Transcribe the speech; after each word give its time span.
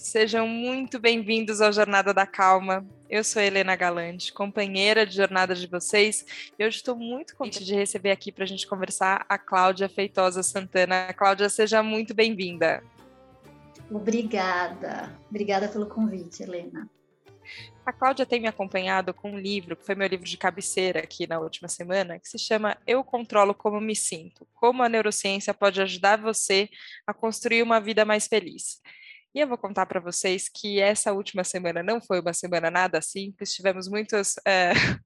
sejam 0.00 0.48
muito 0.48 0.98
bem-vindos 0.98 1.60
ao 1.60 1.70
Jornada 1.70 2.14
da 2.14 2.26
Calma. 2.26 2.86
Eu 3.08 3.22
sou 3.22 3.42
Helena 3.42 3.76
Galante, 3.76 4.32
companheira 4.32 5.04
de 5.04 5.14
jornada 5.14 5.54
de 5.54 5.66
vocês, 5.66 6.24
e 6.58 6.64
hoje 6.64 6.78
estou 6.78 6.96
muito 6.96 7.36
contente 7.36 7.66
de 7.66 7.74
receber 7.74 8.10
aqui 8.10 8.32
para 8.32 8.44
a 8.44 8.46
gente 8.46 8.66
conversar 8.66 9.26
a 9.28 9.36
Cláudia 9.36 9.90
Feitosa 9.90 10.42
Santana. 10.42 11.12
Cláudia, 11.12 11.50
seja 11.50 11.82
muito 11.82 12.14
bem-vinda. 12.14 12.82
Obrigada, 13.90 15.14
obrigada 15.28 15.68
pelo 15.68 15.84
convite, 15.84 16.42
Helena. 16.42 16.88
A 17.84 17.92
Cláudia 17.92 18.24
tem 18.24 18.40
me 18.40 18.48
acompanhado 18.48 19.12
com 19.12 19.32
um 19.32 19.38
livro, 19.38 19.76
que 19.76 19.84
foi 19.84 19.94
meu 19.94 20.08
livro 20.08 20.24
de 20.24 20.38
cabeceira 20.38 21.00
aqui 21.00 21.26
na 21.26 21.38
última 21.38 21.68
semana, 21.68 22.18
que 22.18 22.28
se 22.28 22.38
chama 22.38 22.78
Eu 22.86 23.04
Controlo 23.04 23.52
Como 23.52 23.78
Me 23.78 23.94
Sinto: 23.94 24.48
Como 24.54 24.82
a 24.82 24.88
Neurociência 24.88 25.52
Pode 25.52 25.82
Ajudar 25.82 26.16
Você 26.22 26.70
a 27.06 27.12
Construir 27.12 27.62
uma 27.62 27.80
Vida 27.80 28.06
Mais 28.06 28.26
Feliz. 28.26 28.80
E 29.34 29.40
eu 29.40 29.46
vou 29.48 29.56
contar 29.58 29.86
para 29.86 30.00
vocês 30.00 30.48
que 30.48 30.80
essa 30.80 31.12
última 31.12 31.44
semana 31.44 31.82
não 31.82 32.00
foi 32.00 32.20
uma 32.20 32.32
semana 32.32 32.70
nada 32.70 33.00
simples, 33.00 33.54
tivemos 33.54 33.88
muitos 33.88 34.34
é, 34.46 34.72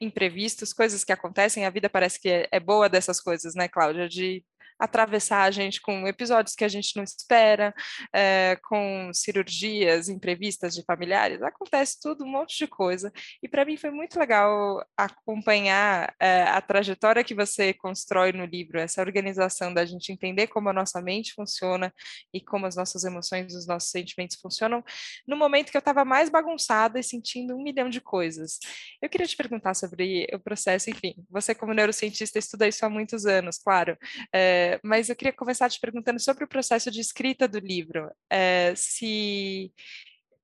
imprevistos, 0.00 0.72
coisas 0.72 1.02
que 1.04 1.12
acontecem, 1.12 1.66
a 1.66 1.70
vida 1.70 1.90
parece 1.90 2.20
que 2.20 2.28
é, 2.28 2.48
é 2.52 2.60
boa 2.60 2.88
dessas 2.88 3.20
coisas, 3.20 3.54
né, 3.54 3.68
Cláudia? 3.68 4.08
De 4.08 4.44
atravessar 4.78 5.42
a 5.42 5.50
gente 5.50 5.80
com 5.80 6.06
episódios 6.06 6.54
que 6.54 6.64
a 6.64 6.68
gente 6.68 6.96
não 6.96 7.04
espera, 7.04 7.74
é, 8.12 8.58
com 8.68 9.10
cirurgias 9.12 10.08
imprevistas 10.08 10.74
de 10.74 10.82
familiares, 10.84 11.42
acontece 11.42 11.98
tudo, 12.00 12.24
um 12.24 12.28
monte 12.28 12.58
de 12.58 12.66
coisa. 12.66 13.12
E 13.42 13.48
para 13.48 13.64
mim 13.64 13.76
foi 13.76 13.90
muito 13.90 14.18
legal 14.18 14.84
acompanhar 14.96 16.14
é, 16.20 16.42
a 16.42 16.60
trajetória 16.60 17.24
que 17.24 17.34
você 17.34 17.72
constrói 17.72 18.32
no 18.32 18.44
livro, 18.44 18.78
essa 18.78 19.00
organização 19.00 19.72
da 19.72 19.84
gente 19.84 20.12
entender 20.12 20.48
como 20.48 20.68
a 20.68 20.72
nossa 20.72 21.00
mente 21.00 21.32
funciona 21.34 21.92
e 22.32 22.40
como 22.40 22.66
as 22.66 22.76
nossas 22.76 23.04
emoções, 23.04 23.54
os 23.54 23.66
nossos 23.66 23.90
sentimentos 23.90 24.38
funcionam, 24.40 24.82
no 25.26 25.36
momento 25.36 25.70
que 25.70 25.76
eu 25.76 25.80
estava 25.80 26.04
mais 26.04 26.28
bagunçada 26.28 26.98
e 26.98 27.02
sentindo 27.02 27.54
um 27.54 27.62
milhão 27.62 27.88
de 27.88 28.00
coisas. 28.00 28.58
Eu 29.00 29.08
queria 29.08 29.26
te 29.26 29.36
perguntar 29.36 29.74
sobre 29.74 30.26
o 30.32 30.38
processo, 30.38 30.90
enfim, 30.90 31.14
você 31.30 31.54
como 31.54 31.72
neurocientista 31.72 32.38
estuda 32.38 32.68
isso 32.68 32.84
há 32.84 32.90
muitos 32.90 33.26
anos, 33.26 33.58
claro. 33.58 33.96
É, 34.32 34.63
mas 34.82 35.08
eu 35.08 35.16
queria 35.16 35.32
começar 35.32 35.68
te 35.68 35.80
perguntando 35.80 36.20
sobre 36.20 36.44
o 36.44 36.48
processo 36.48 36.90
de 36.90 37.00
escrita 37.00 37.48
do 37.48 37.58
livro. 37.58 38.10
É, 38.30 38.74
se, 38.76 39.72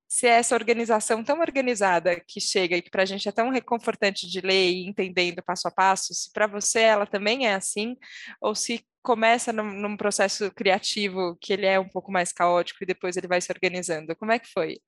se 0.07 0.27
é 0.27 0.31
essa 0.31 0.55
organização 0.55 1.23
tão 1.23 1.39
organizada 1.39 2.19
que 2.27 2.39
chega 2.39 2.77
e 2.77 2.81
que 2.81 2.89
para 2.89 3.03
a 3.03 3.05
gente 3.05 3.27
é 3.27 3.31
tão 3.31 3.49
reconfortante 3.49 4.29
de 4.29 4.41
ler 4.41 4.71
e 4.71 4.87
entendendo 4.87 5.43
passo 5.43 5.67
a 5.67 5.71
passo, 5.71 6.13
se 6.13 6.31
para 6.31 6.47
você 6.47 6.81
ela 6.81 7.05
também 7.05 7.47
é 7.47 7.55
assim, 7.55 7.95
ou 8.41 8.53
se 8.55 8.85
começa 9.03 9.51
num, 9.51 9.71
num, 9.71 9.97
processo 9.97 10.51
criativo 10.51 11.35
que 11.41 11.53
ele 11.53 11.65
é 11.65 11.79
um 11.79 11.89
pouco 11.89 12.11
mais 12.11 12.31
caótico 12.31 12.83
e 12.83 12.87
depois 12.87 13.17
ele 13.17 13.27
vai 13.27 13.41
se 13.41 13.51
organizando. 13.51 14.15
Como 14.15 14.31
é 14.31 14.39
que 14.39 14.47
foi? 14.51 14.79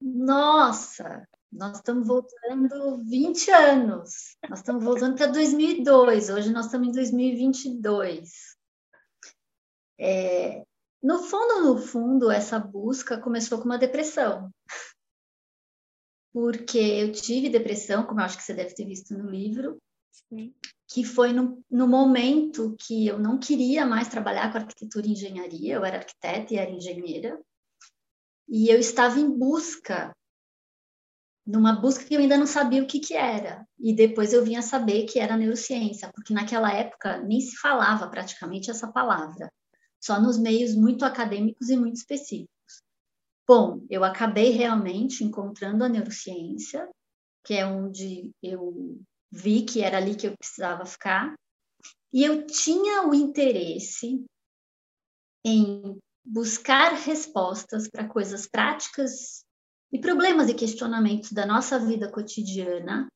Nossa, 0.00 1.26
nós 1.56 1.78
estamos 1.78 2.06
voltando 2.06 3.02
20 3.04 3.50
anos. 3.50 4.36
Nós 4.48 4.58
estamos 4.58 4.84
voltando 4.84 5.16
para 5.16 5.26
2002. 5.28 6.28
Hoje 6.28 6.52
nós 6.52 6.66
estamos 6.66 6.88
em 6.88 6.92
2022. 6.92 8.30
É, 9.98 10.62
no 11.02 11.22
fundo, 11.22 11.62
no 11.62 11.78
fundo, 11.78 12.30
essa 12.30 12.58
busca 12.58 13.18
começou 13.18 13.58
com 13.58 13.64
uma 13.64 13.78
depressão. 13.78 14.50
Porque 16.32 16.78
eu 16.78 17.12
tive 17.12 17.48
depressão, 17.48 18.04
como 18.04 18.20
eu 18.20 18.24
acho 18.26 18.36
que 18.36 18.42
você 18.42 18.52
deve 18.52 18.74
ter 18.74 18.84
visto 18.84 19.16
no 19.16 19.30
livro, 19.30 19.78
Sim. 20.28 20.54
que 20.86 21.02
foi 21.02 21.32
no, 21.32 21.64
no 21.70 21.88
momento 21.88 22.76
que 22.78 23.06
eu 23.06 23.18
não 23.18 23.38
queria 23.38 23.86
mais 23.86 24.08
trabalhar 24.08 24.52
com 24.52 24.58
arquitetura 24.58 25.06
e 25.06 25.12
engenharia. 25.12 25.76
Eu 25.76 25.84
era 25.86 25.98
arquiteta 25.98 26.52
e 26.52 26.58
era 26.58 26.70
engenheira. 26.70 27.40
E 28.46 28.68
eu 28.68 28.78
estava 28.78 29.18
em 29.18 29.30
busca 29.30 30.14
numa 31.46 31.72
busca 31.72 32.04
que 32.04 32.14
eu 32.14 32.20
ainda 32.20 32.36
não 32.36 32.46
sabia 32.46 32.82
o 32.82 32.86
que, 32.86 32.98
que 32.98 33.14
era. 33.14 33.66
E 33.78 33.94
depois 33.94 34.32
eu 34.32 34.44
vinha 34.44 34.60
saber 34.62 35.04
que 35.04 35.20
era 35.20 35.36
neurociência, 35.36 36.10
porque 36.12 36.34
naquela 36.34 36.72
época 36.72 37.18
nem 37.18 37.40
se 37.40 37.56
falava 37.56 38.08
praticamente 38.08 38.70
essa 38.70 38.90
palavra, 38.90 39.52
só 40.00 40.20
nos 40.20 40.36
meios 40.36 40.74
muito 40.74 41.04
acadêmicos 41.04 41.68
e 41.68 41.76
muito 41.76 41.96
específicos. 41.96 42.50
Bom, 43.46 43.86
eu 43.88 44.02
acabei 44.02 44.50
realmente 44.50 45.22
encontrando 45.22 45.84
a 45.84 45.88
neurociência, 45.88 46.88
que 47.44 47.54
é 47.54 47.64
onde 47.64 48.32
eu 48.42 49.00
vi 49.30 49.62
que 49.62 49.82
era 49.82 49.98
ali 49.98 50.16
que 50.16 50.26
eu 50.26 50.36
precisava 50.36 50.84
ficar, 50.84 51.32
e 52.12 52.24
eu 52.24 52.44
tinha 52.46 53.06
o 53.06 53.14
interesse 53.14 54.24
em 55.44 55.96
buscar 56.24 56.92
respostas 56.94 57.88
para 57.88 58.08
coisas 58.08 58.48
práticas 58.48 59.45
e 59.96 60.00
problemas 60.00 60.50
e 60.50 60.54
questionamentos 60.54 61.32
da 61.32 61.46
nossa 61.46 61.78
vida 61.78 62.10
cotidiana, 62.10 63.08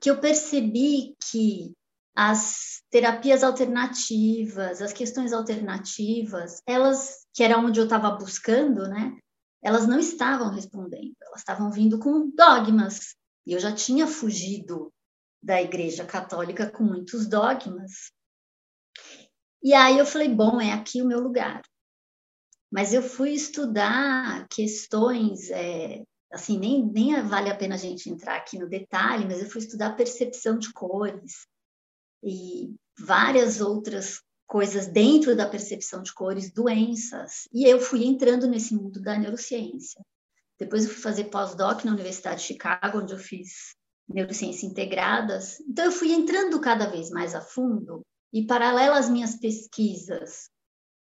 que 0.00 0.08
eu 0.08 0.20
percebi 0.20 1.16
que 1.28 1.72
as 2.14 2.80
terapias 2.90 3.42
alternativas, 3.42 4.80
as 4.80 4.92
questões 4.92 5.32
alternativas, 5.32 6.62
elas, 6.64 7.26
que 7.34 7.42
era 7.42 7.58
onde 7.58 7.80
eu 7.80 7.84
estava 7.84 8.10
buscando, 8.12 8.88
né? 8.88 9.18
Elas 9.60 9.86
não 9.86 9.98
estavam 9.98 10.50
respondendo, 10.50 11.14
elas 11.22 11.40
estavam 11.40 11.72
vindo 11.72 11.98
com 11.98 12.30
dogmas. 12.30 13.16
E 13.44 13.52
eu 13.52 13.58
já 13.58 13.74
tinha 13.74 14.06
fugido 14.06 14.92
da 15.42 15.60
Igreja 15.60 16.04
Católica 16.04 16.70
com 16.70 16.84
muitos 16.84 17.26
dogmas. 17.26 18.12
E 19.60 19.74
aí 19.74 19.98
eu 19.98 20.06
falei, 20.06 20.28
bom, 20.28 20.60
é 20.60 20.72
aqui 20.72 21.02
o 21.02 21.06
meu 21.06 21.18
lugar. 21.18 21.62
Mas 22.70 22.94
eu 22.94 23.02
fui 23.02 23.30
estudar 23.30 24.46
questões, 24.48 25.50
é, 25.50 26.02
assim, 26.32 26.58
nem, 26.58 26.84
nem 26.84 27.22
vale 27.22 27.50
a 27.50 27.56
pena 27.56 27.74
a 27.74 27.78
gente 27.78 28.08
entrar 28.08 28.36
aqui 28.36 28.58
no 28.58 28.68
detalhe, 28.68 29.24
mas 29.26 29.40
eu 29.40 29.50
fui 29.50 29.60
estudar 29.60 29.96
percepção 29.96 30.58
de 30.58 30.72
cores 30.72 31.46
e 32.22 32.74
várias 32.98 33.60
outras 33.60 34.20
coisas 34.46 34.86
dentro 34.86 35.36
da 35.36 35.48
percepção 35.48 36.02
de 36.02 36.12
cores, 36.12 36.52
doenças. 36.52 37.48
E 37.52 37.64
eu 37.64 37.80
fui 37.80 38.04
entrando 38.04 38.46
nesse 38.46 38.74
mundo 38.74 39.00
da 39.00 39.18
neurociência. 39.18 40.00
Depois 40.58 40.84
eu 40.84 40.90
fui 40.90 41.02
fazer 41.02 41.24
pós-doc 41.24 41.84
na 41.84 41.92
Universidade 41.92 42.40
de 42.40 42.46
Chicago, 42.46 42.98
onde 42.98 43.12
eu 43.12 43.18
fiz 43.18 43.74
neurociência 44.08 44.66
integradas. 44.66 45.58
Então 45.60 45.86
eu 45.86 45.92
fui 45.92 46.12
entrando 46.12 46.60
cada 46.60 46.86
vez 46.86 47.10
mais 47.10 47.34
a 47.34 47.40
fundo 47.40 48.02
e 48.32 48.46
paralelo 48.46 48.94
às 48.94 49.08
minhas 49.08 49.36
pesquisas 49.36 50.50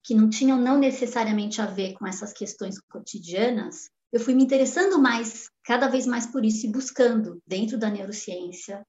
que 0.05 0.15
não 0.15 0.29
tinham 0.29 0.59
não 0.59 0.79
necessariamente 0.79 1.61
a 1.61 1.67
ver 1.67 1.95
com 1.95 2.07
essas 2.07 2.33
questões 2.33 2.81
cotidianas, 2.91 3.89
eu 4.13 4.21
fui 4.21 4.35
me 4.35 4.45
interessando 4.45 5.01
mais, 5.01 5.49
cada 5.65 5.89
vez 5.89 6.07
mais 6.07 6.27
por 6.27 6.45
isso, 6.45 6.67
e 6.67 6.71
buscando, 6.71 7.43
dentro 7.47 7.79
da 7.79 7.91
neurociência, 7.91 8.87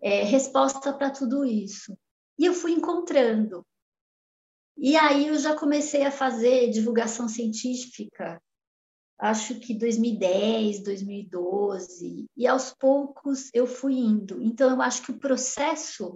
é, 0.00 0.24
resposta 0.24 0.92
para 0.92 1.10
tudo 1.10 1.44
isso. 1.44 1.96
E 2.38 2.44
eu 2.44 2.52
fui 2.52 2.72
encontrando. 2.72 3.64
E 4.76 4.96
aí 4.96 5.28
eu 5.28 5.38
já 5.38 5.56
comecei 5.56 6.04
a 6.04 6.10
fazer 6.10 6.70
divulgação 6.70 7.28
científica, 7.28 8.40
acho 9.18 9.58
que 9.58 9.74
2010, 9.74 10.82
2012, 10.84 12.26
e 12.36 12.46
aos 12.46 12.72
poucos 12.74 13.50
eu 13.52 13.66
fui 13.66 13.94
indo. 13.94 14.40
Então 14.42 14.70
eu 14.70 14.80
acho 14.80 15.02
que 15.02 15.10
o 15.10 15.18
processo, 15.18 16.14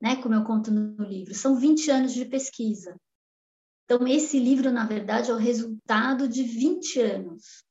né, 0.00 0.16
como 0.22 0.34
eu 0.34 0.44
conto 0.44 0.70
no 0.70 1.04
livro, 1.04 1.34
são 1.34 1.56
20 1.56 1.90
anos 1.90 2.14
de 2.14 2.24
pesquisa. 2.24 2.96
Então, 3.84 4.06
esse 4.08 4.38
livro, 4.40 4.72
na 4.72 4.84
verdade, 4.84 5.30
é 5.30 5.34
o 5.34 5.38
resultado 5.38 6.28
de 6.28 6.42
20 6.42 7.00
anos. 7.00 7.64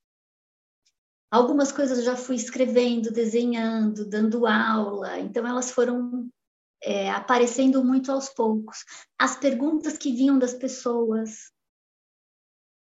Algumas 1.35 1.69
coisas 1.69 1.97
eu 1.97 2.05
já 2.05 2.15
fui 2.15 2.37
escrevendo, 2.37 3.11
desenhando, 3.11 4.07
dando 4.07 4.47
aula, 4.47 5.19
então 5.19 5.45
elas 5.45 5.69
foram 5.69 6.29
é, 6.81 7.11
aparecendo 7.11 7.83
muito 7.83 8.09
aos 8.09 8.29
poucos. 8.29 8.85
As 9.19 9.35
perguntas 9.35 9.97
que 9.97 10.13
vinham 10.13 10.39
das 10.39 10.53
pessoas 10.53 11.51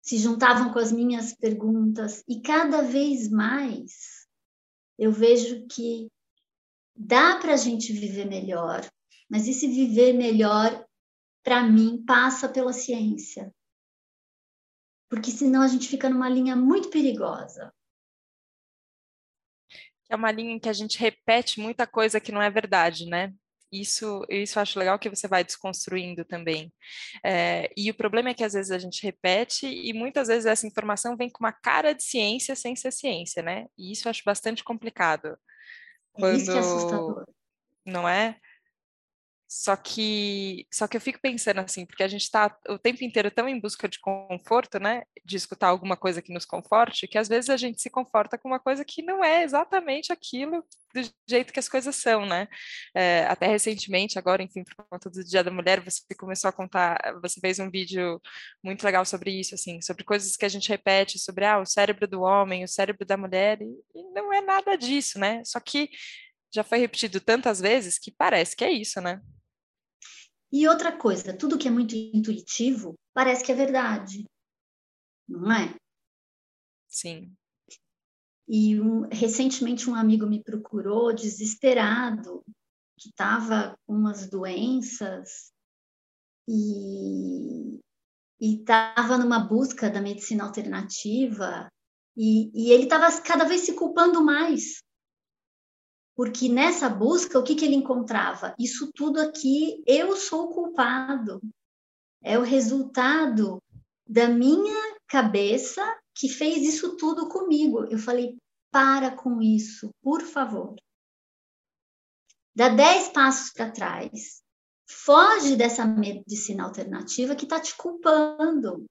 se 0.01 0.17
juntavam 0.17 0.73
com 0.73 0.79
as 0.79 0.91
minhas 0.91 1.33
perguntas, 1.33 2.21
e 2.27 2.41
cada 2.41 2.81
vez 2.81 3.29
mais 3.29 4.27
eu 4.99 5.09
vejo 5.09 5.65
que 5.67 6.11
dá 6.93 7.37
para 7.37 7.53
a 7.53 7.57
gente 7.57 7.93
viver 7.93 8.25
melhor, 8.25 8.85
mas 9.29 9.47
esse 9.47 9.69
viver 9.69 10.11
melhor 10.11 10.85
para 11.41 11.63
mim, 11.63 12.03
passa 12.05 12.49
pela 12.49 12.73
ciência. 12.73 13.55
Porque 15.09 15.31
senão 15.31 15.61
a 15.61 15.67
gente 15.69 15.87
fica 15.87 16.09
numa 16.09 16.27
linha 16.27 16.57
muito 16.57 16.89
perigosa. 16.89 17.73
É 20.13 20.15
uma 20.15 20.31
linha 20.31 20.53
em 20.53 20.59
que 20.59 20.69
a 20.69 20.73
gente 20.73 20.99
repete 20.99 21.59
muita 21.59 21.87
coisa 21.87 22.19
que 22.19 22.31
não 22.31 22.39
é 22.39 22.47
verdade, 22.47 23.07
né? 23.07 23.33
Isso, 23.71 24.23
isso 24.29 24.59
eu 24.59 24.61
acho 24.61 24.77
legal 24.77 24.99
que 24.99 25.09
você 25.09 25.27
vai 25.27 25.43
desconstruindo 25.43 26.23
também. 26.23 26.71
É, 27.25 27.71
e 27.75 27.89
o 27.89 27.95
problema 27.95 28.29
é 28.29 28.33
que 28.35 28.43
às 28.43 28.53
vezes 28.53 28.69
a 28.69 28.77
gente 28.77 29.01
repete 29.01 29.65
e 29.65 29.91
muitas 29.91 30.27
vezes 30.27 30.45
essa 30.45 30.67
informação 30.67 31.17
vem 31.17 31.31
com 31.31 31.43
uma 31.43 31.51
cara 31.51 31.93
de 31.93 32.03
ciência 32.03 32.55
sem 32.55 32.75
ser 32.75 32.91
ciência, 32.91 33.41
né? 33.41 33.65
E 33.75 33.91
isso 33.91 34.07
eu 34.07 34.11
acho 34.11 34.21
bastante 34.23 34.63
complicado. 34.63 35.35
Quando... 36.11 36.37
Isso 36.37 36.51
que 36.51 36.57
é 36.57 36.59
assustador. 36.59 37.25
Não 37.83 38.07
é? 38.07 38.37
Só 39.55 39.75
que, 39.75 40.65
só 40.73 40.87
que 40.87 40.97
eu 40.97 41.01
fico 41.01 41.19
pensando 41.21 41.59
assim, 41.59 41.85
porque 41.85 42.01
a 42.01 42.07
gente 42.07 42.23
está 42.23 42.57
o 42.67 42.79
tempo 42.79 43.03
inteiro 43.03 43.29
tão 43.29 43.47
em 43.47 43.59
busca 43.59 43.87
de 43.87 43.99
conforto, 43.99 44.79
né? 44.79 45.03
De 45.23 45.37
escutar 45.37 45.67
alguma 45.67 45.95
coisa 45.95 46.23
que 46.23 46.33
nos 46.33 46.43
conforte, 46.43 47.07
que 47.07 47.19
às 47.19 47.27
vezes 47.27 47.51
a 47.51 47.55
gente 47.55 47.79
se 47.79 47.87
conforta 47.87 48.35
com 48.35 48.47
uma 48.47 48.59
coisa 48.59 48.83
que 48.83 49.03
não 49.03 49.23
é 49.23 49.43
exatamente 49.43 50.11
aquilo 50.11 50.65
do 50.91 51.01
jeito 51.29 51.53
que 51.53 51.59
as 51.59 51.69
coisas 51.69 51.95
são, 51.95 52.25
né? 52.25 52.47
É, 52.95 53.27
até 53.27 53.45
recentemente, 53.45 54.17
agora, 54.17 54.41
enfim, 54.41 54.63
por 54.63 54.73
conta 54.89 55.07
do 55.07 55.23
Dia 55.23 55.43
da 55.43 55.51
Mulher, 55.51 55.81
você 55.81 56.01
começou 56.17 56.49
a 56.49 56.51
contar, 56.51 56.97
você 57.21 57.39
fez 57.39 57.59
um 57.59 57.69
vídeo 57.69 58.19
muito 58.63 58.83
legal 58.83 59.05
sobre 59.05 59.39
isso, 59.39 59.53
assim, 59.53 59.79
sobre 59.83 60.03
coisas 60.03 60.35
que 60.35 60.45
a 60.45 60.49
gente 60.49 60.67
repete, 60.67 61.19
sobre 61.19 61.45
ah, 61.45 61.59
o 61.59 61.65
cérebro 61.65 62.07
do 62.07 62.21
homem, 62.21 62.63
o 62.63 62.67
cérebro 62.67 63.05
da 63.05 63.17
mulher, 63.17 63.61
e, 63.61 63.65
e 63.65 64.03
não 64.15 64.33
é 64.33 64.41
nada 64.41 64.75
disso, 64.75 65.19
né? 65.19 65.43
Só 65.45 65.59
que 65.59 65.91
já 66.51 66.63
foi 66.63 66.79
repetido 66.79 67.19
tantas 67.19 67.61
vezes 67.61 67.99
que 67.99 68.11
parece 68.11 68.55
que 68.55 68.63
é 68.65 68.71
isso, 68.71 68.99
né? 68.99 69.21
E 70.55 70.67
outra 70.67 70.95
coisa, 70.95 71.35
tudo 71.35 71.57
que 71.57 71.67
é 71.67 71.71
muito 71.71 71.95
intuitivo 71.95 72.93
parece 73.11 73.43
que 73.43 73.51
é 73.51 73.55
verdade, 73.55 74.23
não 75.27 75.51
é? 75.51 75.75
Sim. 76.87 77.33
E 78.47 78.79
um, 78.79 79.07
recentemente 79.11 79.89
um 79.89 79.95
amigo 79.95 80.27
me 80.27 80.43
procurou 80.43 81.11
desesperado, 81.11 82.43
que 82.99 83.09
estava 83.09 83.75
com 83.87 83.95
umas 83.95 84.29
doenças 84.29 85.51
e 86.47 87.79
estava 88.39 89.17
numa 89.17 89.39
busca 89.39 89.89
da 89.89 90.01
medicina 90.01 90.43
alternativa 90.43 91.67
e, 92.15 92.51
e 92.53 92.71
ele 92.71 92.83
estava 92.83 93.09
cada 93.23 93.45
vez 93.45 93.61
se 93.61 93.73
culpando 93.73 94.23
mais 94.23 94.83
porque 96.15 96.47
nessa 96.47 96.87
busca, 96.89 97.39
o 97.39 97.43
que, 97.43 97.55
que 97.55 97.65
ele 97.65 97.75
encontrava? 97.75 98.53
Isso 98.59 98.91
tudo 98.93 99.19
aqui, 99.19 99.83
eu 99.85 100.15
sou 100.15 100.53
culpado. 100.53 101.41
É 102.21 102.37
o 102.37 102.43
resultado 102.43 103.61
da 104.07 104.27
minha 104.27 104.97
cabeça 105.07 105.81
que 106.15 106.29
fez 106.29 106.61
isso 106.61 106.95
tudo 106.97 107.27
comigo. 107.27 107.85
Eu 107.85 107.97
falei, 107.97 108.37
para 108.71 109.15
com 109.15 109.41
isso, 109.41 109.89
por 110.01 110.21
favor. 110.21 110.75
Dá 112.55 112.69
dez 112.69 113.09
passos 113.09 113.51
para 113.51 113.71
trás. 113.71 114.43
Foge 114.87 115.55
dessa 115.55 115.85
medicina 115.85 116.63
alternativa 116.63 117.35
que 117.35 117.45
está 117.45 117.59
te 117.59 117.75
culpando. 117.75 118.85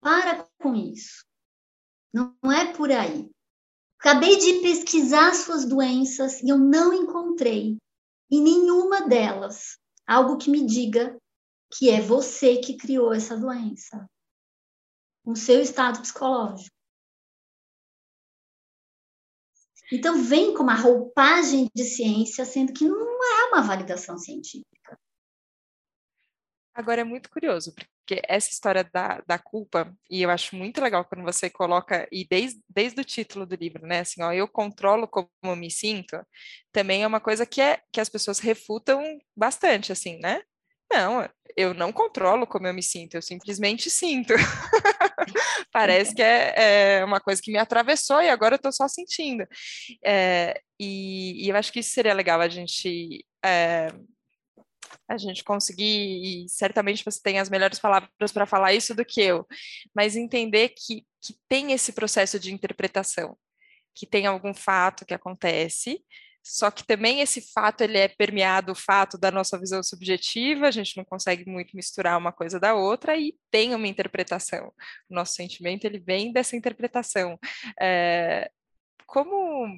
Para 0.00 0.48
com 0.60 0.74
isso. 0.74 1.24
Não 2.12 2.34
é 2.52 2.72
por 2.72 2.90
aí. 2.90 3.28
Acabei 4.00 4.38
de 4.38 4.62
pesquisar 4.62 5.34
suas 5.34 5.66
doenças 5.66 6.40
e 6.42 6.48
eu 6.48 6.56
não 6.56 6.90
encontrei 6.90 7.76
em 8.30 8.42
nenhuma 8.42 9.06
delas 9.06 9.78
algo 10.06 10.38
que 10.38 10.50
me 10.50 10.64
diga 10.64 11.20
que 11.70 11.90
é 11.90 12.00
você 12.00 12.56
que 12.56 12.78
criou 12.78 13.12
essa 13.12 13.36
doença, 13.36 14.08
com 15.22 15.34
seu 15.34 15.60
estado 15.60 16.00
psicológico. 16.00 16.74
Então, 19.92 20.22
vem 20.22 20.54
com 20.54 20.62
uma 20.62 20.74
roupagem 20.76 21.68
de 21.74 21.84
ciência, 21.84 22.46
sendo 22.46 22.72
que 22.72 22.88
não 22.88 23.22
é 23.22 23.48
uma 23.48 23.60
validação 23.60 24.16
científica. 24.16 24.98
Agora 26.72 27.02
é 27.02 27.04
muito 27.04 27.28
curioso, 27.28 27.74
porque 27.74 27.90
essa 28.26 28.50
história 28.50 28.82
da, 28.92 29.22
da 29.26 29.38
culpa, 29.38 29.94
e 30.10 30.22
eu 30.22 30.30
acho 30.30 30.56
muito 30.56 30.80
legal 30.80 31.04
quando 31.04 31.24
você 31.24 31.50
coloca, 31.50 32.08
e 32.10 32.26
desde, 32.28 32.60
desde 32.68 33.00
o 33.00 33.04
título 33.04 33.46
do 33.46 33.54
livro, 33.54 33.86
né, 33.86 34.00
assim, 34.00 34.22
ó, 34.22 34.32
eu 34.32 34.48
controlo 34.48 35.08
como 35.08 35.56
me 35.56 35.70
sinto, 35.70 36.16
também 36.72 37.02
é 37.02 37.06
uma 37.06 37.20
coisa 37.20 37.46
que, 37.46 37.60
é, 37.60 37.80
que 37.92 38.00
as 38.00 38.08
pessoas 38.08 38.38
refutam 38.38 39.02
bastante, 39.36 39.92
assim, 39.92 40.18
né? 40.18 40.42
Não, 40.92 41.28
eu 41.56 41.72
não 41.72 41.92
controlo 41.92 42.46
como 42.46 42.66
eu 42.66 42.74
me 42.74 42.82
sinto, 42.82 43.14
eu 43.14 43.22
simplesmente 43.22 43.88
sinto. 43.88 44.34
Parece 45.72 46.14
que 46.14 46.22
é, 46.22 46.98
é, 46.98 47.04
uma 47.04 47.20
coisa 47.20 47.40
que 47.40 47.52
me 47.52 47.58
atravessou 47.58 48.20
e 48.20 48.28
agora 48.28 48.54
eu 48.54 48.56
estou 48.56 48.72
só 48.72 48.88
sentindo. 48.88 49.46
É, 50.04 50.60
e, 50.78 51.44
e, 51.46 51.48
eu 51.48 51.56
acho 51.56 51.72
que 51.72 51.78
isso 51.80 51.92
seria 51.92 52.12
legal 52.12 52.40
a 52.40 52.48
gente 52.48 53.24
é, 53.44 53.88
a 55.10 55.18
gente 55.18 55.42
conseguir, 55.42 56.44
e 56.44 56.48
certamente 56.48 57.04
você 57.04 57.20
tem 57.20 57.40
as 57.40 57.50
melhores 57.50 57.80
palavras 57.80 58.32
para 58.32 58.46
falar 58.46 58.72
isso 58.72 58.94
do 58.94 59.04
que 59.04 59.20
eu, 59.20 59.44
mas 59.92 60.14
entender 60.14 60.68
que, 60.68 61.04
que 61.20 61.34
tem 61.48 61.72
esse 61.72 61.92
processo 61.92 62.38
de 62.38 62.54
interpretação, 62.54 63.36
que 63.92 64.06
tem 64.06 64.26
algum 64.26 64.54
fato 64.54 65.04
que 65.04 65.12
acontece, 65.12 66.00
só 66.42 66.70
que 66.70 66.84
também 66.84 67.20
esse 67.20 67.52
fato 67.52 67.82
ele 67.82 67.98
é 67.98 68.06
permeado 68.06 68.70
o 68.72 68.76
fato 68.76 69.18
da 69.18 69.32
nossa 69.32 69.58
visão 69.58 69.82
subjetiva, 69.82 70.68
a 70.68 70.70
gente 70.70 70.96
não 70.96 71.04
consegue 71.04 71.44
muito 71.48 71.76
misturar 71.76 72.16
uma 72.16 72.32
coisa 72.32 72.60
da 72.60 72.74
outra 72.74 73.16
e 73.16 73.34
tem 73.50 73.74
uma 73.74 73.88
interpretação. 73.88 74.72
O 75.08 75.14
nosso 75.14 75.34
sentimento 75.34 75.84
ele 75.84 75.98
vem 75.98 76.32
dessa 76.32 76.56
interpretação. 76.56 77.38
É, 77.80 78.48
como 79.06 79.68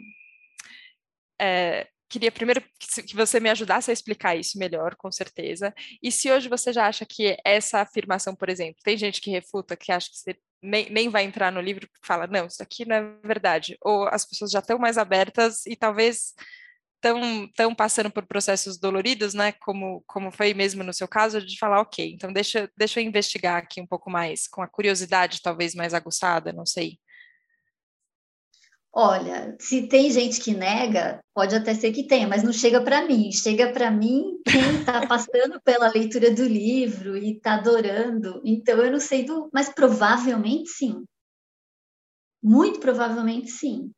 é, 1.41 1.89
queria 2.13 2.31
primeiro 2.31 2.63
que 3.07 3.17
você 3.17 3.41
me 3.41 3.49
ajudasse 3.49 3.91
a 3.91 3.95
explicar 3.95 4.37
isso 4.37 4.59
melhor, 4.59 4.95
com 4.97 5.11
certeza. 5.11 5.75
E 6.03 6.13
se 6.13 6.31
hoje 6.31 6.47
você 6.49 6.73
já 6.73 6.87
acha 6.87 7.07
que 7.07 7.37
essa 7.45 7.81
afirmação, 7.81 8.37
por 8.37 8.51
exemplo, 8.51 8.77
tem 8.85 8.99
gente 8.99 9.21
que 9.21 9.31
refuta, 9.31 9.77
que 9.77 9.91
acha 9.91 10.11
que 10.11 10.19
você 10.19 10.37
nem, 10.63 10.91
nem 10.91 11.09
vai 11.09 11.25
entrar 11.25 11.51
no 11.51 11.61
livro 11.61 11.87
e 11.87 12.07
fala, 12.07 12.27
não, 12.27 12.47
isso 12.47 12.63
aqui 12.63 12.85
não 12.85 12.97
é 12.97 13.17
verdade. 13.25 13.79
Ou 13.81 14.07
as 14.09 14.27
pessoas 14.27 14.51
já 14.51 14.59
estão 14.59 14.79
mais 14.79 14.99
abertas 14.99 15.65
e 15.67 15.75
talvez 15.75 16.35
estão 17.03 17.75
passando 17.75 18.11
por 18.11 18.27
processos 18.27 18.79
doloridos, 18.79 19.35
né? 19.35 19.53
Como, 19.53 20.05
como 20.07 20.31
foi 20.31 20.55
mesmo 20.55 20.85
no 20.85 20.93
seu 20.93 21.09
caso, 21.09 21.45
de 21.45 21.59
falar, 21.59 21.81
ok, 21.81 22.13
então 22.13 22.33
deixa, 22.33 22.71
deixa 22.77 23.01
eu 23.01 23.05
investigar 23.05 23.57
aqui 23.57 23.81
um 23.81 23.87
pouco 23.87 24.11
mais, 24.11 24.47
com 24.47 24.63
a 24.63 24.69
curiosidade 24.69 25.41
talvez 25.43 25.75
mais 25.75 25.95
aguçada, 25.95 26.53
não 26.53 26.67
sei. 26.67 26.99
Olha, 28.95 29.57
se 29.59 29.89
tem 29.89 30.11
gente 30.11 30.39
que 30.39 30.53
nega, 30.53 31.25
pode 31.35 31.55
até 31.55 31.73
ser 31.75 31.93
que 31.93 32.07
tenha, 32.07 32.29
mas 32.29 32.43
não 32.43 32.53
chega 32.53 32.85
para 32.85 33.07
mim. 33.07 33.33
Chega 33.33 33.73
para 33.73 33.91
mim 33.91 34.39
quem 34.45 34.81
está 34.81 35.07
passando 35.09 35.59
pela 35.63 35.89
leitura 35.91 36.31
do 36.31 36.45
livro 36.45 37.17
e 37.17 37.37
está 37.37 37.55
adorando. 37.55 38.43
Então 38.45 38.79
eu 38.79 38.93
não 38.93 39.01
sei 39.01 39.25
do, 39.25 39.49
mas 39.51 39.71
provavelmente 39.71 40.69
sim. 40.69 41.05
Muito 42.43 42.81
provavelmente 42.81 43.51
sim. 43.51 43.91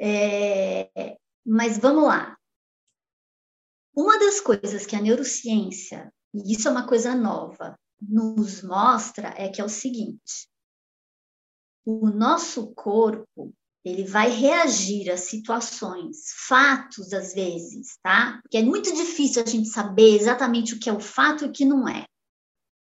É, 0.00 1.18
mas 1.44 1.76
vamos 1.76 2.04
lá. 2.04 2.38
Uma 3.94 4.18
das 4.18 4.40
coisas 4.40 4.86
que 4.86 4.96
a 4.96 5.02
neurociência, 5.02 6.10
e 6.32 6.54
isso 6.54 6.68
é 6.68 6.70
uma 6.70 6.86
coisa 6.86 7.14
nova, 7.14 7.78
nos 8.00 8.62
mostra 8.62 9.34
é 9.36 9.48
que 9.48 9.60
é 9.60 9.64
o 9.64 9.68
seguinte: 9.68 10.48
o 11.84 12.08
nosso 12.08 12.72
corpo 12.74 13.52
ele 13.88 14.04
vai 14.04 14.30
reagir 14.30 15.10
a 15.10 15.16
situações, 15.16 16.32
fatos 16.46 17.12
às 17.12 17.32
vezes, 17.32 17.98
tá? 18.02 18.40
Porque 18.42 18.58
é 18.58 18.62
muito 18.62 18.94
difícil 18.94 19.42
a 19.42 19.46
gente 19.46 19.68
saber 19.68 20.16
exatamente 20.16 20.74
o 20.74 20.78
que 20.78 20.88
é 20.88 20.92
o 20.92 21.00
fato 21.00 21.44
e 21.44 21.48
o 21.48 21.52
que 21.52 21.64
não 21.64 21.88
é. 21.88 22.04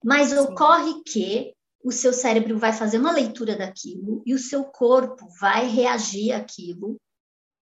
Mas 0.03 0.29
Sim. 0.29 0.39
ocorre 0.39 1.01
que 1.03 1.53
o 1.83 1.91
seu 1.91 2.11
cérebro 2.11 2.57
vai 2.57 2.73
fazer 2.73 2.97
uma 2.97 3.11
leitura 3.11 3.57
daquilo 3.57 4.21
e 4.25 4.33
o 4.33 4.39
seu 4.39 4.65
corpo 4.65 5.27
vai 5.39 5.67
reagir 5.67 6.33
àquilo, 6.33 6.97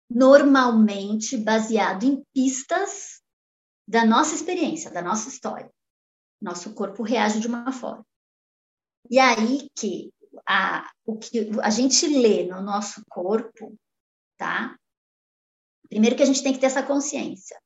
normalmente 0.10 1.38
baseado 1.38 2.04
em 2.04 2.24
pistas 2.34 3.22
da 3.88 4.06
nossa 4.06 4.36
experiência, 4.36 4.90
da 4.92 5.02
nossa 5.02 5.28
história. 5.28 5.70
Nosso 6.42 6.74
corpo 6.74 7.04
reage 7.04 7.40
de 7.40 7.48
uma 7.48 7.72
forma. 7.72 8.06
E 9.10 9.20
aí 9.20 9.70
que 9.78 10.12
a, 10.48 10.90
o 11.06 11.18
que 11.18 11.52
a 11.62 11.70
gente 11.70 12.08
lê 12.08 12.46
no 12.46 12.62
nosso 12.62 13.04
corpo, 13.08 13.78
tá? 14.38 14.78
Primeiro 15.90 16.16
que 16.16 16.24
a 16.24 16.26
gente 16.26 16.42
tem 16.42 16.54
que 16.54 16.60
ter 16.60 16.68
essa 16.68 16.84
consciência. 16.84 17.60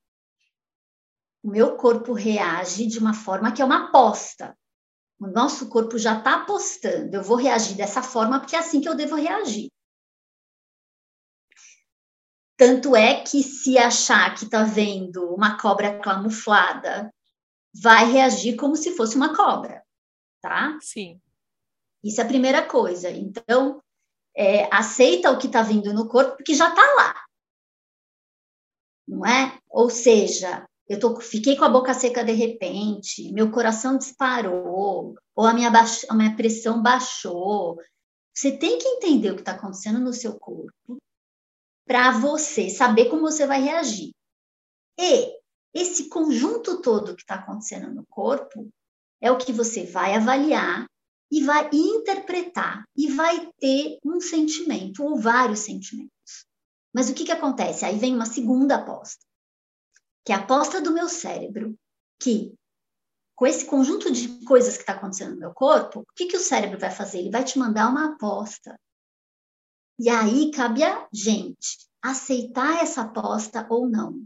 O 1.44 1.50
meu 1.50 1.78
corpo 1.78 2.14
reage 2.14 2.88
de 2.88 3.00
uma 3.00 3.14
forma 3.14 3.52
que 3.52 3.62
é 3.62 3.66
uma 3.66 3.88
aposta. 3.88 4.58
O 5.20 5.28
nosso 5.28 5.70
corpo 5.70 5.98
já 5.98 6.18
está 6.18 6.42
apostando. 6.42 7.16
Eu 7.16 7.24
vou 7.24 7.38
reagir 7.38 7.76
dessa 7.76 8.04
forma 8.04 8.40
porque 8.40 8.56
é 8.56 8.60
assim 8.60 8.82
que 8.82 8.90
eu 8.90 8.96
devo 8.96 9.16
reagir. 9.16 9.72
Tanto 12.58 12.96
é 12.96 13.24
que 13.24 13.44
se 13.44 13.78
achar 13.78 14.34
que 14.36 14.46
está 14.46 14.64
vendo 14.64 15.34
uma 15.34 15.58
cobra 15.58 16.00
camuflada, 16.00 17.14
vai 17.74 18.12
reagir 18.12 18.56
como 18.56 18.76
se 18.76 18.96
fosse 18.96 19.16
uma 19.16 19.36
cobra, 19.36 19.84
tá? 20.42 20.78
Sim. 20.82 21.22
Isso 22.04 22.22
é 22.22 22.24
a 22.24 22.28
primeira 22.28 22.66
coisa. 22.66 23.10
Então, 23.10 23.82
é, 24.36 24.74
aceita 24.74 25.32
o 25.32 25.38
que 25.38 25.48
está 25.48 25.62
vindo 25.62 25.94
no 25.94 26.08
corpo, 26.08 26.38
porque 26.38 26.54
já 26.54 26.70
está 26.70 26.82
lá. 26.96 27.26
Não 29.08 29.26
é? 29.26 29.58
Ou 29.70 29.90
seja, 29.90 30.68
eu 30.88 31.00
tô, 31.00 31.20
fiquei 31.20 31.56
com 31.58 31.66
a 31.66 31.70
boca 31.70 31.94
seca 31.94 32.24
de 32.24 32.34
repente, 32.34 33.32
meu 33.34 33.52
coração 33.52 33.98
disparou, 33.98 35.16
ou 35.36 35.46
a 35.46 35.54
minha, 35.54 35.72
a 36.10 36.14
minha 36.14 36.36
pressão 36.36 36.82
baixou. 36.82 37.78
Você 38.34 38.56
tem 38.56 38.78
que 38.78 38.88
entender 38.88 39.32
o 39.32 39.36
que 39.36 39.42
está 39.42 39.54
acontecendo 39.54 40.00
no 40.00 40.14
seu 40.14 40.38
corpo 40.38 40.98
para 41.86 42.12
você 42.12 42.70
saber 42.70 43.10
como 43.10 43.22
você 43.22 43.48
vai 43.48 43.62
reagir. 43.62 44.12
E 45.00 45.38
esse 45.74 46.10
conjunto 46.10 46.82
todo 46.82 47.16
que 47.16 47.22
está 47.22 47.36
acontecendo 47.36 47.94
no 47.94 48.06
corpo 48.08 48.70
é 49.22 49.32
o 49.32 49.38
que 49.38 49.52
você 49.52 49.86
vai 49.86 50.16
avaliar 50.16 50.86
e 51.32 51.44
vai 51.44 51.70
interpretar 51.74 52.84
e 52.96 53.12
vai 53.12 53.52
ter 53.60 53.98
um 54.04 54.20
sentimento 54.20 55.04
ou 55.04 55.20
vários 55.20 55.60
sentimentos. 55.60 56.46
Mas 56.94 57.10
o 57.10 57.14
que, 57.14 57.26
que 57.26 57.32
acontece? 57.32 57.86
Aí 57.86 57.98
vem 57.98 58.16
uma 58.16 58.26
segunda 58.26 58.76
aposta, 58.76 59.24
que 60.26 60.32
é 60.32 60.36
a 60.36 60.40
aposta 60.40 60.82
do 60.82 60.94
meu 60.94 61.10
cérebro, 61.10 61.76
que 62.20 62.54
com 63.36 63.46
esse 63.46 63.66
conjunto 63.66 64.12
de 64.12 64.44
coisas 64.46 64.76
que 64.76 64.82
está 64.82 64.94
acontecendo 64.94 65.34
no 65.34 65.40
meu 65.40 65.54
corpo, 65.54 66.00
o 66.00 66.06
que, 66.16 66.26
que 66.26 66.38
o 66.38 66.42
cérebro 66.42 66.80
vai 66.80 66.90
fazer? 66.90 67.20
Ele 67.20 67.30
vai 67.30 67.44
te 67.44 67.60
mandar 67.60 67.88
uma 67.88 68.14
aposta. 68.14 68.76
E 70.00 70.10
aí 70.10 70.50
cabe 70.50 70.84
a 70.84 71.08
gente 71.14 71.88
aceitar 72.02 72.82
essa 72.82 73.02
aposta 73.02 73.68
ou 73.70 73.88
não. 73.88 74.26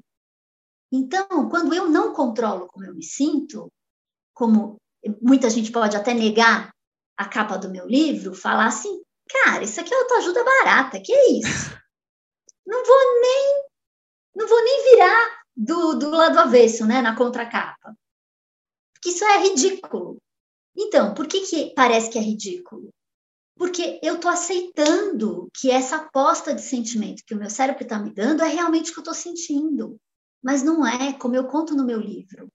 Então, 0.91 1.50
quando 1.50 1.74
eu 1.74 1.89
não 1.89 2.13
controlo 2.13 2.67
como 2.67 2.86
eu 2.86 2.93
me 2.93 3.03
sinto, 3.03 3.70
como 4.34 4.77
muita 5.22 5.50
gente 5.50 5.72
pode 5.72 5.98
até 5.98 6.13
negar 6.13 6.72
a 7.22 7.30
capa 7.30 7.58
do 7.58 7.70
meu 7.70 7.88
livro, 7.88 8.34
falar 8.34 8.68
assim, 8.68 9.01
cara, 9.30 9.63
isso 9.63 9.80
aqui 9.80 9.94
é 9.94 9.98
autoajuda 9.98 10.44
barata, 10.44 11.01
que 11.01 11.13
é 11.13 11.32
isso? 11.32 11.72
Não 12.66 12.86
vou 12.86 13.22
nem 13.22 13.72
não 14.36 14.48
vou 14.48 14.63
nem 14.63 14.92
virar 14.92 15.42
do, 15.56 15.94
do 15.96 16.10
lado 16.10 16.40
avesso, 16.40 16.86
né, 16.86 17.01
na 17.01 17.16
contracapa. 17.16 17.96
Porque 18.94 19.10
isso 19.10 19.25
é 19.25 19.44
ridículo. 19.44 20.18
Então, 20.75 21.13
por 21.13 21.28
que, 21.28 21.42
que 21.42 21.74
parece 21.75 22.10
que 22.10 22.18
é 22.18 22.22
ridículo? 22.22 22.90
Porque 23.58 24.00
eu 24.01 24.16
estou 24.16 24.32
aceitando 24.32 25.50
que 25.54 25.70
essa 25.70 25.98
aposta 25.98 26.56
de 26.56 26.62
sentimento 26.62 27.24
que 27.25 27.34
o 27.34 27.38
meu 27.38 27.50
cérebro 27.50 27.84
está 27.84 28.00
me 28.00 28.13
dando 28.13 28.42
é 28.44 28.48
realmente 28.48 28.92
o 28.92 28.94
que 28.94 29.00
eu 29.00 29.04
estou 29.04 29.13
sentindo. 29.13 29.98
Mas 30.42 30.63
não 30.63 30.86
é, 30.88 31.13
como 31.13 31.36
eu 31.36 31.48
conto 31.48 31.75
no 31.75 31.86
meu 31.86 32.00
livro. 32.00 32.48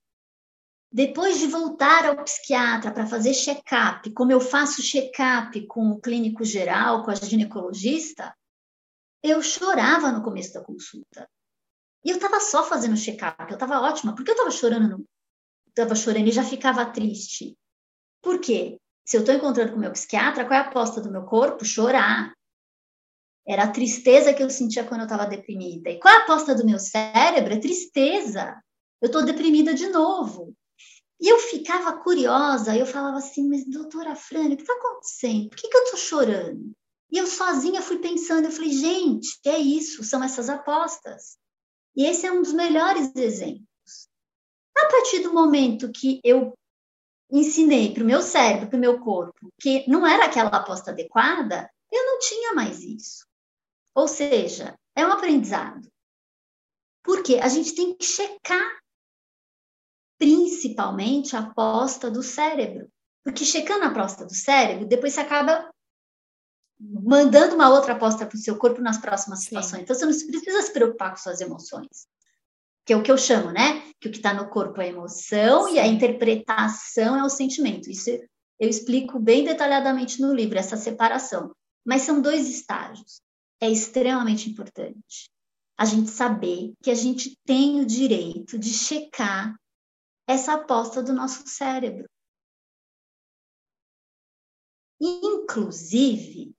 Depois 0.97 1.39
de 1.39 1.47
voltar 1.47 2.07
ao 2.07 2.25
psiquiatra 2.25 2.91
para 2.91 3.07
fazer 3.07 3.35
check-up, 3.35 4.11
como 4.13 4.33
eu 4.33 4.41
faço 4.41 4.81
check-up 4.81 5.67
com 5.67 5.91
o 5.91 6.01
clínico 6.01 6.43
geral, 6.43 7.05
com 7.05 7.11
a 7.11 7.15
ginecologista, 7.15 8.35
eu 9.23 9.43
chorava 9.43 10.11
no 10.11 10.23
começo 10.25 10.55
da 10.55 10.65
consulta. 10.65 11.29
E 12.03 12.09
eu 12.09 12.17
estava 12.17 12.41
só 12.41 12.65
fazendo 12.65 12.97
check-up, 12.97 13.45
eu 13.47 13.57
estava 13.57 13.83
ótima, 13.83 14.15
porque 14.15 14.31
eu 14.31 14.35
estava 14.37 14.51
chorando, 14.51 15.05
estava 15.69 15.95
chorando 15.95 16.29
e 16.29 16.33
já 16.33 16.43
ficava 16.43 16.91
triste. 16.91 17.55
Por 18.23 18.41
quê? 18.41 18.79
Se 19.05 19.19
eu 19.19 19.21
estou 19.21 19.35
encontrando 19.35 19.73
com 19.73 19.77
o 19.77 19.81
meu 19.81 19.93
psiquiatra, 19.93 20.47
qual 20.47 20.59
é 20.59 20.63
a 20.63 20.67
aposta 20.67 21.03
do 21.03 21.13
meu 21.13 21.27
corpo? 21.27 21.63
Chorar. 21.63 22.33
Era 23.47 23.65
a 23.65 23.71
tristeza 23.71 24.33
que 24.33 24.43
eu 24.43 24.49
sentia 24.49 24.83
quando 24.83 25.01
eu 25.01 25.07
estava 25.07 25.27
deprimida. 25.27 25.91
E 25.91 26.01
qual 26.01 26.15
é 26.15 26.17
a 26.17 26.23
aposta 26.23 26.55
do 26.55 26.65
meu 26.65 26.79
cérebro? 26.79 27.53
É 27.53 27.61
tristeza. 27.61 28.59
Eu 29.03 29.09
estou 29.09 29.23
deprimida 29.27 29.75
de 29.75 29.89
novo. 29.89 30.57
E 31.21 31.29
eu 31.29 31.39
ficava 31.39 31.97
curiosa, 31.99 32.77
eu 32.77 32.87
falava 32.87 33.19
assim, 33.19 33.49
mas 33.49 33.65
doutora 33.65 34.15
Fran, 34.15 34.49
o 34.49 34.57
que 34.57 34.63
está 34.63 34.75
acontecendo? 34.75 35.49
Por 35.49 35.57
que, 35.57 35.69
que 35.69 35.77
eu 35.77 35.85
estou 35.85 35.99
chorando? 35.99 36.73
E 37.11 37.19
eu 37.19 37.27
sozinha 37.27 37.81
fui 37.81 37.99
pensando, 37.99 38.47
eu 38.47 38.51
falei, 38.51 38.73
gente, 38.73 39.39
é 39.47 39.59
isso, 39.59 40.05
são 40.05 40.23
essas 40.23 40.49
apostas. 40.49 41.39
E 41.97 42.05
esse 42.05 42.27
é 42.27 42.33
um 42.33 42.43
dos 42.43 42.53
melhores 42.53 43.15
exemplos. 43.17 43.67
A 44.77 44.87
partir 44.89 45.21
do 45.21 45.33
momento 45.33 45.91
que 45.91 46.21
eu 46.23 46.53
ensinei 47.31 47.95
para 47.95 48.03
o 48.03 48.07
meu 48.07 48.21
cérebro, 48.21 48.69
para 48.69 48.77
o 48.77 48.81
meu 48.81 49.01
corpo, 49.01 49.49
que 49.61 49.89
não 49.89 50.07
era 50.07 50.27
aquela 50.27 50.51
aposta 50.51 50.91
adequada, 50.91 51.71
eu 51.91 52.05
não 52.05 52.19
tinha 52.19 52.53
mais 52.53 52.83
isso. 52.83 53.27
Ou 53.95 54.07
seja, 54.07 54.79
é 54.95 55.07
um 55.07 55.13
aprendizado. 55.13 55.89
Porque 57.03 57.37
a 57.37 57.49
gente 57.49 57.75
tem 57.75 57.97
que 57.97 58.05
checar 58.05 58.79
principalmente 60.19 61.37
a 61.37 61.41
aposta 61.41 62.11
do 62.11 62.23
cérebro. 62.23 62.89
Porque 63.25 63.45
checando 63.45 63.85
a 63.85 63.89
aposta 63.89 64.25
do 64.25 64.35
cérebro, 64.35 64.87
depois 64.87 65.15
você 65.15 65.21
acaba 65.21 65.69
mandando 66.79 67.55
uma 67.55 67.71
outra 67.71 67.95
aposta 67.95 68.27
para 68.27 68.37
o 68.37 68.41
seu 68.41 68.57
corpo 68.57 68.81
nas 68.81 68.99
próximas 68.99 69.41
Sim. 69.41 69.45
situações. 69.47 69.83
Então, 69.83 69.97
você 69.97 70.07
não 70.07 70.13
precisa 70.13 70.63
se 70.63 70.73
preocupar 70.73 71.11
com 71.11 71.17
suas 71.17 71.41
emoções. 71.41 72.07
Que 72.85 72.93
é 72.93 72.97
o 72.97 73.03
que 73.03 73.11
eu 73.11 73.19
chamo, 73.19 73.51
né? 73.51 73.83
Que 73.99 74.09
o 74.09 74.11
que 74.13 74.19
está 74.19 74.33
no 74.33 74.49
corpo 74.49 74.81
é 74.81 74.85
a 74.85 74.89
emoção 74.89 75.67
Sim. 75.67 75.75
e 75.75 75.79
a 75.79 75.87
interpretação 75.87 77.17
é 77.17 77.25
o 77.25 77.29
sentimento. 77.29 77.91
Isso 77.91 78.11
eu 78.59 78.69
explico 78.69 79.19
bem 79.19 79.45
detalhadamente 79.45 80.21
no 80.21 80.33
livro, 80.33 80.59
essa 80.59 80.77
separação. 80.77 81.51
Mas 81.85 82.03
são 82.03 82.21
dois 82.21 82.49
estágios. 82.49 83.21
É 83.61 83.69
extremamente 83.71 84.49
importante 84.49 85.31
a 85.79 85.85
gente 85.85 86.11
saber 86.11 86.73
que 86.83 86.91
a 86.91 86.95
gente 86.95 87.37
tem 87.45 87.81
o 87.81 87.87
direito 87.87 88.59
de 88.59 88.71
checar 88.71 89.55
essa 90.27 90.55
aposta 90.55 91.03
do 91.03 91.13
nosso 91.13 91.47
cérebro. 91.47 92.09
Inclusive, 95.01 96.55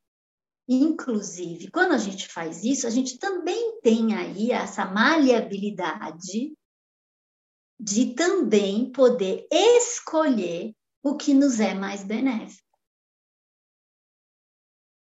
inclusive, 0.68 1.72
quando 1.72 1.94
a 1.94 1.98
gente 1.98 2.28
faz 2.28 2.64
isso, 2.64 2.86
a 2.86 2.90
gente 2.90 3.18
também 3.18 3.80
tem 3.82 4.16
aí 4.16 4.52
essa 4.52 4.86
maleabilidade 4.86 6.56
de 7.80 8.14
também 8.14 8.92
poder 8.92 9.48
escolher 9.52 10.74
o 11.04 11.16
que 11.16 11.34
nos 11.34 11.60
é 11.60 11.74
mais 11.74 12.04
benéfico. 12.04 12.64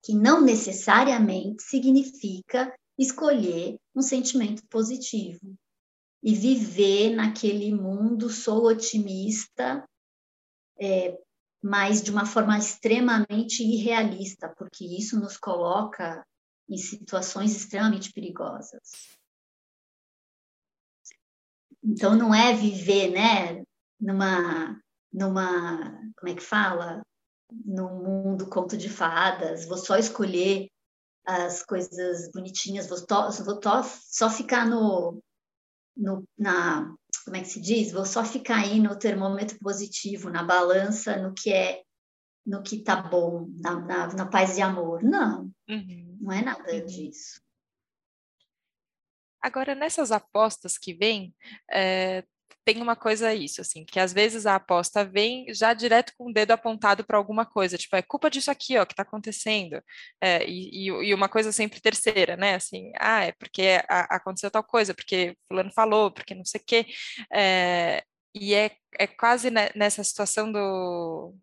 Que 0.02 0.14
não 0.14 0.40
necessariamente 0.40 1.62
significa 1.62 2.74
escolher 2.98 3.78
um 3.94 4.02
sentimento 4.02 4.66
positivo 4.68 5.56
e 6.22 6.34
viver 6.34 7.14
naquele 7.14 7.74
mundo, 7.74 8.30
sou 8.30 8.66
otimista, 8.66 9.84
é, 10.80 11.18
mas 11.62 12.02
de 12.02 12.10
uma 12.10 12.24
forma 12.24 12.56
extremamente 12.56 13.62
irrealista, 13.62 14.48
porque 14.56 14.84
isso 14.84 15.18
nos 15.18 15.36
coloca 15.36 16.24
em 16.68 16.76
situações 16.76 17.56
extremamente 17.56 18.12
perigosas. 18.12 19.16
Então 21.82 22.16
não 22.16 22.34
é 22.34 22.54
viver, 22.54 23.10
né, 23.10 23.64
numa 24.00 24.80
numa, 25.12 25.78
como 26.16 26.32
é 26.32 26.34
que 26.34 26.42
fala? 26.42 27.02
Num 27.64 28.02
mundo 28.02 28.48
conto 28.48 28.76
de 28.76 28.88
fadas, 28.88 29.66
vou 29.66 29.76
só 29.76 29.98
escolher 29.98 30.70
as 31.26 31.62
coisas 31.62 32.30
bonitinhas, 32.32 32.88
vou, 32.88 33.04
to, 33.04 33.30
vou 33.44 33.60
to, 33.60 33.82
só 34.08 34.30
ficar 34.30 34.66
no 34.66 35.22
no, 35.96 36.26
na, 36.38 36.94
como 37.24 37.36
é 37.36 37.40
que 37.40 37.48
se 37.48 37.60
diz? 37.60 37.92
Vou 37.92 38.04
só 38.04 38.24
ficar 38.24 38.58
aí 38.58 38.80
no 38.80 38.98
termômetro 38.98 39.58
positivo, 39.58 40.30
na 40.30 40.42
balança, 40.42 41.16
no 41.16 41.34
que 41.34 41.52
é, 41.52 41.82
no 42.44 42.62
que 42.62 42.82
tá 42.82 42.96
bom, 42.96 43.48
na, 43.60 43.80
na, 43.80 44.06
na 44.08 44.26
paz 44.26 44.58
e 44.58 44.62
amor. 44.62 45.02
Não, 45.02 45.50
uhum. 45.68 46.18
não 46.20 46.32
é 46.32 46.42
nada 46.42 46.72
uhum. 46.72 46.86
disso. 46.86 47.40
Agora, 49.40 49.74
nessas 49.74 50.12
apostas 50.12 50.78
que 50.78 50.94
vêm, 50.94 51.34
é, 51.68 52.24
tem 52.64 52.80
uma 52.82 52.96
coisa 52.96 53.34
isso, 53.34 53.60
assim, 53.60 53.84
que 53.84 53.98
às 54.00 54.12
vezes 54.12 54.46
a 54.46 54.56
aposta 54.56 55.04
vem 55.04 55.46
já 55.52 55.74
direto 55.74 56.12
com 56.16 56.30
o 56.30 56.32
dedo 56.32 56.52
apontado 56.52 57.04
para 57.04 57.16
alguma 57.16 57.44
coisa, 57.46 57.78
tipo, 57.78 57.96
é 57.96 58.02
culpa 58.02 58.30
disso 58.30 58.50
aqui, 58.50 58.76
ó, 58.78 58.84
que 58.84 58.92
está 58.92 59.02
acontecendo, 59.02 59.82
é, 60.20 60.44
e, 60.48 60.88
e, 60.88 61.14
uma 61.14 61.28
coisa 61.28 61.52
sempre 61.52 61.80
terceira, 61.80 62.36
né, 62.36 62.54
assim, 62.54 62.92
ah, 62.98 63.24
é 63.24 63.32
porque 63.32 63.82
aconteceu 63.88 64.50
tal 64.50 64.64
coisa, 64.64 64.94
porque 64.94 65.36
fulano 65.48 65.70
falou, 65.72 66.10
porque 66.10 66.34
não 66.34 66.44
sei 66.44 66.60
o 66.60 66.64
quê, 66.64 66.86
é, 67.32 68.02
e 68.34 68.54
é, 68.54 68.70
é 68.98 69.06
quase 69.06 69.50
nessa 69.74 70.02
situação 70.04 70.50
do, 70.50 71.34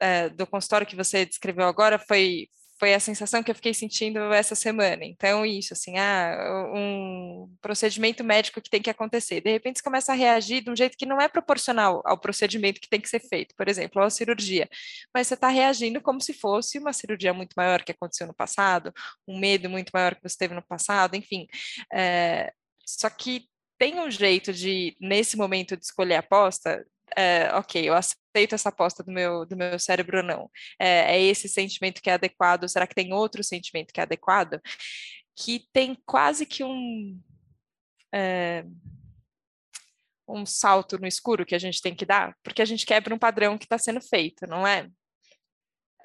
é, 0.00 0.28
do 0.28 0.46
consultório 0.46 0.86
que 0.86 0.96
você 0.96 1.24
descreveu 1.24 1.66
agora, 1.66 1.98
foi, 1.98 2.48
foi 2.82 2.94
a 2.94 2.98
sensação 2.98 3.44
que 3.44 3.50
eu 3.52 3.54
fiquei 3.54 3.72
sentindo 3.72 4.18
essa 4.32 4.56
semana. 4.56 5.04
Então, 5.04 5.46
isso, 5.46 5.72
assim, 5.72 5.98
ah, 5.98 6.66
um 6.74 7.48
procedimento 7.60 8.24
médico 8.24 8.60
que 8.60 8.68
tem 8.68 8.82
que 8.82 8.90
acontecer. 8.90 9.40
De 9.40 9.52
repente, 9.52 9.78
você 9.78 9.84
começa 9.84 10.10
a 10.10 10.16
reagir 10.16 10.64
de 10.64 10.68
um 10.68 10.74
jeito 10.74 10.98
que 10.98 11.06
não 11.06 11.20
é 11.20 11.28
proporcional 11.28 12.02
ao 12.04 12.18
procedimento 12.18 12.80
que 12.80 12.88
tem 12.88 13.00
que 13.00 13.08
ser 13.08 13.20
feito, 13.20 13.54
por 13.56 13.68
exemplo, 13.68 14.02
a 14.02 14.10
cirurgia. 14.10 14.68
Mas 15.14 15.28
você 15.28 15.34
está 15.34 15.46
reagindo 15.46 16.00
como 16.00 16.20
se 16.20 16.34
fosse 16.34 16.76
uma 16.76 16.92
cirurgia 16.92 17.32
muito 17.32 17.54
maior 17.56 17.84
que 17.84 17.92
aconteceu 17.92 18.26
no 18.26 18.34
passado, 18.34 18.92
um 19.28 19.38
medo 19.38 19.70
muito 19.70 19.90
maior 19.94 20.16
que 20.16 20.28
você 20.28 20.36
teve 20.36 20.52
no 20.52 20.62
passado, 20.62 21.14
enfim. 21.14 21.46
É, 21.92 22.52
só 22.84 23.08
que 23.08 23.46
tem 23.78 24.00
um 24.00 24.10
jeito 24.10 24.52
de, 24.52 24.96
nesse 25.00 25.36
momento 25.36 25.76
de 25.76 25.84
escolher 25.84 26.16
a 26.16 26.18
aposta, 26.18 26.84
é, 27.16 27.54
ok, 27.54 27.88
eu 27.88 27.94
aceito 27.94 28.54
essa 28.54 28.68
aposta 28.68 29.02
do 29.02 29.12
meu, 29.12 29.44
do 29.46 29.56
meu 29.56 29.78
cérebro 29.78 30.18
ou 30.18 30.22
não. 30.22 30.50
É, 30.78 31.16
é, 31.16 31.22
esse 31.22 31.48
sentimento 31.48 32.00
que 32.02 32.10
é 32.10 32.14
adequado? 32.14 32.68
Será 32.68 32.86
que 32.86 32.94
tem 32.94 33.12
outro 33.12 33.42
sentimento 33.42 33.92
que 33.92 34.00
é 34.00 34.02
adequado? 34.02 34.60
Que 35.36 35.66
tem 35.72 35.96
quase 36.06 36.46
que 36.46 36.64
um. 36.64 37.20
É, 38.14 38.64
um 40.28 40.46
salto 40.46 40.98
no 40.98 41.06
escuro 41.06 41.44
que 41.44 41.54
a 41.54 41.58
gente 41.58 41.82
tem 41.82 41.94
que 41.94 42.06
dar, 42.06 42.34
porque 42.42 42.62
a 42.62 42.64
gente 42.64 42.86
quebra 42.86 43.14
um 43.14 43.18
padrão 43.18 43.58
que 43.58 43.64
está 43.64 43.76
sendo 43.76 44.00
feito, 44.00 44.46
não 44.46 44.66
é? 44.66 44.88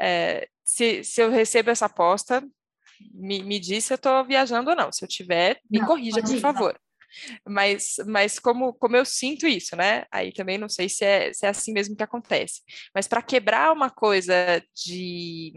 é? 0.01 0.49
se, 0.65 1.03
se 1.03 1.21
eu 1.21 1.29
recebo 1.29 1.69
essa 1.69 1.85
aposta, 1.85 2.43
me, 3.13 3.41
me 3.43 3.59
diz 3.59 3.85
se 3.85 3.93
eu 3.93 3.95
estou 3.95 4.25
viajando 4.25 4.69
ou 4.69 4.75
não. 4.75 4.91
Se 4.91 5.03
eu 5.03 5.07
tiver, 5.07 5.61
me 5.69 5.79
não, 5.79 5.87
corrija, 5.87 6.21
por 6.21 6.39
favor. 6.39 6.79
Mas, 7.47 7.95
mas 8.05 8.39
como, 8.39 8.73
como 8.73 8.95
eu 8.95 9.05
sinto 9.05 9.47
isso, 9.47 9.75
né? 9.75 10.05
Aí 10.11 10.31
também 10.31 10.57
não 10.57 10.69
sei 10.69 10.89
se 10.89 11.03
é, 11.03 11.33
se 11.33 11.45
é 11.45 11.49
assim 11.49 11.73
mesmo 11.73 11.95
que 11.95 12.03
acontece. 12.03 12.61
Mas 12.93 13.07
para 13.07 13.21
quebrar 13.21 13.73
uma 13.73 13.89
coisa 13.89 14.61
de 14.75 15.53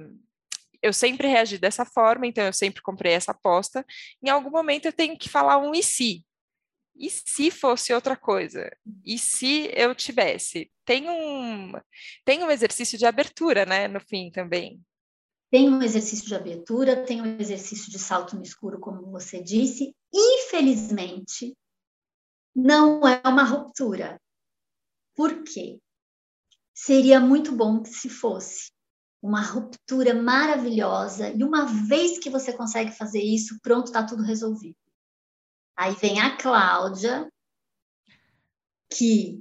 eu 0.82 0.92
sempre 0.92 1.28
reagi 1.28 1.58
dessa 1.58 1.84
forma, 1.84 2.26
então 2.26 2.44
eu 2.44 2.52
sempre 2.52 2.82
comprei 2.82 3.12
essa 3.12 3.32
aposta. 3.32 3.84
Em 4.22 4.30
algum 4.30 4.50
momento 4.50 4.86
eu 4.86 4.92
tenho 4.92 5.16
que 5.18 5.28
falar 5.28 5.58
um 5.58 5.74
e 5.74 5.82
se. 5.82 6.24
E 6.96 7.08
se 7.08 7.50
fosse 7.50 7.94
outra 7.94 8.16
coisa? 8.16 8.70
E 9.04 9.18
se 9.18 9.70
eu 9.74 9.94
tivesse? 9.94 10.70
Tem 10.84 11.08
um, 11.08 11.72
tem 12.24 12.42
um 12.44 12.50
exercício 12.50 12.98
de 12.98 13.06
abertura, 13.06 13.64
né, 13.64 13.88
no 13.88 14.00
fim 14.00 14.30
também. 14.30 14.80
Tem 15.50 15.68
um 15.68 15.82
exercício 15.82 16.26
de 16.26 16.34
abertura, 16.34 17.04
tem 17.04 17.22
um 17.22 17.40
exercício 17.40 17.90
de 17.90 17.98
salto 17.98 18.36
no 18.36 18.42
escuro, 18.42 18.78
como 18.78 19.10
você 19.10 19.42
disse. 19.42 19.94
Infelizmente, 20.12 21.56
não 22.54 23.06
é 23.06 23.20
uma 23.26 23.44
ruptura. 23.44 24.20
Por 25.14 25.42
quê? 25.44 25.78
Seria 26.74 27.20
muito 27.20 27.52
bom 27.52 27.82
que 27.82 27.90
se 27.90 28.08
fosse 28.08 28.72
uma 29.22 29.42
ruptura 29.42 30.14
maravilhosa 30.14 31.28
e 31.28 31.44
uma 31.44 31.66
vez 31.66 32.18
que 32.18 32.30
você 32.30 32.52
consegue 32.52 32.92
fazer 32.92 33.22
isso, 33.22 33.58
pronto, 33.60 33.88
está 33.88 34.04
tudo 34.04 34.22
resolvido. 34.22 34.76
Aí 35.76 35.94
vem 35.94 36.20
a 36.20 36.36
Cláudia, 36.36 37.30
que 38.90 39.40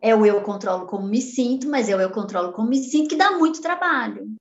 é 0.00 0.14
o 0.14 0.24
eu 0.24 0.42
controlo 0.42 0.86
como 0.86 1.06
me 1.06 1.20
sinto, 1.20 1.68
mas 1.68 1.88
é 1.88 1.96
o 1.96 2.00
eu 2.00 2.10
controlo 2.10 2.52
como 2.52 2.68
me 2.68 2.82
sinto, 2.82 3.10
que 3.10 3.16
dá 3.16 3.36
muito 3.38 3.60
trabalho. 3.60 4.34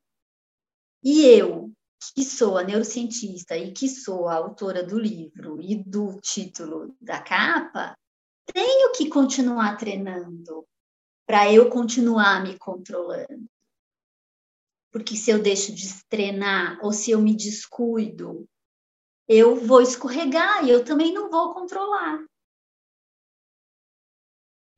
E 1.03 1.25
eu, 1.25 1.71
que 2.15 2.23
sou 2.23 2.57
a 2.57 2.63
neurocientista 2.63 3.57
e 3.57 3.71
que 3.71 3.87
sou 3.87 4.27
a 4.27 4.35
autora 4.35 4.83
do 4.83 4.99
livro 4.99 5.61
e 5.61 5.75
do 5.75 6.19
título 6.21 6.95
da 7.01 7.21
capa, 7.21 7.95
tenho 8.53 8.91
que 8.93 9.09
continuar 9.09 9.77
treinando 9.77 10.65
para 11.25 11.51
eu 11.51 11.69
continuar 11.69 12.41
me 12.41 12.57
controlando. 12.57 13.45
Porque 14.91 15.15
se 15.15 15.29
eu 15.29 15.41
deixo 15.41 15.73
de 15.73 15.87
treinar 16.05 16.79
ou 16.81 16.93
se 16.93 17.11
eu 17.11 17.21
me 17.21 17.35
descuido, 17.35 18.47
eu 19.27 19.55
vou 19.55 19.81
escorregar 19.81 20.65
e 20.65 20.69
eu 20.69 20.85
também 20.85 21.13
não 21.13 21.29
vou 21.29 21.53
controlar. 21.53 22.25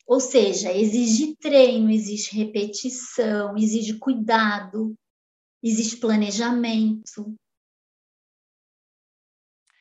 Ou 0.08 0.20
seja, 0.20 0.74
exige 0.74 1.36
treino, 1.36 1.92
exige 1.92 2.36
repetição, 2.36 3.56
exige 3.56 4.00
cuidado, 4.00 4.96
existe 5.63 5.98
planejamento. 5.98 7.36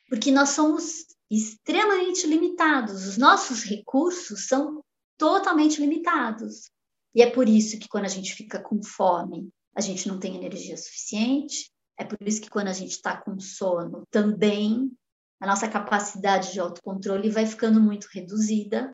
Porque 0.07 0.31
nós 0.31 0.49
somos 0.49 1.05
extremamente 1.29 2.25
limitados, 2.25 3.05
os 3.05 3.17
nossos 3.17 3.63
recursos 3.63 4.47
são 4.47 4.83
totalmente 5.17 5.79
limitados. 5.79 6.71
E 7.13 7.21
é 7.21 7.29
por 7.29 7.47
isso 7.47 7.77
que 7.79 7.87
quando 7.87 8.05
a 8.05 8.09
gente 8.09 8.33
fica 8.33 8.59
com 8.59 8.81
fome, 8.81 9.49
a 9.75 9.81
gente 9.81 10.07
não 10.07 10.19
tem 10.19 10.35
energia 10.35 10.75
suficiente, 10.77 11.71
é 11.97 12.03
por 12.03 12.17
isso 12.25 12.41
que 12.41 12.49
quando 12.49 12.69
a 12.69 12.73
gente 12.73 12.91
está 12.91 13.17
com 13.17 13.39
sono, 13.39 14.03
também 14.09 14.91
a 15.39 15.47
nossa 15.47 15.67
capacidade 15.67 16.53
de 16.53 16.59
autocontrole 16.59 17.29
vai 17.29 17.45
ficando 17.45 17.79
muito 17.79 18.07
reduzida. 18.11 18.91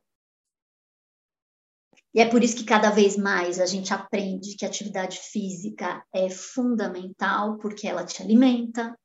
E 2.16 2.22
é 2.22 2.30
por 2.30 2.42
isso 2.42 2.56
que 2.56 2.64
cada 2.64 2.90
vez 2.92 3.18
mais 3.18 3.60
a 3.60 3.66
gente 3.66 3.94
aprende 3.94 4.56
que 4.56 4.64
a 4.64 4.70
atividade 4.70 5.20
física 5.20 6.02
é 6.14 6.30
fundamental, 6.30 7.58
porque 7.58 7.86
ela 7.86 8.06
te 8.06 8.24
alimenta. 8.24 8.98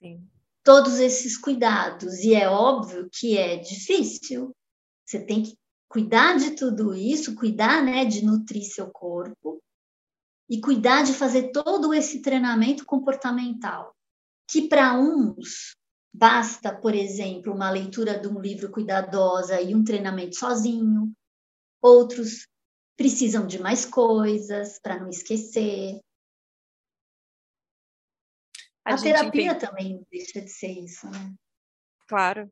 Sim. 0.00 0.24
Todos 0.62 1.00
esses 1.00 1.36
cuidados, 1.36 2.20
e 2.20 2.32
é 2.32 2.48
óbvio 2.48 3.10
que 3.12 3.36
é 3.36 3.56
difícil. 3.56 4.54
Você 5.04 5.18
tem 5.18 5.42
que 5.42 5.58
cuidar 5.88 6.36
de 6.36 6.52
tudo 6.52 6.94
isso, 6.94 7.34
cuidar 7.34 7.82
né, 7.84 8.04
de 8.04 8.24
nutrir 8.24 8.62
seu 8.62 8.88
corpo, 8.88 9.60
e 10.48 10.60
cuidar 10.60 11.02
de 11.02 11.12
fazer 11.12 11.50
todo 11.50 11.92
esse 11.92 12.22
treinamento 12.22 12.86
comportamental, 12.86 13.96
que 14.48 14.68
para 14.68 14.96
uns 14.96 15.76
basta, 16.12 16.74
por 16.74 16.94
exemplo, 16.94 17.52
uma 17.52 17.70
leitura 17.70 18.18
de 18.18 18.28
um 18.28 18.40
livro 18.40 18.70
cuidadosa 18.70 19.60
e 19.60 19.74
um 19.74 19.84
treinamento 19.84 20.36
sozinho, 20.36 21.12
outros 21.80 22.46
precisam 22.96 23.46
de 23.46 23.58
mais 23.60 23.84
coisas 23.84 24.78
para 24.80 24.98
não 24.98 25.08
esquecer. 25.08 26.00
A, 28.84 28.94
a 28.94 29.00
terapia 29.00 29.54
tem... 29.54 29.68
também 29.68 30.06
deixa 30.10 30.40
de 30.40 30.50
ser 30.50 30.72
isso, 30.72 31.08
né? 31.10 31.34
Claro 32.06 32.50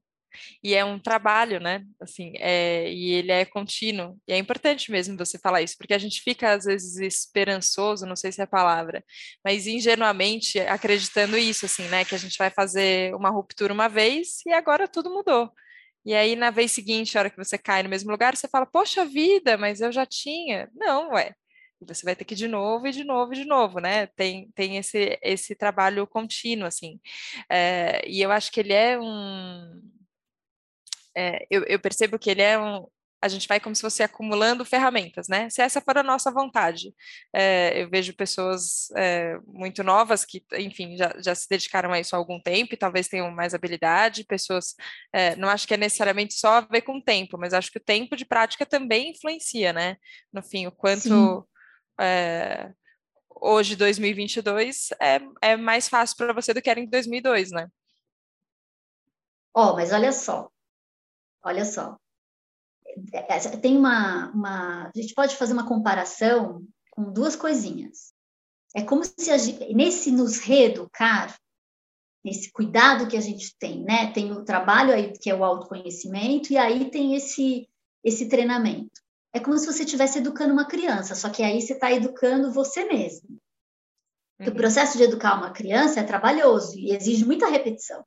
e 0.63 0.75
é 0.75 0.85
um 0.85 0.99
trabalho, 0.99 1.61
né? 1.61 1.85
Assim, 2.01 2.33
é, 2.37 2.93
e 2.93 3.13
ele 3.13 3.33
é 3.33 3.45
contínuo. 3.45 4.19
E 4.27 4.33
é 4.33 4.39
importante 4.39 4.91
mesmo 4.91 5.17
você 5.17 5.39
falar 5.39 5.63
isso, 5.63 5.77
porque 5.79 5.95
a 5.95 5.99
gente 5.99 6.21
fica 6.23 6.53
às 6.53 6.65
vezes 6.65 6.97
esperançoso, 6.99 8.07
não 8.07 8.17
sei 8.17 8.33
se 8.33 8.41
é 8.41 8.45
a 8.45 8.47
palavra, 8.47 9.05
mas 9.45 9.67
ingenuamente 9.67 10.59
acreditando 10.61 11.37
isso, 11.39 11.67
assim, 11.67 11.85
né? 11.89 12.05
Que 12.05 12.15
a 12.15 12.19
gente 12.19 12.37
vai 12.39 12.51
fazer 12.51 13.15
uma 13.15 13.31
ruptura 13.31 13.73
uma 13.73 13.89
vez 13.89 14.41
e 14.47 14.53
agora 14.53 14.89
tudo 14.89 15.11
mudou. 15.11 15.51
E 16.07 16.15
aí, 16.15 16.37
na 16.37 16.51
vez 16.51 16.71
seguinte, 16.73 17.19
a 17.19 17.21
hora 17.23 17.31
que 17.31 17.37
você 17.37 17.59
cai 17.59 17.83
no 17.83 17.89
mesmo 17.89 18.13
lugar, 18.13 18.37
você 18.37 18.47
fala, 18.47 18.65
poxa 18.65 19.05
vida, 19.05 19.59
mas 19.59 19.81
eu 19.81 19.91
já 19.91 20.07
tinha. 20.07 20.71
Não, 20.75 21.11
ué. 21.13 21.35
Você 21.81 22.05
vai 22.05 22.17
ter 22.17 22.25
que 22.25 22.35
ir 22.35 22.37
de 22.37 22.49
novo 22.49 22.87
e 22.87 22.93
de 22.93 23.05
novo 23.05 23.35
e 23.35 23.37
de 23.37 23.45
novo, 23.45 23.81
né? 23.81 24.07
Tem, 24.09 24.51
tem 24.55 24.77
esse, 24.79 25.19
esse 25.23 25.55
trabalho 25.55 26.07
contínuo, 26.07 26.67
assim. 26.67 27.01
É, 27.51 28.03
e 28.09 28.23
eu 28.23 28.31
acho 28.33 28.51
que 28.53 28.61
ele 28.61 28.73
é 28.73 28.99
um, 28.99 29.83
é, 31.17 31.47
eu, 31.51 31.63
eu, 31.65 31.79
percebo 31.81 32.19
que 32.19 32.31
ele 32.31 32.43
é 32.43 32.59
um. 32.59 32.87
A 33.23 33.29
gente 33.29 33.49
vai 33.49 33.59
como 33.59 33.75
se 33.75 33.81
fosse 33.81 34.03
acumulando 34.03 34.65
ferramentas, 34.65 35.27
né? 35.27 35.49
Se 35.49 35.63
essa 35.63 35.81
for 35.81 35.97
a 35.97 36.03
nossa 36.03 36.31
vontade. 36.31 36.95
É, 37.35 37.83
eu 37.83 37.89
vejo 37.89 38.15
pessoas 38.15 38.91
é, 38.95 39.39
muito 39.47 39.83
novas 39.83 40.25
que, 40.25 40.45
enfim, 40.59 40.97
já, 40.97 41.15
já, 41.19 41.35
se 41.35 41.49
dedicaram 41.49 41.93
a 41.93 41.99
isso 41.99 42.15
há 42.15 42.19
algum 42.19 42.39
tempo 42.39 42.75
e 42.75 42.77
talvez 42.77 43.09
tenham 43.09 43.31
mais 43.31 43.55
habilidade. 43.55 44.25
Pessoas, 44.25 44.75
é, 45.13 45.35
não 45.37 45.49
acho 45.49 45.67
que 45.67 45.75
é 45.75 45.79
necessariamente 45.79 46.35
só 46.35 46.59
a 46.59 46.61
ver 46.61 46.83
com 46.83 46.99
o 46.99 47.03
tempo, 47.03 47.39
mas 47.39 47.55
acho 47.55 47.73
que 47.73 47.79
o 47.79 47.85
tempo 47.85 48.15
de 48.17 48.27
prática 48.27 48.67
também 48.67 49.11
influencia, 49.11 49.73
né? 49.73 49.97
No 50.31 50.43
fim, 50.43 50.67
o 50.67 50.73
quanto 50.73 51.49
é, 51.99 52.71
hoje, 53.41 53.77
2022, 53.77 54.91
é, 55.01 55.21
é 55.43 55.57
mais 55.57 55.89
fácil 55.89 56.17
para 56.17 56.33
você 56.33 56.53
do 56.53 56.63
que 56.63 56.71
era 56.71 56.81
em 56.81 56.89
2002, 56.89 57.51
né? 57.51 57.69
Ó, 59.55 59.73
oh, 59.73 59.75
mas 59.75 59.91
olha 59.91 60.13
só, 60.13 60.51
Olha 61.47 61.65
só, 61.65 61.97
tem 63.63 63.77
uma, 63.77 64.33
uma, 64.33 64.89
a 64.89 65.01
gente 65.01 65.15
pode 65.15 65.37
fazer 65.37 65.53
uma 65.53 65.65
comparação 65.65 66.67
com 66.91 67.13
duas 67.13 67.37
coisinhas. 67.37 68.13
É 68.75 68.83
como 68.83 69.05
se 69.05 69.31
a 69.31 69.39
gente, 69.39 69.73
nesse 69.73 70.11
nos 70.11 70.39
reeducar, 70.39 71.39
nesse 72.25 72.51
cuidado 72.51 73.07
que 73.07 73.17
a 73.17 73.21
gente 73.21 73.57
tem, 73.61 73.85
né? 73.85 74.11
Tem 74.13 74.33
o 74.33 74.45
trabalho 74.45 74.93
aí 74.93 75.13
que 75.13 75.31
é 75.31 75.35
o 75.37 75.45
autoconhecimento 75.45 76.53
e 76.53 76.59
aí 76.59 76.91
tem 76.91 77.15
esse 77.15 77.69
esse 78.03 78.29
treinamento. 78.29 79.01
É 79.33 79.39
como 79.39 79.57
se 79.57 79.67
você 79.67 79.85
estivesse 79.85 80.19
educando 80.19 80.53
uma 80.53 80.67
criança, 80.67 81.15
só 81.15 81.31
que 81.31 81.45
aí 81.45 81.63
você 81.63 81.75
está 81.75 81.93
educando 81.93 82.53
você 82.53 82.85
mesmo. 82.87 83.39
Uhum. 84.41 84.49
O 84.49 84.55
processo 84.55 84.99
de 84.99 85.05
educar 85.05 85.37
uma 85.37 85.53
criança 85.53 86.01
é 86.01 86.03
trabalhoso 86.03 86.77
e 86.77 86.91
exige 86.91 87.25
muita 87.25 87.49
repetição 87.49 88.05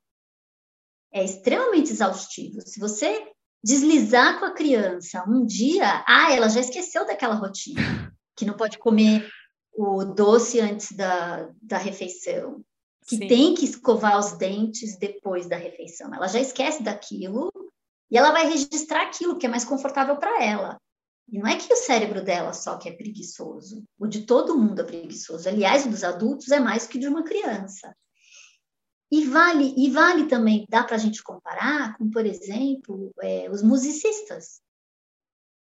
é 1.12 1.24
extremamente 1.24 1.92
exaustivo. 1.92 2.62
Se 2.62 2.80
você 2.80 3.28
deslizar 3.64 4.40
com 4.40 4.46
a 4.46 4.54
criança 4.54 5.24
um 5.28 5.46
dia, 5.46 6.04
ah, 6.08 6.32
ela 6.32 6.50
já 6.50 6.60
esqueceu 6.60 7.06
daquela 7.06 7.36
rotina, 7.36 8.14
que 8.36 8.46
não 8.46 8.56
pode 8.56 8.78
comer 8.78 9.30
o 9.74 10.04
doce 10.06 10.60
antes 10.60 10.92
da, 10.92 11.50
da 11.62 11.78
refeição, 11.78 12.64
que 13.08 13.18
Sim. 13.18 13.28
tem 13.28 13.54
que 13.54 13.66
escovar 13.66 14.20
os 14.20 14.34
dentes 14.34 14.98
depois 14.98 15.48
da 15.48 15.58
refeição. 15.58 16.14
Ela 16.14 16.28
já 16.28 16.40
esquece 16.40 16.84
daquilo 16.84 17.52
e 18.12 18.18
ela 18.18 18.32
vai 18.32 18.48
registrar 18.48 19.04
aquilo 19.04 19.38
que 19.38 19.46
é 19.46 19.50
mais 19.50 19.66
confortável 19.66 20.18
para 20.18 20.44
ela. 20.44 20.78
E 21.32 21.38
não 21.38 21.48
é 21.48 21.56
que 21.56 21.72
o 21.72 21.78
cérebro 21.78 22.24
dela 22.24 22.54
só 22.54 22.78
que 22.78 22.90
é 22.90 22.92
preguiçoso, 22.92 23.84
o 24.00 24.08
de 24.08 24.22
todo 24.26 24.58
mundo 24.58 24.82
é 24.82 24.84
preguiçoso. 24.84 25.48
Aliás, 25.48 25.86
o 25.86 25.90
dos 25.90 26.04
adultos 26.04 26.50
é 26.50 26.60
mais 26.60 26.88
que 26.88 26.98
de 26.98 27.08
uma 27.08 27.24
criança. 27.24 27.96
E 29.12 29.26
vale, 29.26 29.74
e 29.76 29.90
vale 29.90 30.28
também, 30.28 30.66
dá 30.70 30.84
para 30.84 30.96
a 30.96 31.00
gente 31.00 31.24
comparar 31.24 31.98
com, 31.98 32.10
por 32.12 32.26
exemplo, 32.26 33.12
é, 33.22 33.50
os 33.50 33.64
musicistas, 33.64 34.62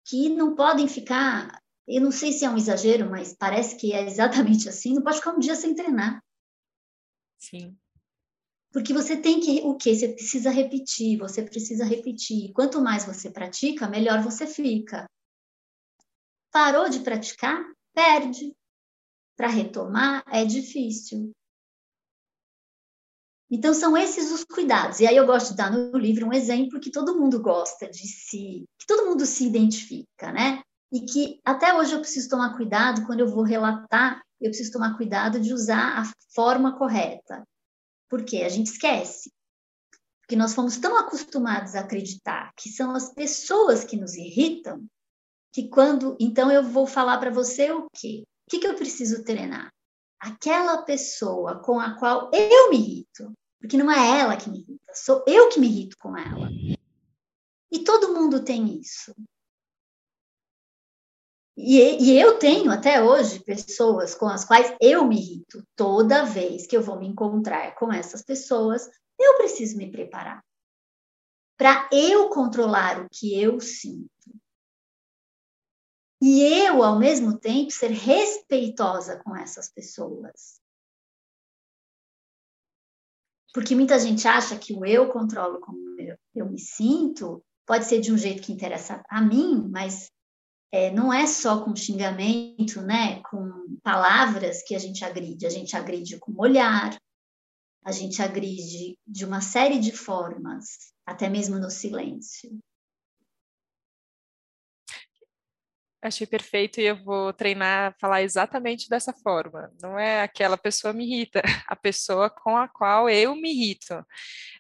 que 0.06 0.28
não 0.28 0.54
podem 0.54 0.88
ficar, 0.88 1.62
eu 1.88 2.02
não 2.02 2.12
sei 2.12 2.34
se 2.34 2.44
é 2.44 2.50
um 2.50 2.58
exagero, 2.58 3.10
mas 3.10 3.34
parece 3.34 3.78
que 3.78 3.94
é 3.94 4.06
exatamente 4.06 4.68
assim, 4.68 4.94
não 4.94 5.02
pode 5.02 5.18
ficar 5.18 5.32
um 5.32 5.40
dia 5.40 5.56
sem 5.56 5.74
treinar. 5.74 6.22
Sim. 7.38 7.78
Porque 8.72 8.94
você 8.94 9.18
tem 9.18 9.40
que, 9.40 9.62
o 9.62 9.76
quê? 9.76 9.96
Você 9.96 10.10
precisa 10.10 10.50
repetir, 10.50 11.18
você 11.18 11.44
precisa 11.44 11.84
repetir. 11.84 12.54
Quanto 12.54 12.82
mais 12.82 13.06
você 13.06 13.30
pratica, 13.30 13.90
melhor 13.90 14.22
você 14.22 14.48
fica. 14.48 15.10
Parou 16.52 16.90
de 16.90 17.00
praticar, 17.02 17.62
perde. 17.94 18.56
Para 19.36 19.48
retomar 19.48 20.24
é 20.28 20.46
difícil. 20.46 21.32
Então, 23.54 23.74
são 23.74 23.98
esses 23.98 24.32
os 24.32 24.46
cuidados. 24.46 25.02
E 25.02 25.06
aí 25.06 25.18
eu 25.18 25.26
gosto 25.26 25.50
de 25.50 25.58
dar 25.58 25.70
no 25.70 25.98
livro 25.98 26.26
um 26.26 26.32
exemplo 26.32 26.80
que 26.80 26.90
todo 26.90 27.20
mundo 27.20 27.42
gosta 27.42 27.90
de 27.90 28.08
se... 28.08 28.64
que 28.80 28.88
todo 28.88 29.06
mundo 29.08 29.26
se 29.26 29.46
identifica, 29.46 30.32
né? 30.32 30.62
E 30.90 31.02
que 31.02 31.42
até 31.44 31.74
hoje 31.74 31.92
eu 31.92 32.00
preciso 32.00 32.30
tomar 32.30 32.56
cuidado 32.56 33.06
quando 33.06 33.20
eu 33.20 33.28
vou 33.28 33.44
relatar, 33.44 34.22
eu 34.40 34.50
preciso 34.50 34.72
tomar 34.72 34.96
cuidado 34.96 35.38
de 35.38 35.54
usar 35.54 36.00
a 36.00 36.12
forma 36.34 36.78
correta. 36.78 37.44
Porque 38.10 38.38
a 38.38 38.50
gente 38.50 38.68
esquece. 38.68 39.30
Porque 40.22 40.38
nós 40.38 40.54
fomos 40.54 40.78
tão 40.78 40.98
acostumados 40.98 41.76
a 41.76 41.82
acreditar 41.82 42.54
que 42.56 42.70
são 42.70 42.96
as 42.96 43.14
pessoas 43.14 43.84
que 43.84 43.98
nos 43.98 44.16
irritam, 44.16 44.86
que 45.54 45.68
quando... 45.68 46.16
Então, 46.22 46.50
eu 46.50 46.64
vou 46.64 46.88
falar 46.88 47.18
para 47.18 47.32
você 47.32 47.70
o 47.70 47.86
quê? 47.94 48.24
O 48.48 48.50
que, 48.50 48.60
que 48.60 48.68
eu 48.68 48.76
preciso 48.76 49.26
treinar? 49.26 49.70
Aquela 50.22 50.84
pessoa 50.84 51.62
com 51.62 51.82
a 51.82 51.98
qual 51.98 52.30
eu 52.34 52.70
me 52.70 52.78
irrito, 52.78 53.34
porque 53.62 53.78
não 53.78 53.92
é 53.92 54.20
ela 54.20 54.36
que 54.36 54.50
me 54.50 54.60
irrita, 54.60 54.94
sou 54.94 55.24
eu 55.28 55.48
que 55.50 55.60
me 55.60 55.68
irrito 55.68 55.98
com 55.98 56.18
ela. 56.18 56.50
E 57.72 57.84
todo 57.84 58.14
mundo 58.14 58.44
tem 58.44 58.80
isso. 58.80 59.16
E, 61.56 61.78
e, 61.78 62.20
eu 62.20 62.40
tenho 62.40 62.72
até 62.72 63.04
hoje 63.04 63.40
pessoas 63.44 64.16
com 64.16 64.26
as 64.26 64.44
quais 64.44 64.76
eu 64.82 65.06
me 65.06 65.16
irrito. 65.18 65.64
Toda 65.76 66.26
vez 66.26 66.66
que 66.66 66.76
eu 66.76 66.82
vou 66.82 66.98
me 66.98 67.08
encontrar 67.08 67.76
com 67.76 67.94
essas 67.94 68.24
pessoas, 68.24 68.90
eu 69.20 69.38
preciso 69.38 69.78
me 69.78 69.92
preparar 69.92 70.44
para 71.58 71.88
eu 71.92 72.30
controlar 72.30 73.00
o 73.00 73.08
que 73.08 73.40
eu 73.40 73.60
sinto. 73.60 74.10
E 76.20 76.42
eu, 76.42 76.84
ao 76.84 76.98
mesmo 76.98 77.38
tempo, 77.38 77.72
ser 77.72 77.92
respeitosa 77.92 79.22
com 79.24 79.36
essas 79.36 79.70
pessoas. 79.70 80.61
Porque 83.54 83.76
muita 83.76 84.00
gente 84.00 84.28
acha 84.28 84.58
que 84.58 84.74
o 84.74 84.86
eu 84.86 85.10
controlo 85.10 85.60
como 85.60 85.78
eu, 86.00 86.16
eu 86.34 86.50
me 86.50 86.60
sinto, 86.60 87.44
pode 87.66 87.86
ser 87.86 88.00
de 88.00 88.12
um 88.12 88.18
jeito 88.18 88.42
que 88.42 88.54
interessa 88.54 89.02
a 89.10 89.22
mim, 89.22 89.68
mas 89.70 90.10
é, 90.72 90.92
não 90.92 91.12
é 91.12 91.28
só 91.28 91.64
com 91.64 91.76
xingamento, 91.76 92.82
né? 92.82 93.22
Com 93.24 93.78
palavras 93.84 94.64
que 94.64 94.74
a 94.74 94.80
gente 94.80 95.04
agride, 95.04 95.46
a 95.46 95.50
gente 95.50 95.76
agride 95.76 96.18
com 96.18 96.34
olhar, 96.38 96.98
a 97.84 97.92
gente 97.92 98.22
agride 98.22 98.98
de 99.06 99.26
uma 99.26 99.42
série 99.42 99.80
de 99.80 99.92
formas, 99.92 100.94
até 101.06 101.30
mesmo 101.30 101.60
no 101.60 101.70
silêncio. 101.70 102.58
Achei 106.02 106.26
perfeito 106.26 106.82
e 106.82 106.86
eu 106.86 106.96
vou 107.04 107.32
treinar 107.32 107.96
falar 108.00 108.24
exatamente 108.24 108.90
dessa 108.90 109.14
forma. 109.14 109.72
Não 109.82 110.00
é 110.00 110.22
aquela 110.24 110.58
pessoa 110.58 110.94
me 110.94 111.06
irrita, 111.06 111.42
a 111.68 111.76
pessoa 111.76 112.30
com 112.30 112.58
a 112.58 112.68
qual 112.68 113.10
eu 113.10 113.36
me 113.36 113.52
irrito. 113.52 114.04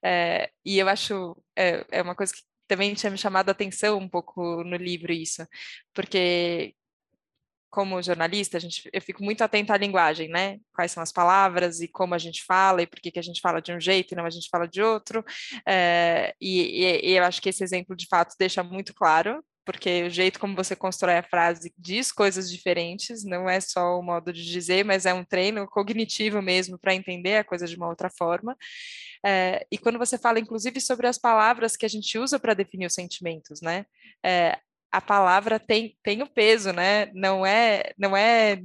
É, 0.03 0.51
e 0.63 0.77
eu 0.77 0.87
acho 0.87 1.35
é, 1.57 1.85
é 1.91 2.01
uma 2.01 2.15
coisa 2.15 2.33
que 2.33 2.41
também 2.67 2.93
tinha 2.93 3.11
me 3.11 3.17
chamado 3.17 3.49
a 3.49 3.51
atenção 3.53 3.97
um 3.97 4.07
pouco 4.07 4.63
no 4.63 4.77
livro 4.77 5.11
isso, 5.11 5.45
porque 5.93 6.75
como 7.71 8.01
jornalista, 8.03 8.57
a 8.57 8.59
gente, 8.59 8.89
eu 8.93 9.01
fico 9.01 9.23
muito 9.23 9.41
atenta 9.43 9.73
à 9.73 9.77
linguagem, 9.77 10.27
né? 10.29 10.59
Quais 10.73 10.91
são 10.91 11.01
as 11.01 11.11
palavras 11.11 11.79
e 11.79 11.87
como 11.87 12.13
a 12.13 12.17
gente 12.17 12.43
fala 12.43 12.81
e 12.81 12.87
por 12.87 12.99
que, 12.99 13.11
que 13.11 13.19
a 13.19 13.21
gente 13.23 13.39
fala 13.41 13.61
de 13.61 13.73
um 13.73 13.79
jeito 13.79 14.13
e 14.13 14.15
não 14.15 14.25
a 14.25 14.29
gente 14.29 14.49
fala 14.49 14.67
de 14.67 14.81
outro. 14.81 15.23
É, 15.65 16.35
e, 16.39 16.83
e, 17.09 17.13
eu 17.13 17.23
acho 17.23 17.41
que 17.41 17.49
esse 17.49 17.63
exemplo, 17.63 17.95
de 17.95 18.07
fato, 18.07 18.35
deixa 18.37 18.61
muito 18.61 18.93
claro 18.93 19.43
porque 19.65 20.03
o 20.03 20.09
jeito 20.09 20.39
como 20.39 20.55
você 20.55 20.75
constrói 20.75 21.17
a 21.17 21.23
frase 21.23 21.73
diz 21.77 22.11
coisas 22.11 22.51
diferentes, 22.51 23.23
não 23.23 23.49
é 23.49 23.59
só 23.59 23.99
o 23.99 24.03
modo 24.03 24.33
de 24.33 24.43
dizer, 24.45 24.83
mas 24.85 25.05
é 25.05 25.13
um 25.13 25.23
treino 25.23 25.67
cognitivo 25.67 26.41
mesmo 26.41 26.77
para 26.77 26.95
entender 26.95 27.37
a 27.37 27.43
coisa 27.43 27.67
de 27.67 27.75
uma 27.75 27.87
outra 27.87 28.09
forma. 28.09 28.55
É, 29.25 29.65
e 29.71 29.77
quando 29.77 29.99
você 29.99 30.17
fala, 30.17 30.39
inclusive, 30.39 30.81
sobre 30.81 31.07
as 31.07 31.17
palavras 31.17 31.75
que 31.75 31.85
a 31.85 31.89
gente 31.89 32.17
usa 32.17 32.39
para 32.39 32.53
definir 32.53 32.87
os 32.87 32.93
sentimentos, 32.93 33.61
né? 33.61 33.85
É, 34.25 34.57
a 34.91 34.99
palavra 34.99 35.59
tem, 35.59 35.97
tem 36.03 36.21
o 36.21 36.29
peso, 36.29 36.73
né? 36.73 37.11
Não 37.13 37.45
é, 37.45 37.93
não 37.97 38.17
é 38.17 38.59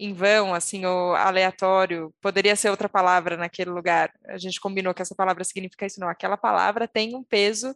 em 0.00 0.14
vão, 0.14 0.54
assim, 0.54 0.86
ou 0.86 1.14
aleatório, 1.14 2.12
poderia 2.22 2.56
ser 2.56 2.70
outra 2.70 2.88
palavra 2.88 3.36
naquele 3.36 3.70
lugar. 3.70 4.10
A 4.26 4.38
gente 4.38 4.58
combinou 4.58 4.94
que 4.94 5.02
essa 5.02 5.14
palavra 5.14 5.44
significa 5.44 5.84
isso, 5.84 6.00
não. 6.00 6.08
Aquela 6.08 6.38
palavra 6.38 6.88
tem 6.88 7.14
um 7.14 7.22
peso, 7.22 7.74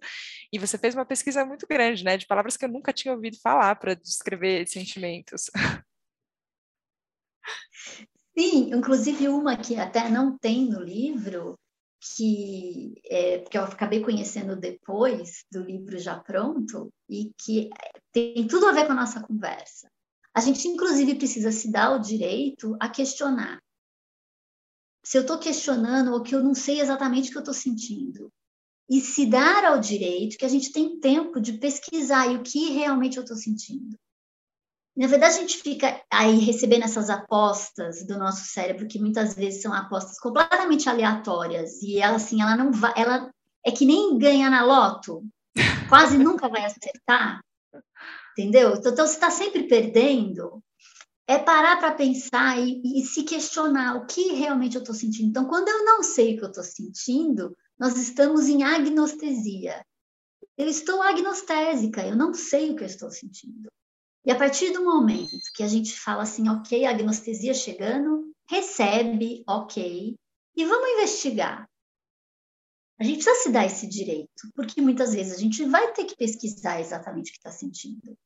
e 0.50 0.58
você 0.58 0.78
fez 0.78 0.94
uma 0.94 1.04
pesquisa 1.04 1.44
muito 1.44 1.66
grande, 1.68 2.02
né, 2.02 2.16
de 2.16 2.26
palavras 2.26 2.56
que 2.56 2.64
eu 2.64 2.68
nunca 2.68 2.94
tinha 2.94 3.12
ouvido 3.12 3.37
falar 3.42 3.76
para 3.76 3.94
descrever 3.94 4.66
sentimentos. 4.66 5.50
Sim, 8.37 8.74
inclusive 8.74 9.28
uma 9.28 9.56
que 9.56 9.76
até 9.76 10.08
não 10.08 10.37
tem 10.38 10.66
no 10.68 10.80
livro, 10.80 11.58
que, 12.16 12.94
é, 13.06 13.38
que 13.40 13.56
eu 13.56 13.64
acabei 13.64 14.00
conhecendo 14.00 14.56
depois 14.56 15.44
do 15.52 15.62
livro 15.62 15.98
já 15.98 16.18
pronto, 16.18 16.90
e 17.08 17.30
que 17.38 17.68
tem 18.12 18.46
tudo 18.46 18.66
a 18.66 18.72
ver 18.72 18.87
com 18.87 18.92
a 18.92 18.96
nossa 18.96 19.22
conversa 19.22 19.93
a 20.35 20.40
gente, 20.40 20.66
inclusive, 20.66 21.14
precisa 21.14 21.53
se 21.53 21.70
dar 21.70 21.94
o 21.94 22.01
direito 22.01 22.77
a 22.81 22.88
questionar. 22.88 23.62
Se 25.05 25.16
eu 25.16 25.23
estou 25.23 25.38
questionando 25.38 26.12
ou 26.12 26.23
que 26.23 26.35
eu 26.35 26.42
não 26.42 26.55
sei 26.55 26.81
exatamente 26.81 27.29
o 27.29 27.33
que 27.33 27.38
eu 27.38 27.42
estou 27.42 27.55
sentindo. 27.55 28.33
E 28.90 29.01
se 29.01 29.27
dar 29.27 29.64
ao 29.64 29.79
direito 29.79 30.37
que 30.37 30.44
a 30.44 30.49
gente 30.49 30.73
tem 30.73 30.99
tempo 30.99 31.40
de 31.40 31.53
pesquisar 31.55 32.27
e 32.27 32.37
o 32.37 32.42
que 32.42 32.70
realmente 32.70 33.16
eu 33.16 33.23
estou 33.23 33.37
sentindo. 33.37 33.97
Na 34.97 35.07
verdade, 35.07 35.37
a 35.37 35.40
gente 35.40 35.59
fica 35.59 36.03
aí 36.11 36.38
recebendo 36.38 36.85
essas 36.85 37.11
apostas 37.11 38.05
do 38.07 38.18
nosso 38.18 38.44
cérebro, 38.44 38.87
que 38.88 38.99
muitas 38.99 39.35
vezes 39.35 39.62
são 39.62 39.73
apostas 39.73 40.18
completamente 40.18 40.88
aleatórias. 40.88 41.81
E 41.83 41.99
ela, 41.99 42.16
assim, 42.16 42.42
ela 42.42 42.57
não 42.57 42.73
vai. 42.73 42.92
Ela 42.97 43.31
é 43.64 43.70
que 43.70 43.85
nem 43.85 44.18
ganhar 44.18 44.51
na 44.51 44.64
loto, 44.64 45.25
quase 45.88 46.18
nunca 46.18 46.49
vai 46.49 46.64
acertar 46.64 47.40
entendeu? 48.37 48.75
Então, 48.75 49.07
você 49.07 49.14
está 49.14 49.31
sempre 49.31 49.66
perdendo. 49.66 50.62
É 51.27 51.38
parar 51.38 51.79
para 51.79 51.94
pensar 51.94 52.59
e, 52.61 52.83
e, 52.85 53.03
se 53.03 53.23
questionar 53.23 53.97
o 53.97 54.07
que 54.07 54.35
realmente 54.35 54.77
eu 54.77 54.83
estou 54.83 54.94
sentindo. 54.94 55.31
Então, 55.31 55.47
quando 55.47 55.68
eu 55.68 55.83
não 55.85 56.03
sei 56.03 56.35
o 56.35 56.38
que 56.38 56.44
eu 56.44 56.49
estou 56.49 56.64
sentindo, 56.64 57.57
nós 57.79 57.97
estamos 57.97 58.47
em 58.47 58.62
agnestesia. 58.62 59.83
Eu 60.57 60.68
estou 60.68 61.01
agnostésica, 61.01 62.07
eu 62.07 62.14
não 62.14 62.35
sei 62.35 62.70
o 62.70 62.77
que 62.77 62.83
eu 62.83 62.87
estou 62.87 63.11
sentindo. 63.11 63.70
E 64.25 64.31
a 64.31 64.37
partir 64.37 64.70
do 64.73 64.85
momento 64.85 65.38
que 65.55 65.62
a 65.62 65.68
gente 65.68 65.99
fala 65.99 66.23
assim, 66.23 66.49
ok, 66.49 66.85
agnestesia 66.85 67.55
chegando, 67.55 68.31
recebe, 68.49 69.42
ok, 69.47 70.14
e 70.57 70.64
vamos 70.64 70.88
investigar. 70.90 71.68
A 72.98 73.04
gente 73.04 73.24
precisa 73.24 73.42
se 73.42 73.52
dar 73.52 73.66
esse 73.66 73.88
direito, 73.88 74.50
porque 74.54 74.80
muitas 74.80 75.14
vezes 75.14 75.35
a 75.35 75.38
gente 75.38 75.64
vai 75.64 75.92
ter 75.92 76.04
que 76.04 76.16
pesquisar 76.16 76.80
exatamente 76.80 77.30
o 77.30 77.33
que 77.33 77.38
está 77.38 77.50
sentindo. 77.50 78.16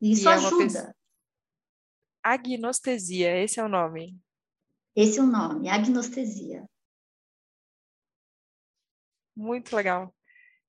E 0.00 0.12
isso 0.12 0.24
e 0.24 0.28
ajuda. 0.28 0.90
É 0.90 0.98
Agnestesia, 2.22 3.42
esse 3.42 3.60
é 3.60 3.64
o 3.64 3.68
nome. 3.68 4.18
Esse 4.94 5.20
é 5.20 5.22
o 5.22 5.26
nome, 5.26 5.68
agnestesia. 5.68 6.68
Muito 9.36 9.74
legal. 9.74 10.12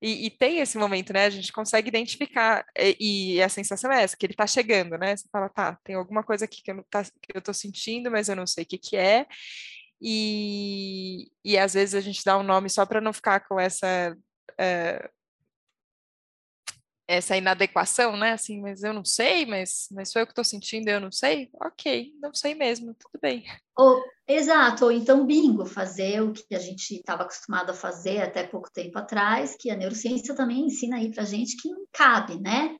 E, 0.00 0.26
e, 0.26 0.30
tem 0.30 0.60
esse 0.60 0.78
momento, 0.78 1.12
né? 1.12 1.26
A 1.26 1.30
gente 1.30 1.52
consegue 1.52 1.88
identificar, 1.88 2.64
e, 2.78 3.34
e, 3.34 3.42
a 3.42 3.48
sensação 3.50 3.92
é 3.92 4.02
essa, 4.02 4.16
que 4.16 4.24
ele 4.24 4.34
tá 4.34 4.46
chegando, 4.46 4.96
né? 4.96 5.14
Você 5.14 5.28
fala, 5.30 5.48
tá, 5.48 5.78
tem 5.84 5.94
alguma 5.94 6.22
coisa 6.22 6.46
aqui 6.46 6.62
que 6.62 6.70
eu, 6.70 6.76
não 6.76 6.84
tá, 6.88 7.04
que 7.04 7.36
eu 7.36 7.42
tô 7.42 7.52
sentindo, 7.52 8.10
mas 8.10 8.28
eu 8.28 8.36
não 8.36 8.46
sei 8.46 8.64
o 8.64 8.66
que 8.66 8.78
que 8.78 8.96
é. 8.96 9.26
E, 10.00 11.30
e 11.44 11.58
às 11.58 11.74
vezes 11.74 11.94
a 11.94 12.00
gente 12.00 12.24
dá 12.24 12.38
um 12.38 12.42
nome 12.42 12.70
só 12.70 12.86
para 12.86 13.00
não 13.00 13.12
ficar 13.12 13.40
com 13.40 13.60
essa 13.60 14.16
uh, 14.52 15.08
essa 17.10 17.36
inadequação, 17.36 18.16
né? 18.16 18.34
Assim, 18.34 18.60
mas 18.60 18.84
eu 18.84 18.92
não 18.92 19.04
sei, 19.04 19.44
mas, 19.44 19.88
mas 19.90 20.12
sou 20.12 20.20
eu 20.20 20.26
que 20.26 20.30
estou 20.30 20.44
sentindo, 20.44 20.88
eu 20.88 21.00
não 21.00 21.10
sei? 21.10 21.50
Ok, 21.60 22.12
não 22.22 22.32
sei 22.32 22.54
mesmo, 22.54 22.94
tudo 22.94 23.20
bem. 23.20 23.44
Ou, 23.76 24.00
exato, 24.28 24.84
ou 24.84 24.92
então 24.92 25.26
bingo, 25.26 25.66
fazer 25.66 26.22
o 26.22 26.32
que 26.32 26.54
a 26.54 26.58
gente 26.60 26.94
estava 26.94 27.24
acostumado 27.24 27.70
a 27.70 27.74
fazer 27.74 28.20
até 28.20 28.46
pouco 28.46 28.70
tempo 28.72 28.96
atrás, 28.96 29.56
que 29.58 29.70
a 29.72 29.76
neurociência 29.76 30.36
também 30.36 30.60
ensina 30.66 30.98
aí 30.98 31.10
para 31.12 31.24
gente 31.24 31.60
que 31.60 31.68
não 31.68 31.84
cabe, 31.90 32.40
né? 32.40 32.76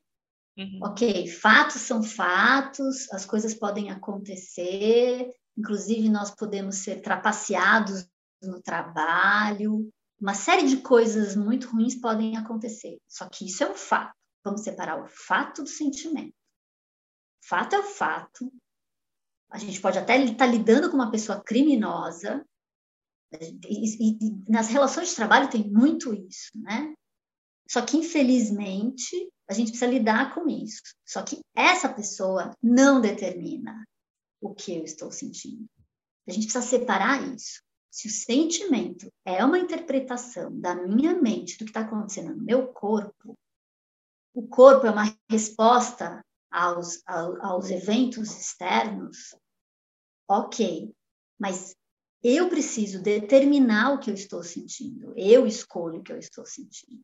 Uhum. 0.57 0.79
Ok, 0.85 1.27
fatos 1.27 1.81
são 1.81 2.01
fatos, 2.01 3.13
as 3.13 3.27
coisas 3.27 3.53
podem 3.53 3.91
acontecer, 3.91 5.29
inclusive 5.61 6.09
nós 6.09 6.31
podemos 6.31 6.77
ser 6.77 7.03
trapaceados 7.03 8.09
no 8.42 8.61
trabalho, 8.62 9.92
uma 10.18 10.35
série 10.35 10.66
de 10.66 10.79
coisas 10.79 11.37
muito 11.37 11.68
ruins 11.68 11.94
podem 11.94 12.37
acontecer. 12.37 12.99
Só 13.07 13.29
que 13.29 13.46
isso 13.46 13.62
é 13.62 13.70
um 13.70 13.75
fato. 13.75 14.14
Vamos 14.42 14.62
separar 14.62 15.03
o 15.03 15.07
fato 15.07 15.62
do 15.62 15.68
sentimento. 15.68 16.35
Fato 17.42 17.75
é 17.75 17.79
o 17.79 17.85
fato. 17.85 18.51
A 19.51 19.59
gente 19.59 19.81
pode 19.81 19.99
até 19.99 20.16
estar 20.25 20.46
lidando 20.46 20.88
com 20.88 20.96
uma 20.96 21.11
pessoa 21.11 21.42
criminosa. 21.42 22.44
E, 23.40 24.16
e, 24.16 24.51
nas 24.51 24.68
relações 24.68 25.11
de 25.11 25.16
trabalho 25.16 25.51
tem 25.51 25.70
muito 25.70 26.12
isso, 26.14 26.51
né? 26.55 26.94
Só 27.68 27.83
que, 27.83 27.96
infelizmente, 27.96 29.31
a 29.49 29.55
gente 29.55 29.70
precisa 29.70 29.90
lidar 29.90 30.35
com 30.35 30.49
isso. 30.49 30.83
Só 31.07 31.23
que 31.23 31.40
essa 31.55 31.88
pessoa 31.88 32.51
não 32.62 33.01
determina 33.01 33.85
o 34.40 34.55
que 34.55 34.76
eu 34.76 34.85
estou 34.85 35.11
sentindo. 35.11 35.68
A 36.26 36.33
gente 36.33 36.44
precisa 36.44 36.64
separar 36.64 37.22
isso. 37.35 37.62
Se 37.90 38.07
o 38.07 38.11
sentimento 38.11 39.12
é 39.24 39.44
uma 39.44 39.59
interpretação 39.59 40.59
da 40.61 40.74
minha 40.74 41.14
mente 41.20 41.59
do 41.59 41.64
que 41.64 41.70
está 41.70 41.81
acontecendo 41.81 42.35
no 42.37 42.42
meu 42.42 42.68
corpo, 42.68 43.37
o 44.33 44.46
corpo 44.46 44.87
é 44.87 44.90
uma 44.90 45.16
resposta 45.29 46.24
aos, 46.50 47.03
aos 47.07 47.70
eventos 47.70 48.31
externos, 48.31 49.35
ok, 50.29 50.94
mas 51.38 51.74
eu 52.22 52.48
preciso 52.48 53.03
determinar 53.03 53.92
o 53.92 53.98
que 53.98 54.11
eu 54.11 54.14
estou 54.14 54.42
sentindo, 54.42 55.12
eu 55.16 55.46
escolho 55.46 56.00
o 56.00 56.03
que 56.03 56.12
eu 56.12 56.18
estou 56.18 56.46
sentindo. 56.46 57.03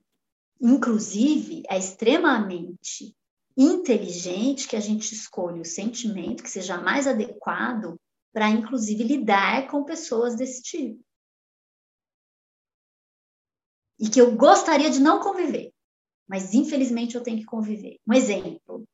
Inclusive, 0.61 1.63
é 1.69 1.79
extremamente 1.79 3.15
inteligente 3.57 4.69
que 4.69 4.77
a 4.77 4.81
gente 4.81 5.15
escolha 5.15 5.63
o 5.63 5.65
sentimento 5.65 6.43
que 6.43 6.51
seja 6.51 6.77
mais 6.81 7.07
adequado 7.07 7.99
para, 8.33 8.51
inclusive, 8.51 9.03
lidar 9.03 9.67
com 9.69 9.85
pessoas 9.85 10.37
desse 10.37 10.63
tipo. 10.63 11.03
E 13.99 14.11
que 14.11 14.21
eu 14.21 14.37
gostaria 14.37 14.91
de 14.91 15.01
não 15.01 15.21
conviver, 15.21 15.73
mas 16.29 16.53
infelizmente 16.53 17.15
eu 17.15 17.23
tenho 17.23 17.39
que 17.39 17.47
conviver. 17.47 17.99
Um 18.07 18.13
exemplo. 18.13 18.85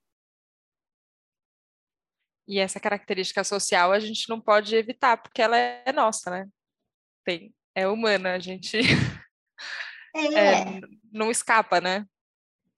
E 2.47 2.59
essa 2.59 2.79
característica 2.79 3.43
social 3.43 3.93
a 3.93 3.99
gente 3.99 4.29
não 4.29 4.41
pode 4.41 4.77
evitar, 4.77 5.17
porque 5.17 5.43
ela 5.43 5.57
é 5.57 5.93
nossa, 5.93 6.31
né? 6.31 6.49
Tem, 7.25 7.53
é 7.75 7.89
humana, 7.89 8.35
a 8.35 8.39
gente 8.39 8.79
é. 8.79 8.83
É, 10.15 10.81
não 11.11 11.31
escapa, 11.31 11.81
né? 11.81 12.07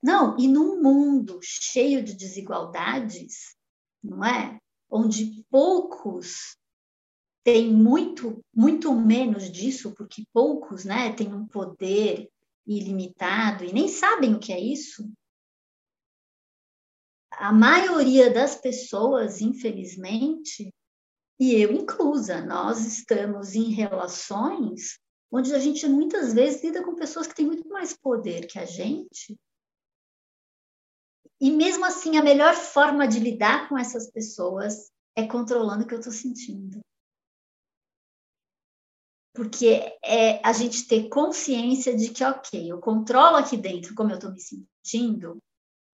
Não, 0.05 0.39
e 0.39 0.47
num 0.47 0.83
mundo 0.83 1.41
cheio 1.43 2.05
de 2.05 2.13
desigualdades, 2.13 3.57
não 4.03 4.23
é? 4.23 4.61
onde 4.91 5.43
poucos 5.51 6.59
têm 7.43 7.73
muito, 7.73 8.45
muito 8.55 8.95
menos 8.95 9.51
disso, 9.51 9.95
porque 9.95 10.27
poucos 10.31 10.85
né, 10.85 11.11
têm 11.15 11.33
um 11.33 11.47
poder 11.47 12.29
ilimitado 12.67 13.65
e 13.65 13.73
nem 13.73 13.89
sabem 13.89 14.35
o 14.35 14.39
que 14.39 14.53
é 14.53 14.61
isso. 14.61 15.11
A 17.33 17.51
maioria 17.51 18.31
das 18.31 18.57
pessoas, 18.57 19.41
infelizmente, 19.41 20.71
e 21.41 21.55
eu 21.55 21.73
inclusa, 21.73 22.45
nós 22.45 22.87
estamos 22.87 23.55
em 23.55 23.73
relações 23.73 25.01
onde 25.33 25.55
a 25.55 25.59
gente 25.59 25.89
muitas 25.89 26.35
vezes 26.35 26.63
lida 26.63 26.85
com 26.85 26.95
pessoas 26.95 27.27
que 27.27 27.35
têm 27.35 27.47
muito 27.47 27.67
mais 27.71 27.97
poder 27.97 28.47
que 28.47 28.59
a 28.59 28.67
gente 28.67 29.35
e 31.41 31.51
mesmo 31.51 31.85
assim, 31.85 32.17
a 32.17 32.23
melhor 32.23 32.55
forma 32.55 33.07
de 33.07 33.19
lidar 33.19 33.69
com 33.69 33.79
essas 33.79 34.11
pessoas 34.11 34.91
é 35.17 35.27
controlando 35.27 35.85
o 35.85 35.87
que 35.87 35.95
eu 35.95 35.99
estou 35.99 36.13
sentindo. 36.13 36.81
Porque 39.35 39.99
é 40.05 40.41
a 40.47 40.53
gente 40.53 40.87
ter 40.87 41.09
consciência 41.09 41.97
de 41.97 42.11
que, 42.11 42.23
ok, 42.25 42.71
eu 42.71 42.79
controlo 42.81 43.37
aqui 43.37 43.57
dentro 43.57 43.95
como 43.95 44.11
eu 44.11 44.17
estou 44.17 44.31
me 44.31 44.41
sentindo, 44.41 45.39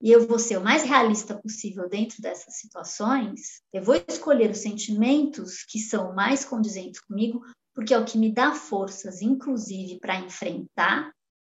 e 0.02 0.10
eu 0.10 0.26
vou 0.26 0.38
ser 0.38 0.56
o 0.56 0.64
mais 0.64 0.82
realista 0.82 1.38
possível 1.38 1.88
dentro 1.88 2.22
dessas 2.22 2.56
situações, 2.56 3.62
eu 3.72 3.82
vou 3.82 3.96
escolher 4.08 4.50
os 4.50 4.58
sentimentos 4.58 5.62
que 5.64 5.78
são 5.78 6.14
mais 6.14 6.44
condizentes 6.44 7.00
comigo, 7.00 7.44
porque 7.74 7.92
é 7.92 7.98
o 7.98 8.04
que 8.04 8.18
me 8.18 8.32
dá 8.32 8.54
forças, 8.54 9.20
inclusive, 9.20 9.98
para 10.00 10.20
enfrentar 10.20 11.12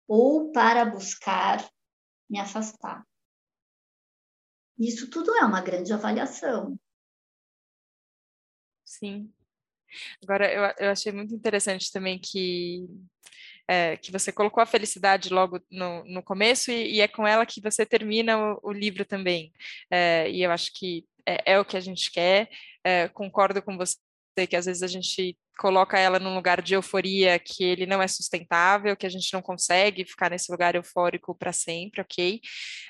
ou 0.09 0.51
para 0.53 0.85
buscar 0.87 1.69
me 2.29 2.39
afastar. 2.41 3.05
Isso 4.81 5.11
tudo 5.11 5.35
é 5.37 5.45
uma 5.45 5.61
grande 5.61 5.93
avaliação. 5.93 6.81
Sim. 8.83 9.31
Agora, 10.23 10.51
eu, 10.51 10.87
eu 10.87 10.91
achei 10.91 11.13
muito 11.13 11.35
interessante 11.35 11.93
também 11.93 12.19
que, 12.19 12.87
é, 13.69 13.99
que 13.99 14.11
você 14.11 14.33
colocou 14.33 14.63
a 14.63 14.67
felicidade 14.67 15.29
logo 15.29 15.61
no, 15.71 16.03
no 16.05 16.23
começo 16.23 16.71
e, 16.71 16.95
e 16.97 17.01
é 17.03 17.09
com 17.09 17.27
ela 17.27 17.45
que 17.45 17.61
você 17.61 17.85
termina 17.85 18.39
o, 18.55 18.71
o 18.71 18.73
livro 18.73 19.05
também. 19.05 19.53
É, 19.91 20.31
e 20.31 20.43
eu 20.43 20.51
acho 20.51 20.73
que 20.75 21.07
é, 21.27 21.53
é, 21.53 21.61
o 21.61 21.65
que 21.65 21.77
a 21.77 21.81
gente 21.81 22.11
quer. 22.11 22.49
É, 22.83 23.07
concordo 23.09 23.61
com 23.63 23.77
você 23.77 23.99
que 24.49 24.57
às 24.57 24.65
vezes 24.65 24.83
a 24.83 24.87
gente 24.87 25.37
coloca 25.61 25.99
ela 25.99 26.19
num 26.19 26.35
lugar 26.35 26.63
de 26.63 26.73
euforia 26.73 27.39
que 27.39 27.63
ele 27.63 27.85
não 27.85 28.01
é 28.01 28.09
sustentável, 28.09 28.97
que 28.97 29.05
a 29.05 29.11
gente 29.11 29.31
não 29.35 29.43
consegue 29.43 30.07
ficar 30.07 30.31
nesse 30.31 30.51
lugar 30.51 30.75
eufórico 30.75 31.35
para 31.35 31.53
sempre, 31.53 32.01
ok? 32.01 32.41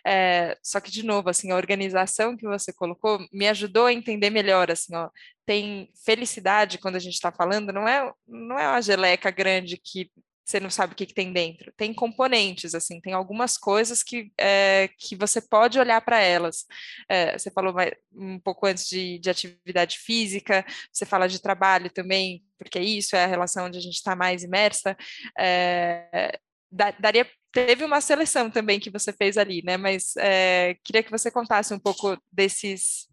É, 0.06 0.56
só 0.62 0.78
que, 0.78 0.88
de 0.88 1.04
novo, 1.04 1.28
assim, 1.28 1.50
a 1.50 1.56
organização 1.56 2.37
que 2.37 2.46
você 2.46 2.72
colocou 2.72 3.18
me 3.33 3.48
ajudou 3.48 3.87
a 3.87 3.92
entender 3.92 4.30
melhor, 4.30 4.70
assim, 4.70 4.94
ó, 4.94 5.11
tem 5.44 5.90
felicidade 6.04 6.78
quando 6.78 6.94
a 6.94 7.00
gente 7.00 7.14
está 7.14 7.33
falando, 7.33 7.72
não 7.72 7.88
é, 7.88 8.12
não 8.28 8.56
é 8.56 8.68
uma 8.68 8.80
geleca 8.80 9.33
grande 9.33 9.76
que 9.76 10.09
você 10.51 10.61
não 10.61 10.71
sabe 10.71 10.93
o 10.93 10.97
que, 10.97 11.07
que, 11.07 11.15
tem 11.15 11.33
dentro. 11.33 11.73
Tem 11.77 11.95
componentes, 11.95 12.75
assim, 12.75 13.01
tem 13.01 13.13
algumas 13.13 13.57
coisas 13.57 14.03
que, 14.03 14.33
é, 14.39 14.89
que 14.99 15.15
você 15.15 15.41
pode 15.41 15.79
olhar 15.79 16.01
para 16.01 16.21
elas. 16.21 16.67
É, 17.09 17.39
você 17.39 17.51
falou 17.51 17.75
um 18.13 18.39
pouco 18.39 18.67
antes 18.67 18.89
de, 18.89 19.19
de, 19.19 19.31
atividade 19.31 19.99
física, 19.99 20.65
você 20.93 21.07
fala 21.07 21.29
de 21.29 21.41
trabalho 21.41 21.91
também, 21.91 22.45
porque 22.59 22.81
isso 22.81 23.15
é 23.15 23.25
a 23.25 23.29
relação 23.29 23.67
onde 23.67 23.79
a 23.79 23.83
gente 23.83 23.95
está 23.95 24.17
mais 24.17 24.43
imersa. 24.43 24.97
É, 25.39 26.39
daria 26.71 27.27
teve 27.53 27.85
uma 27.85 28.01
seleção 28.01 28.51
também 28.51 28.79
que 28.79 28.91
você 28.91 29.13
fez 29.13 29.37
ali, 29.37 29.63
né? 29.65 29.77
Mas 29.77 30.15
é, 30.17 30.77
queria 30.85 31.03
que 31.03 31.11
você 31.11 31.31
contasse 31.31 31.75
um 31.75 31.79
pouco 31.79 32.17
desses 32.33 33.10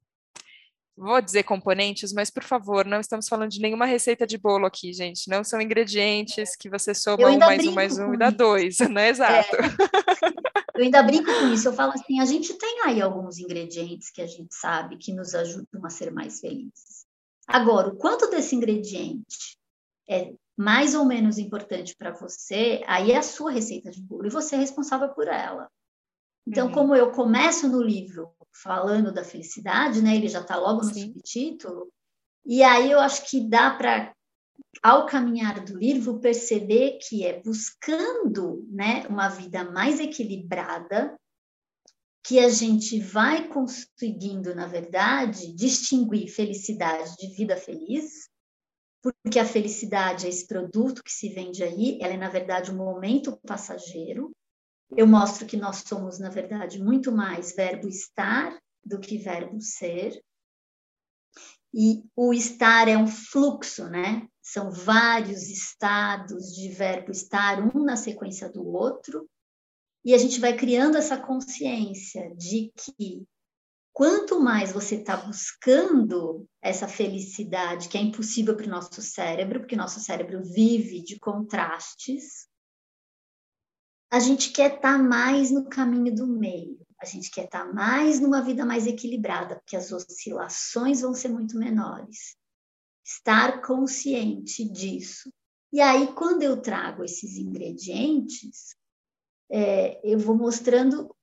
vou 0.97 1.21
dizer 1.21 1.43
componentes, 1.43 2.11
mas 2.11 2.31
por 2.31 2.43
favor, 2.43 2.85
não 2.85 2.99
estamos 2.99 3.27
falando 3.27 3.51
de 3.51 3.61
nenhuma 3.61 3.85
receita 3.85 4.25
de 4.25 4.37
bolo 4.37 4.65
aqui, 4.65 4.91
gente. 4.91 5.29
Não 5.29 5.43
são 5.43 5.61
ingredientes 5.61 6.55
que 6.55 6.69
você 6.69 6.93
soma 6.95 7.29
um 7.29 7.37
mais 7.37 7.67
um 7.67 7.71
mais 7.71 7.99
um 7.99 8.13
e 8.13 8.17
dá 8.17 8.31
dois, 8.31 8.79
né? 8.89 9.09
Exato. 9.09 9.55
É. 9.55 10.57
Eu 10.75 10.83
ainda 10.83 11.03
brinco 11.03 11.31
com 11.31 11.53
isso. 11.53 11.67
Eu 11.67 11.73
falo 11.73 11.91
assim: 11.91 12.19
a 12.19 12.25
gente 12.25 12.53
tem 12.55 12.81
aí 12.85 12.99
alguns 12.99 13.37
ingredientes 13.37 14.09
que 14.09 14.21
a 14.21 14.27
gente 14.27 14.53
sabe 14.55 14.97
que 14.97 15.13
nos 15.13 15.35
ajudam 15.35 15.85
a 15.85 15.89
ser 15.89 16.11
mais 16.11 16.39
felizes. 16.39 17.05
Agora, 17.47 17.89
o 17.89 17.95
quanto 17.95 18.29
desse 18.29 18.55
ingrediente 18.55 19.57
é 20.09 20.33
mais 20.57 20.95
ou 20.95 21.05
menos 21.05 21.37
importante 21.37 21.95
para 21.95 22.11
você, 22.11 22.83
aí 22.87 23.11
é 23.11 23.17
a 23.17 23.23
sua 23.23 23.51
receita 23.51 23.91
de 23.91 24.01
bolo 24.01 24.25
e 24.25 24.31
você 24.31 24.55
é 24.55 24.59
responsável 24.59 25.09
por 25.09 25.27
ela. 25.27 25.69
Então, 26.47 26.67
uhum. 26.67 26.73
como 26.73 26.95
eu 26.95 27.11
começo 27.11 27.67
no 27.67 27.81
livro 27.81 28.31
falando 28.63 29.11
da 29.11 29.23
felicidade, 29.23 30.01
né? 30.01 30.15
Ele 30.15 30.29
já 30.29 30.39
está 30.39 30.55
logo 30.55 30.83
no 30.83 30.93
Sim. 30.93 31.13
subtítulo. 31.13 31.91
E 32.45 32.63
aí 32.63 32.89
eu 32.89 32.99
acho 33.01 33.29
que 33.29 33.41
dá 33.41 33.71
para, 33.71 34.13
ao 34.81 35.05
caminhar 35.05 35.63
do 35.65 35.77
livro, 35.77 36.21
perceber 36.21 36.99
que 37.01 37.25
é 37.25 37.41
buscando 37.41 38.65
né, 38.69 39.05
uma 39.09 39.27
vida 39.27 39.69
mais 39.69 39.99
equilibrada 39.99 41.15
que 42.23 42.39
a 42.39 42.49
gente 42.49 42.99
vai 42.99 43.47
conseguindo, 43.47 44.55
na 44.55 44.67
verdade, 44.67 45.53
distinguir 45.53 46.29
felicidade 46.29 47.15
de 47.17 47.27
vida 47.35 47.55
feliz, 47.57 48.29
porque 49.01 49.39
a 49.39 49.45
felicidade 49.45 50.25
é 50.25 50.29
esse 50.29 50.47
produto 50.47 51.03
que 51.03 51.11
se 51.11 51.29
vende 51.29 51.63
aí, 51.63 51.97
ela 52.01 52.13
é, 52.13 52.17
na 52.17 52.29
verdade, 52.29 52.71
um 52.71 52.75
momento 52.75 53.37
passageiro, 53.45 54.31
eu 54.95 55.05
mostro 55.05 55.45
que 55.45 55.57
nós 55.57 55.83
somos, 55.85 56.19
na 56.19 56.29
verdade, 56.29 56.81
muito 56.81 57.11
mais 57.11 57.53
verbo 57.53 57.87
estar 57.87 58.57
do 58.83 58.99
que 58.99 59.17
verbo 59.17 59.59
ser. 59.59 60.21
E 61.73 62.03
o 62.15 62.33
estar 62.33 62.87
é 62.87 62.97
um 62.97 63.07
fluxo, 63.07 63.89
né? 63.89 64.27
São 64.41 64.71
vários 64.71 65.49
estados 65.49 66.55
de 66.55 66.69
verbo 66.69 67.11
estar, 67.11 67.59
um 67.59 67.83
na 67.83 67.97
sequência 67.97 68.49
do 68.49 68.65
outro. 68.65 69.29
E 70.05 70.13
a 70.13 70.17
gente 70.17 70.39
vai 70.39 70.55
criando 70.55 70.97
essa 70.97 71.17
consciência 71.17 72.33
de 72.35 72.71
que 72.75 73.27
quanto 73.91 74.39
mais 74.39 74.71
você 74.71 74.95
está 74.95 75.17
buscando 75.17 76.47
essa 76.61 76.87
felicidade, 76.87 77.89
que 77.89 77.97
é 77.97 78.01
impossível 78.01 78.55
para 78.55 78.67
o 78.67 78.69
nosso 78.69 79.01
cérebro, 79.01 79.59
porque 79.59 79.75
nosso 79.75 79.99
cérebro 79.99 80.41
vive 80.43 81.03
de 81.03 81.19
contrastes, 81.19 82.47
a 84.09 84.19
gente 84.19 84.51
quer 84.51 84.75
estar 84.75 84.97
tá 84.97 84.97
mais 84.97 85.51
no 85.51 85.67
caminho 85.67 86.13
do 86.13 86.27
meio, 86.27 86.79
a 86.99 87.05
gente 87.05 87.29
quer 87.29 87.45
estar 87.45 87.65
tá 87.65 87.73
mais 87.73 88.19
numa 88.19 88.41
vida 88.41 88.65
mais 88.65 88.87
equilibrada, 88.87 89.55
porque 89.55 89.75
as 89.75 89.91
oscilações 89.91 91.01
vão 91.01 91.13
ser 91.13 91.29
muito 91.29 91.57
menores. 91.57 92.35
Estar 93.05 93.61
consciente 93.61 94.67
disso. 94.67 95.31
E 95.71 95.79
aí, 95.81 96.13
quando 96.13 96.43
eu 96.43 96.61
trago 96.61 97.03
esses 97.03 97.37
ingredientes, 97.37 98.75
é, 99.49 99.99
eu 100.03 100.19
vou 100.19 100.35
mostrando 100.35 101.13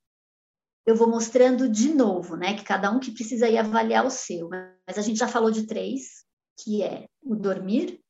eu 0.87 0.95
vou 0.95 1.09
mostrando 1.09 1.67
de 1.67 1.95
novo, 1.95 2.37
né? 2.37 2.55
Que 2.55 2.63
cada 2.63 2.91
um 2.91 3.01
que 3.01 3.11
precisa 3.11 3.49
ir 3.49 3.57
avaliar 3.57 4.05
o 4.05 4.11
seu. 4.11 4.51
Mas 4.51 4.99
a 4.99 5.01
gente 5.01 5.19
já 5.19 5.27
falou 5.27 5.51
de 5.51 5.67
três, 5.67 6.27
que 6.59 6.83
é 6.83 7.09
o 7.23 7.35
dormir, 7.35 8.05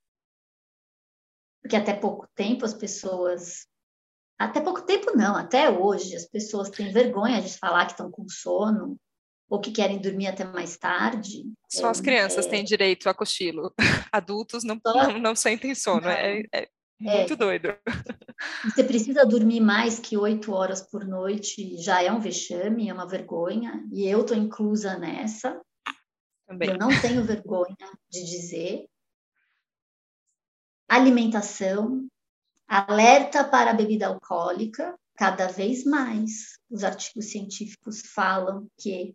porque 1.62 1.76
até 1.76 1.94
pouco 1.94 2.26
tempo 2.34 2.64
as 2.64 2.74
pessoas 2.74 3.68
até 4.38 4.60
pouco 4.60 4.82
tempo 4.82 5.16
não, 5.16 5.36
até 5.36 5.70
hoje 5.70 6.16
as 6.16 6.26
pessoas 6.26 6.70
têm 6.70 6.92
vergonha 6.92 7.40
de 7.40 7.56
falar 7.56 7.86
que 7.86 7.92
estão 7.92 8.10
com 8.10 8.28
sono 8.28 8.96
ou 9.48 9.60
que 9.60 9.70
querem 9.70 10.00
dormir 10.00 10.26
até 10.26 10.44
mais 10.44 10.76
tarde. 10.76 11.44
Só 11.70 11.88
é, 11.88 11.90
as 11.90 12.00
crianças 12.00 12.46
é... 12.46 12.48
têm 12.48 12.64
direito 12.64 13.08
a 13.08 13.14
cochilo. 13.14 13.72
Adultos 14.10 14.64
não, 14.64 14.80
Só... 14.84 14.92
não, 14.94 15.18
não 15.18 15.36
sentem 15.36 15.74
sono. 15.74 16.08
É, 16.08 16.42
é, 16.52 16.68
muito 17.00 17.36
doido. 17.36 17.76
Você 18.64 18.82
precisa 18.82 19.24
dormir 19.24 19.60
mais 19.60 19.98
que 19.98 20.16
oito 20.16 20.52
horas 20.52 20.80
por 20.82 21.06
noite, 21.06 21.76
já 21.76 22.02
é 22.02 22.10
um 22.10 22.20
vexame, 22.20 22.88
é 22.88 22.94
uma 22.94 23.06
vergonha, 23.06 23.84
e 23.92 24.06
eu 24.08 24.22
estou 24.22 24.36
inclusa 24.36 24.98
nessa. 24.98 25.60
Também. 26.46 26.70
Eu 26.70 26.78
não 26.78 26.88
tenho 27.00 27.24
vergonha 27.24 27.76
de 28.10 28.24
dizer. 28.24 28.86
Alimentação, 30.88 32.06
alerta 32.68 33.44
para 33.44 33.70
a 33.70 33.74
bebida 33.74 34.06
alcoólica, 34.06 34.98
cada 35.16 35.46
vez 35.46 35.84
mais 35.84 36.58
os 36.70 36.82
artigos 36.82 37.30
científicos 37.30 38.00
falam 38.14 38.66
que 38.78 39.14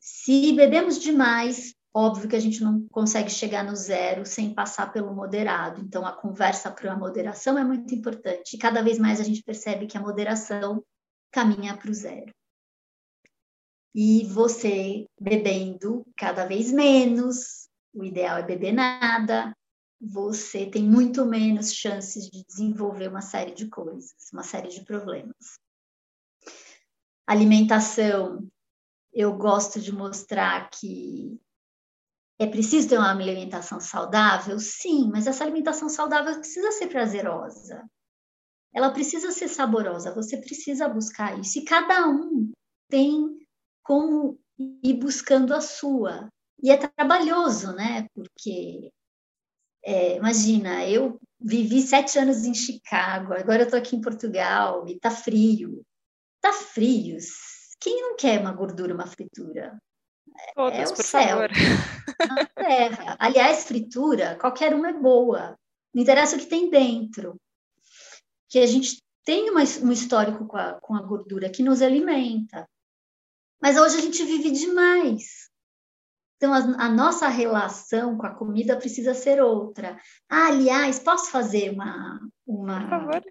se 0.00 0.52
bebemos 0.52 0.98
demais, 0.98 1.74
óbvio 1.94 2.28
que 2.28 2.36
a 2.36 2.40
gente 2.40 2.62
não 2.62 2.86
consegue 2.88 3.30
chegar 3.30 3.64
no 3.64 3.74
zero 3.74 4.26
sem 4.26 4.52
passar 4.52 4.92
pelo 4.92 5.14
moderado. 5.14 5.80
Então, 5.80 6.04
a 6.04 6.12
conversa 6.12 6.70
para 6.70 6.92
a 6.92 6.96
moderação 6.96 7.56
é 7.56 7.64
muito 7.64 7.94
importante. 7.94 8.54
E 8.54 8.58
cada 8.58 8.82
vez 8.82 8.98
mais 8.98 9.18
a 9.18 9.24
gente 9.24 9.42
percebe 9.42 9.86
que 9.86 9.96
a 9.96 10.02
moderação 10.02 10.84
caminha 11.32 11.74
para 11.74 11.90
o 11.90 11.94
zero. 11.94 12.30
E 13.94 14.26
você 14.26 15.06
bebendo 15.18 16.04
cada 16.16 16.44
vez 16.44 16.70
menos, 16.70 17.68
o 17.94 18.04
ideal 18.04 18.38
é 18.38 18.42
beber 18.42 18.72
nada, 18.72 19.56
você 20.06 20.66
tem 20.66 20.82
muito 20.82 21.24
menos 21.24 21.72
chances 21.72 22.28
de 22.28 22.44
desenvolver 22.44 23.08
uma 23.08 23.22
série 23.22 23.52
de 23.52 23.68
coisas, 23.68 24.14
uma 24.32 24.42
série 24.42 24.68
de 24.68 24.84
problemas. 24.84 25.58
Alimentação, 27.26 28.46
eu 29.12 29.36
gosto 29.36 29.80
de 29.80 29.92
mostrar 29.92 30.68
que 30.70 31.40
é 32.38 32.46
preciso 32.46 32.88
ter 32.88 32.98
uma 32.98 33.10
alimentação 33.10 33.80
saudável? 33.80 34.58
Sim, 34.58 35.08
mas 35.10 35.26
essa 35.26 35.44
alimentação 35.44 35.88
saudável 35.88 36.34
precisa 36.34 36.72
ser 36.72 36.88
prazerosa. 36.88 37.88
Ela 38.74 38.90
precisa 38.90 39.30
ser 39.30 39.48
saborosa, 39.48 40.12
você 40.12 40.36
precisa 40.36 40.88
buscar 40.88 41.38
isso. 41.38 41.58
E 41.60 41.64
cada 41.64 42.08
um 42.08 42.50
tem 42.90 43.38
como 43.84 44.38
ir 44.58 44.94
buscando 44.94 45.54
a 45.54 45.60
sua. 45.60 46.28
E 46.60 46.70
é 46.70 46.76
trabalhoso, 46.76 47.72
né? 47.72 48.08
Porque, 48.14 48.90
é, 49.84 50.16
imagina, 50.16 50.86
eu 50.86 51.20
vivi 51.40 51.82
sete 51.82 52.18
anos 52.18 52.44
em 52.44 52.54
Chicago, 52.54 53.34
agora 53.34 53.62
eu 53.62 53.64
estou 53.64 53.78
aqui 53.78 53.94
em 53.96 54.00
Portugal 54.00 54.88
e 54.88 54.98
tá 54.98 55.10
frio. 55.10 55.84
Tá 56.40 56.52
frio. 56.52 57.18
Quem 57.78 58.00
não 58.00 58.16
quer 58.16 58.40
uma 58.40 58.52
gordura, 58.52 58.94
uma 58.94 59.06
fritura? 59.06 59.78
É 60.56 60.84
o 60.84 60.94
por 60.94 61.04
céu. 61.04 61.36
favor. 61.36 61.50
Na 62.28 62.46
terra. 62.46 63.16
Aliás, 63.18 63.64
fritura, 63.64 64.36
qualquer 64.36 64.74
uma 64.74 64.88
é 64.88 64.92
boa. 64.92 65.58
Não 65.92 66.02
interessa 66.02 66.36
o 66.36 66.38
que 66.38 66.46
tem 66.46 66.70
dentro. 66.70 67.40
Que 68.48 68.58
a 68.58 68.66
gente 68.66 69.02
tem 69.24 69.50
uma, 69.50 69.60
um 69.60 69.92
histórico 69.92 70.46
com 70.46 70.56
a, 70.56 70.74
com 70.80 70.94
a 70.94 71.02
gordura 71.02 71.50
que 71.50 71.62
nos 71.62 71.82
alimenta. 71.82 72.68
Mas 73.60 73.76
hoje 73.76 73.98
a 73.98 74.00
gente 74.00 74.24
vive 74.24 74.50
demais. 74.50 75.43
Então, 76.36 76.52
a, 76.52 76.58
a, 76.58 76.88
nossa 76.88 77.28
relação 77.28 78.16
com 78.18 78.26
a 78.26 78.34
comida 78.34 78.76
precisa 78.76 79.14
ser 79.14 79.42
outra. 79.42 79.98
Ah, 80.28 80.48
aliás, 80.48 80.98
posso 80.98 81.30
fazer 81.30 81.70
uma. 81.70 82.20
uma... 82.46 82.80
Por 82.80 82.90
favor. 82.90 83.22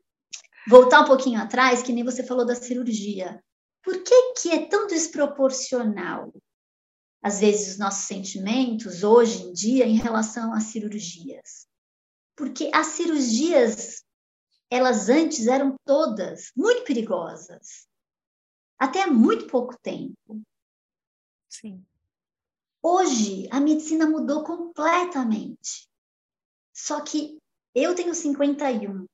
Voltar 0.68 1.02
um 1.02 1.06
pouquinho 1.06 1.42
atrás, 1.42 1.84
que 1.84 1.92
nem 1.92 2.04
você 2.04 2.24
falou 2.24 2.46
da 2.46 2.56
cirurgia. 2.56 3.44
Por 3.84 4.02
que, 4.02 4.34
que 4.36 4.50
é 4.50 4.66
tão 4.66 4.88
desproporcional, 4.88 6.34
às 7.22 7.42
vezes, 7.42 7.74
os 7.74 7.78
nossos 7.78 8.06
sentimentos, 8.06 9.04
hoje 9.04 9.44
em 9.44 9.54
dia, 9.54 9.86
em 9.86 9.98
relação 9.98 10.54
às 10.54 10.64
cirurgias? 10.64 11.68
Porque 12.36 12.72
as 12.74 12.88
cirurgias, 12.88 14.04
elas 14.70 15.10
antes 15.10 15.48
eram 15.48 15.76
todas 15.86 16.52
muito 16.56 16.84
perigosas, 16.86 17.86
até 18.80 19.06
muito 19.06 19.48
pouco 19.48 19.78
tempo. 19.82 20.42
Sim. 21.50 21.86
Hoje, 22.86 23.48
a 23.50 23.62
medicina 23.62 24.06
mudou 24.06 24.44
completamente. 24.44 25.88
Só 26.76 27.02
que 27.02 27.38
eu 27.74 27.96
tenho 27.96 28.14
51. 28.14 29.06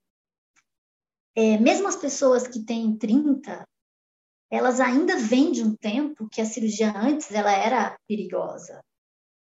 É, 1.35 1.57
mesmo 1.59 1.87
as 1.87 1.95
pessoas 1.95 2.47
que 2.47 2.65
têm 2.65 2.97
30, 2.97 3.63
elas 4.49 4.79
ainda 4.79 5.17
vêm 5.17 5.51
de 5.51 5.63
um 5.63 5.75
tempo 5.75 6.27
que 6.27 6.41
a 6.41 6.45
cirurgia 6.45 6.91
antes 6.97 7.31
ela 7.31 7.51
era 7.51 7.95
perigosa. 8.07 8.81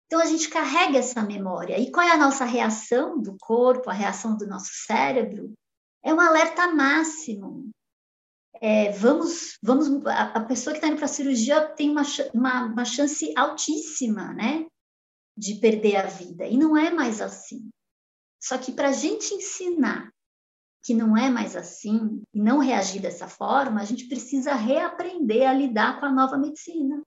Então 0.06 0.20
a 0.20 0.24
gente 0.24 0.50
carrega 0.50 0.98
essa 0.98 1.22
memória. 1.22 1.78
E 1.78 1.92
qual 1.92 2.04
é 2.04 2.10
a 2.10 2.18
nossa 2.18 2.44
reação 2.44 3.22
do 3.22 3.36
corpo, 3.38 3.88
a 3.88 3.92
reação 3.92 4.36
do 4.36 4.48
nosso 4.48 4.70
cérebro? 4.72 5.52
É 6.02 6.12
um 6.12 6.20
alerta 6.20 6.66
máximo. 6.74 7.70
É, 8.60 8.90
vamos, 8.90 9.56
vamos, 9.62 10.04
a, 10.06 10.32
a 10.32 10.44
pessoa 10.44 10.72
que 10.72 10.78
está 10.78 10.88
indo 10.88 10.96
para 10.96 11.04
a 11.04 11.08
cirurgia 11.08 11.64
tem 11.74 11.90
uma, 11.90 12.02
uma, 12.34 12.64
uma 12.64 12.84
chance 12.84 13.32
altíssima, 13.36 14.32
né, 14.34 14.66
de 15.36 15.54
perder 15.56 15.96
a 15.96 16.06
vida. 16.06 16.46
E 16.46 16.56
não 16.56 16.76
é 16.76 16.90
mais 16.90 17.20
assim. 17.20 17.70
Só 18.40 18.58
que 18.58 18.72
para 18.72 18.88
a 18.88 18.92
gente 18.92 19.34
ensinar 19.34 20.12
que 20.82 20.94
não 20.94 21.16
é 21.16 21.28
mais 21.28 21.54
assim 21.54 22.22
e 22.32 22.40
não 22.40 22.58
reagir 22.58 23.02
dessa 23.02 23.28
forma, 23.28 23.80
a 23.80 23.84
gente 23.84 24.08
precisa 24.08 24.54
reaprender 24.54 25.48
a 25.48 25.52
lidar 25.52 26.00
com 26.00 26.06
a 26.06 26.12
nova 26.12 26.38
medicina. 26.38 27.02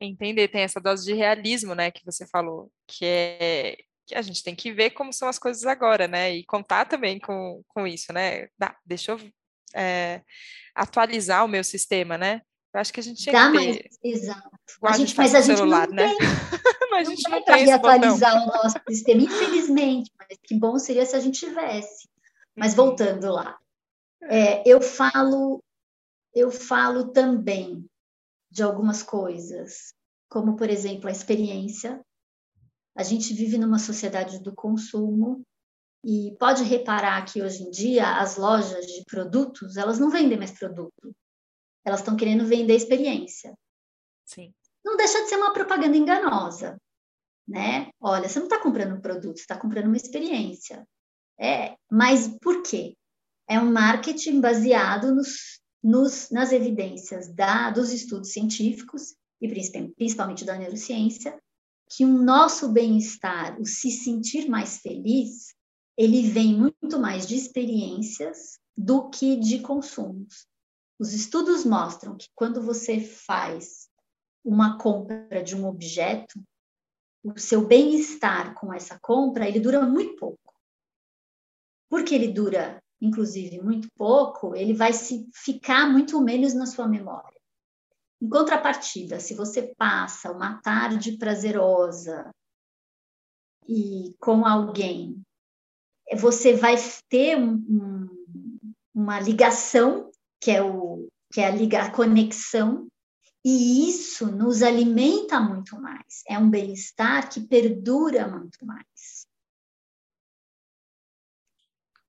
Entender, 0.00 0.48
tem 0.48 0.62
essa 0.62 0.80
dose 0.80 1.04
de 1.04 1.14
realismo, 1.14 1.74
né, 1.74 1.90
que 1.90 2.04
você 2.04 2.26
falou, 2.26 2.70
que 2.86 3.04
é 3.04 3.76
a 4.12 4.22
gente 4.22 4.42
tem 4.42 4.54
que 4.54 4.72
ver 4.72 4.90
como 4.90 5.12
são 5.12 5.28
as 5.28 5.38
coisas 5.38 5.64
agora, 5.64 6.08
né, 6.08 6.34
e 6.34 6.44
contar 6.44 6.84
também 6.86 7.18
com, 7.18 7.62
com 7.68 7.86
isso, 7.86 8.12
né, 8.12 8.48
Dá, 8.58 8.76
deixa 8.84 9.12
eu 9.12 9.20
é, 9.74 10.22
atualizar 10.74 11.44
o 11.44 11.48
meu 11.48 11.64
sistema, 11.64 12.18
né, 12.18 12.42
eu 12.74 12.80
acho 12.80 12.92
que 12.92 12.98
a 12.98 13.02
gente 13.02 13.22
tinha 13.22 13.32
Dá, 13.32 13.52
que 13.52 13.58
ter... 13.58 13.88
Mas, 13.88 13.98
exato. 14.02 14.50
A, 14.82 14.96
gente, 14.96 15.16
mas 15.16 15.32
a 15.32 15.40
gente 15.40 15.56
celular, 15.56 15.86
não 15.86 15.94
né? 15.94 16.08
tem. 16.08 16.18
mas 16.90 17.06
a 17.06 17.10
gente 17.10 17.22
não, 17.22 17.38
não 17.38 17.44
tem 17.44 17.72
atualizar 17.72 18.42
o 18.42 18.46
nosso 18.46 18.76
sistema, 18.88 19.22
infelizmente. 19.22 20.10
Mas 20.18 20.38
que 20.42 20.58
bom 20.58 20.76
seria 20.80 21.06
se 21.06 21.14
a 21.14 21.20
gente 21.20 21.38
tivesse. 21.38 22.08
Mas 22.56 22.72
uhum. 22.72 22.86
voltando 22.86 23.30
lá, 23.30 23.56
é, 24.22 24.68
eu 24.68 24.80
falo, 24.80 25.62
eu 26.34 26.50
falo 26.50 27.12
também 27.12 27.88
de 28.50 28.64
algumas 28.64 29.04
coisas, 29.04 29.94
como 30.28 30.56
por 30.56 30.68
exemplo 30.68 31.08
a 31.08 31.12
experiência. 31.12 32.03
A 32.96 33.02
gente 33.02 33.34
vive 33.34 33.58
numa 33.58 33.78
sociedade 33.78 34.40
do 34.40 34.54
consumo 34.54 35.42
e 36.04 36.36
pode 36.38 36.62
reparar 36.64 37.24
que 37.24 37.42
hoje 37.42 37.62
em 37.62 37.70
dia 37.70 38.18
as 38.18 38.36
lojas 38.36 38.86
de 38.86 39.04
produtos 39.04 39.76
elas 39.76 39.98
não 39.98 40.10
vendem 40.10 40.38
mais 40.38 40.52
produto, 40.52 41.14
elas 41.84 42.00
estão 42.00 42.16
querendo 42.16 42.46
vender 42.46 42.74
experiência. 42.74 43.54
Sim. 44.24 44.52
Não 44.84 44.96
deixa 44.96 45.22
de 45.22 45.28
ser 45.28 45.36
uma 45.36 45.52
propaganda 45.52 45.96
enganosa 45.96 46.78
né? 47.46 47.90
Olha, 48.00 48.28
você 48.28 48.38
não 48.38 48.46
está 48.46 48.58
comprando 48.60 48.94
um 48.94 49.00
produto, 49.00 49.36
você 49.36 49.42
está 49.42 49.56
comprando 49.56 49.86
uma 49.86 49.96
experiência. 49.96 50.86
É, 51.38 51.76
mas 51.90 52.28
por 52.40 52.62
quê? 52.62 52.96
É 53.48 53.58
um 53.58 53.70
marketing 53.70 54.40
baseado 54.40 55.14
nos, 55.14 55.60
nos, 55.82 56.30
nas 56.30 56.52
evidências 56.52 57.32
da, 57.34 57.70
dos 57.70 57.92
estudos 57.92 58.32
científicos, 58.32 59.14
e 59.40 59.48
principalmente 59.96 60.44
da 60.44 60.56
neurociência, 60.56 61.38
que 61.90 62.04
o 62.04 62.08
nosso 62.08 62.72
bem-estar, 62.72 63.60
o 63.60 63.66
se 63.66 63.90
sentir 63.90 64.48
mais 64.48 64.78
feliz, 64.78 65.54
ele 65.96 66.28
vem 66.28 66.54
muito 66.58 66.98
mais 66.98 67.26
de 67.26 67.36
experiências 67.36 68.58
do 68.76 69.08
que 69.10 69.36
de 69.36 69.60
consumos. 69.60 70.46
Os 70.98 71.12
estudos 71.12 71.64
mostram 71.64 72.16
que 72.16 72.28
quando 72.34 72.62
você 72.62 73.00
faz 73.00 73.88
uma 74.44 74.78
compra 74.78 75.42
de 75.42 75.56
um 75.56 75.66
objeto, 75.66 76.40
o 77.22 77.38
seu 77.38 77.66
bem-estar 77.66 78.54
com 78.54 78.72
essa 78.72 78.98
compra, 79.00 79.48
ele 79.48 79.60
dura 79.60 79.80
muito 79.80 80.16
pouco. 80.16 80.54
Porque 81.88 82.14
ele 82.14 82.28
dura, 82.28 82.82
inclusive, 83.00 83.62
muito 83.62 83.88
pouco, 83.96 84.54
ele 84.54 84.74
vai 84.74 84.92
se 84.92 85.26
ficar 85.32 85.90
muito 85.90 86.20
menos 86.20 86.54
na 86.54 86.66
sua 86.66 86.86
memória. 86.86 87.33
Em 88.24 88.28
contrapartida, 88.30 89.20
se 89.20 89.34
você 89.34 89.74
passa 89.76 90.32
uma 90.32 90.58
tarde 90.62 91.18
prazerosa 91.18 92.30
e 93.68 94.14
com 94.18 94.46
alguém, 94.46 95.22
você 96.16 96.54
vai 96.54 96.74
ter 97.10 97.36
um, 97.36 97.52
um, 97.52 98.54
uma 98.94 99.20
ligação, 99.20 100.10
que 100.40 100.50
é, 100.50 100.62
o, 100.62 101.06
que 101.30 101.42
é 101.42 101.48
a, 101.48 101.50
liga, 101.50 101.82
a 101.82 101.90
conexão 101.90 102.88
e 103.44 103.90
isso 103.90 104.32
nos 104.32 104.62
alimenta 104.62 105.38
muito 105.38 105.78
mais. 105.78 106.22
É 106.26 106.38
um 106.38 106.48
bem-estar 106.48 107.28
que 107.28 107.46
perdura 107.46 108.26
muito 108.26 108.64
mais. 108.64 109.26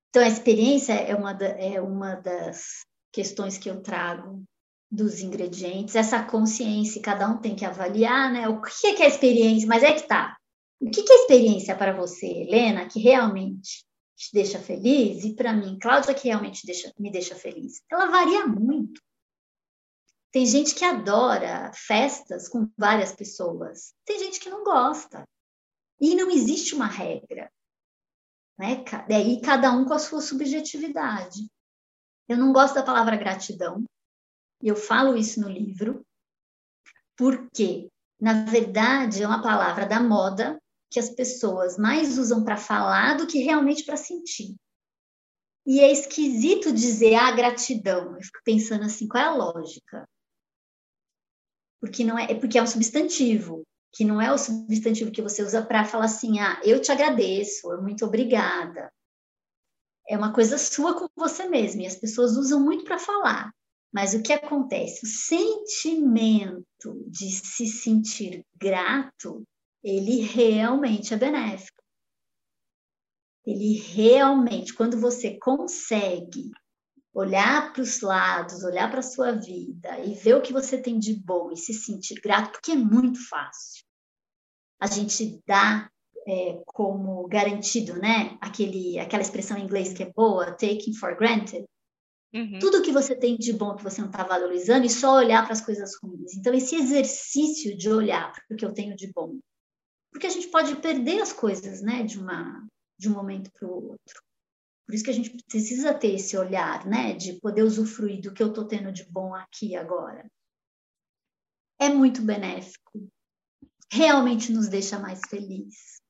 Então, 0.08 0.24
a 0.24 0.30
experiência 0.30 0.94
é 0.94 1.14
uma, 1.14 1.34
da, 1.34 1.48
é 1.48 1.82
uma 1.82 2.16
das 2.16 2.86
questões 3.12 3.58
que 3.58 3.70
eu 3.70 3.84
trago 3.84 4.46
dos 4.92 5.22
ingredientes, 5.22 5.96
essa 5.96 6.24
consciência, 6.24 7.02
cada 7.02 7.30
um 7.30 7.38
tem 7.38 7.56
que 7.56 7.66
avaliar, 7.66 8.32
né? 8.32 8.48
O 8.48 8.62
que 8.62 8.88
é, 8.88 8.96
que 8.96 9.04
é 9.04 9.08
experiência, 9.08 9.68
mas 9.68 9.84
é 9.84 9.94
que 9.94 10.08
tá. 10.08 10.38
O 10.80 10.90
que 10.90 11.02
é 11.02 11.16
experiência 11.16 11.76
para 11.76 11.94
você, 11.94 12.26
Helena, 12.26 12.88
que 12.88 13.00
realmente 13.00 13.86
te 14.16 14.32
deixa 14.34 14.60
feliz? 14.60 15.24
E 15.24 15.34
para 15.34 15.54
mim, 15.54 15.78
Cláudia, 15.80 16.14
que 16.14 16.28
realmente 16.28 16.66
deixa, 16.66 16.92
me 17.00 17.12
deixa 17.12 17.36
feliz? 17.36 17.82
Ela 17.92 18.08
varia 18.08 18.46
muito. 18.46 19.02
Tem 20.32 20.46
gente 20.46 20.76
que 20.76 20.84
adora 20.84 21.72
festas 21.74 22.50
com 22.50 22.70
várias 22.78 23.14
pessoas. 23.14 23.94
Tem 24.06 24.20
gente 24.20 24.40
que 24.40 24.50
não 24.50 24.64
gosta. 24.64 25.24
E 26.00 26.14
não 26.14 26.30
existe 26.30 26.76
uma 26.76 26.88
regra. 26.88 27.50
Né? 28.60 28.84
E 29.26 29.42
cada 29.42 29.72
um 29.72 29.86
com 29.86 29.94
a 29.94 30.00
sua 30.00 30.22
subjetividade. 30.22 31.48
Eu 32.28 32.38
não 32.38 32.52
gosto 32.52 32.76
da 32.76 32.84
palavra 32.84 33.16
gratidão. 33.16 33.84
Eu 34.62 34.76
falo 34.76 35.16
isso 35.16 35.40
no 35.42 35.50
livro, 35.50 36.06
porque, 37.18 37.90
na 38.20 38.46
verdade, 38.46 39.24
é 39.24 39.28
uma 39.28 39.42
palavra 39.42 39.86
da 39.86 40.00
moda 40.00 40.60
que 40.90 41.00
as 41.00 41.10
pessoas 41.10 41.78
mais 41.78 42.18
usam 42.18 42.44
para 42.44 42.58
falar 42.58 43.18
do 43.18 43.28
que 43.28 43.40
realmente 43.40 43.84
para 43.84 43.98
sentir. 43.98 44.56
E 45.66 45.80
é 45.80 45.92
esquisito 45.92 46.72
dizer 46.72 47.16
a 47.16 47.28
ah, 47.28 47.32
gratidão. 47.32 48.16
Eu 48.16 48.22
fico 48.22 48.40
pensando 48.44 48.86
assim, 48.86 49.08
qual 49.08 49.24
é 49.24 49.28
a 49.28 49.36
lógica? 49.36 50.08
Porque 51.82 52.04
não 52.04 52.18
é, 52.18 52.32
é 52.32 52.36
porque 52.36 52.58
é 52.58 52.64
um 52.64 52.68
substantivo, 52.68 53.64
que 53.92 54.06
não 54.06 54.22
é 54.22 54.32
o 54.32 54.38
substantivo 54.38 55.12
que 55.12 55.22
você 55.22 55.42
usa 55.42 55.66
para 55.66 55.86
falar 55.86 56.06
assim, 56.06 56.40
ah, 56.40 56.62
eu 56.64 56.80
te 56.82 56.92
agradeço, 56.92 57.68
muito 57.82 58.06
obrigada. 58.06 58.92
É 60.08 60.16
uma 60.16 60.32
coisa 60.32 60.58
sua 60.58 60.94
com 60.94 61.08
você 61.16 61.48
mesmo, 61.48 61.82
e 61.82 61.88
as 61.88 61.96
pessoas 61.96 62.38
usam 62.38 62.60
muito 62.60 62.84
para 62.84 63.00
falar. 63.00 63.52
Mas 63.96 64.14
o 64.14 64.22
que 64.22 64.34
acontece? 64.34 65.06
O 65.06 65.08
sentimento 65.08 67.02
de 67.08 67.32
se 67.32 67.66
sentir 67.66 68.46
grato, 68.54 69.48
ele 69.82 70.20
realmente 70.20 71.14
é 71.14 71.18
benéfico. 71.18 71.82
Ele 73.46 73.78
realmente, 73.78 74.74
quando 74.74 75.00
você 75.00 75.40
consegue 75.40 76.52
olhar 77.14 77.72
para 77.72 77.82
os 77.82 78.02
lados, 78.02 78.66
olhar 78.66 78.92
para 78.92 79.00
a 79.00 79.02
sua 79.02 79.32
vida 79.32 79.98
e 80.04 80.14
ver 80.14 80.36
o 80.36 80.42
que 80.42 80.52
você 80.52 80.78
tem 80.78 81.00
de 81.00 81.14
bom 81.14 81.50
e 81.54 81.56
se 81.56 81.74
sentir 81.74 82.20
grato, 82.20 82.52
porque 82.52 82.74
é 82.74 82.76
muito 82.76 83.26
fácil. 83.30 83.86
A 84.78 84.88
gente 84.88 85.42
dá 85.48 85.90
é, 86.28 86.62
como 86.66 87.26
garantido, 87.30 87.94
né? 87.94 88.38
Aquele, 88.42 89.00
aquela 89.00 89.24
expressão 89.24 89.58
em 89.58 89.64
inglês 89.64 89.94
que 89.94 90.04
é 90.04 90.12
boa, 90.12 90.52
taking 90.52 90.94
for 90.96 91.16
granted. 91.16 91.66
Uhum. 92.36 92.60
Tudo 92.60 92.82
que 92.82 92.92
você 92.92 93.16
tem 93.16 93.38
de 93.38 93.54
bom 93.54 93.78
que 93.78 93.84
você 93.84 94.02
não 94.02 94.10
está 94.10 94.22
valorizando 94.22 94.86
e 94.86 94.90
só 94.90 95.16
olhar 95.16 95.44
para 95.44 95.54
as 95.54 95.62
coisas 95.62 95.96
ruins. 96.04 96.36
Então, 96.36 96.54
esse 96.54 96.76
exercício 96.76 97.78
de 97.78 97.90
olhar 97.90 98.34
para 98.34 98.54
o 98.54 98.58
que 98.58 98.66
eu 98.66 98.74
tenho 98.74 98.94
de 98.94 99.10
bom. 99.14 99.40
Porque 100.12 100.28
a 100.28 100.30
gente 100.30 100.50
pode 100.50 100.76
perder 100.76 101.22
as 101.22 101.32
coisas, 101.32 101.82
né, 101.82 102.04
de, 102.04 102.20
uma, 102.20 102.68
de 103.00 103.08
um 103.08 103.14
momento 103.14 103.50
para 103.54 103.66
o 103.66 103.92
outro. 103.92 104.22
Por 104.86 104.94
isso 104.94 105.04
que 105.06 105.10
a 105.10 105.14
gente 105.14 105.38
precisa 105.50 105.94
ter 105.94 106.16
esse 106.16 106.38
olhar, 106.38 106.86
né, 106.86 107.14
de 107.14 107.40
poder 107.40 107.64
usufruir 107.64 108.22
do 108.22 108.34
que 108.34 108.44
eu 108.44 108.50
estou 108.50 108.68
tendo 108.68 108.92
de 108.92 109.10
bom 109.10 109.34
aqui 109.34 109.74
agora. 109.78 110.30
É 111.80 111.88
muito 111.88 112.22
benéfico. 112.22 113.08
Realmente 113.90 114.52
nos 114.52 114.68
deixa 114.68 115.00
mais 115.00 115.22
felizes. 115.30 116.02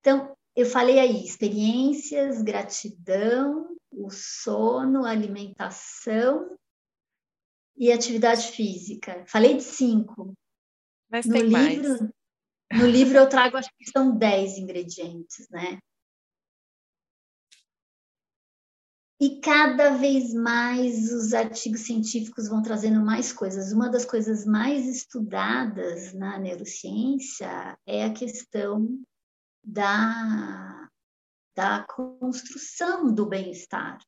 Então, 0.00 0.36
eu 0.56 0.66
falei 0.66 0.98
aí, 0.98 1.24
experiências, 1.24 2.42
gratidão, 2.42 3.71
o 3.92 4.10
sono, 4.10 5.04
alimentação 5.04 6.56
e 7.76 7.92
atividade 7.92 8.48
física. 8.48 9.24
Falei 9.26 9.56
de 9.56 9.62
cinco. 9.62 10.34
Mas 11.10 11.26
no 11.26 11.32
tem 11.32 11.42
livro, 11.42 11.88
mais. 11.88 12.12
No 12.72 12.86
livro 12.86 13.18
eu 13.18 13.28
trago, 13.28 13.56
acho 13.56 13.70
que 13.76 13.90
são 13.90 14.16
dez 14.16 14.56
ingredientes, 14.56 15.48
né? 15.50 15.78
E 19.20 19.40
cada 19.40 19.90
vez 19.90 20.34
mais 20.34 21.12
os 21.12 21.32
artigos 21.32 21.82
científicos 21.82 22.48
vão 22.48 22.60
trazendo 22.60 23.00
mais 23.04 23.32
coisas. 23.32 23.72
Uma 23.72 23.88
das 23.88 24.04
coisas 24.04 24.44
mais 24.44 24.84
estudadas 24.88 26.12
na 26.12 26.40
neurociência 26.40 27.78
é 27.86 28.04
a 28.04 28.12
questão 28.12 29.00
da 29.62 30.81
da 31.54 31.84
construção 31.84 33.12
do 33.12 33.26
bem-estar. 33.26 33.98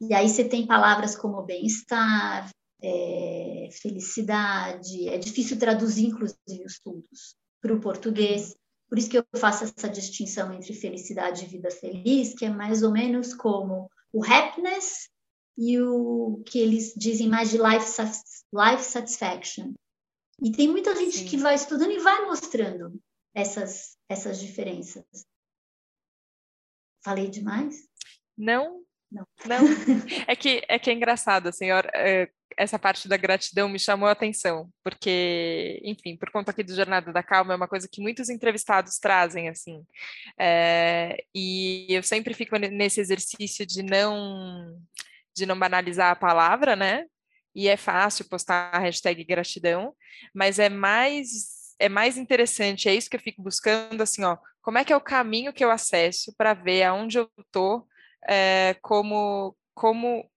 E 0.00 0.12
aí 0.12 0.28
você 0.28 0.44
tem 0.44 0.66
palavras 0.66 1.16
como 1.16 1.42
bem-estar, 1.42 2.50
é, 2.82 3.68
felicidade, 3.72 5.08
é 5.08 5.16
difícil 5.16 5.58
traduzir, 5.58 6.06
inclusive, 6.06 6.64
os 6.64 6.72
estudos 6.72 7.36
para 7.60 7.74
o 7.74 7.80
português. 7.80 8.54
Por 8.88 8.98
isso 8.98 9.08
que 9.08 9.18
eu 9.18 9.24
faço 9.36 9.64
essa 9.64 9.88
distinção 9.88 10.52
entre 10.52 10.74
felicidade 10.74 11.44
e 11.44 11.48
vida 11.48 11.70
feliz, 11.70 12.34
que 12.34 12.44
é 12.44 12.50
mais 12.50 12.82
ou 12.82 12.92
menos 12.92 13.32
como 13.32 13.88
o 14.12 14.24
happiness 14.24 15.08
e 15.56 15.80
o 15.80 16.42
que 16.46 16.58
eles 16.58 16.92
dizem 16.96 17.28
mais 17.28 17.50
de 17.50 17.56
life, 17.56 17.86
life 18.52 18.84
satisfaction. 18.84 19.72
E 20.42 20.52
tem 20.52 20.68
muita 20.68 20.94
gente 20.94 21.18
Sim. 21.18 21.26
que 21.26 21.36
vai 21.36 21.54
estudando 21.54 21.92
e 21.92 22.00
vai 22.00 22.26
mostrando 22.26 23.00
essas, 23.34 23.96
essas 24.08 24.40
diferenças. 24.40 25.04
Falei 27.04 27.28
demais? 27.28 27.76
Não, 28.36 28.80
não. 29.12 29.26
não. 29.46 29.58
É 30.26 30.34
que 30.34 30.62
é 30.68 30.78
que 30.78 30.90
é 30.90 30.92
engraçado, 30.92 31.52
senhora. 31.52 31.90
É, 31.94 32.28
essa 32.56 32.78
parte 32.78 33.08
da 33.08 33.16
gratidão 33.16 33.68
me 33.68 33.78
chamou 33.78 34.08
a 34.08 34.12
atenção, 34.12 34.70
porque, 34.82 35.80
enfim, 35.84 36.16
por 36.16 36.30
conta 36.30 36.50
aqui 36.50 36.62
do 36.62 36.74
Jornada 36.74 37.12
da 37.12 37.22
Calma, 37.22 37.52
é 37.52 37.56
uma 37.56 37.68
coisa 37.68 37.88
que 37.90 38.00
muitos 38.00 38.28
entrevistados 38.28 38.98
trazem, 38.98 39.48
assim. 39.48 39.84
É, 40.38 41.22
e 41.34 41.86
eu 41.90 42.02
sempre 42.02 42.32
fico 42.32 42.56
nesse 42.56 43.00
exercício 43.00 43.66
de 43.66 43.82
não 43.82 44.80
de 45.36 45.46
não 45.46 45.58
banalizar 45.58 46.12
a 46.12 46.16
palavra, 46.16 46.76
né? 46.76 47.06
E 47.54 47.68
é 47.68 47.76
fácil 47.76 48.28
postar 48.28 48.70
a 48.72 48.78
hashtag 48.78 49.24
gratidão, 49.24 49.94
mas 50.32 50.58
é 50.58 50.68
mais 50.68 51.63
é 51.78 51.88
mais 51.88 52.16
interessante, 52.16 52.88
é 52.88 52.94
isso 52.94 53.10
que 53.10 53.16
eu 53.16 53.20
fico 53.20 53.42
buscando, 53.42 54.02
assim, 54.02 54.22
ó, 54.24 54.36
como 54.62 54.78
é 54.78 54.84
que 54.84 54.92
é 54.92 54.96
o 54.96 55.00
caminho 55.00 55.52
que 55.52 55.64
eu 55.64 55.70
acesso 55.70 56.34
para 56.36 56.54
ver 56.54 56.84
aonde 56.84 57.18
eu 57.18 57.28
estou, 57.38 57.86
é, 58.28 58.74
como, 58.82 59.56
como, 59.74 60.28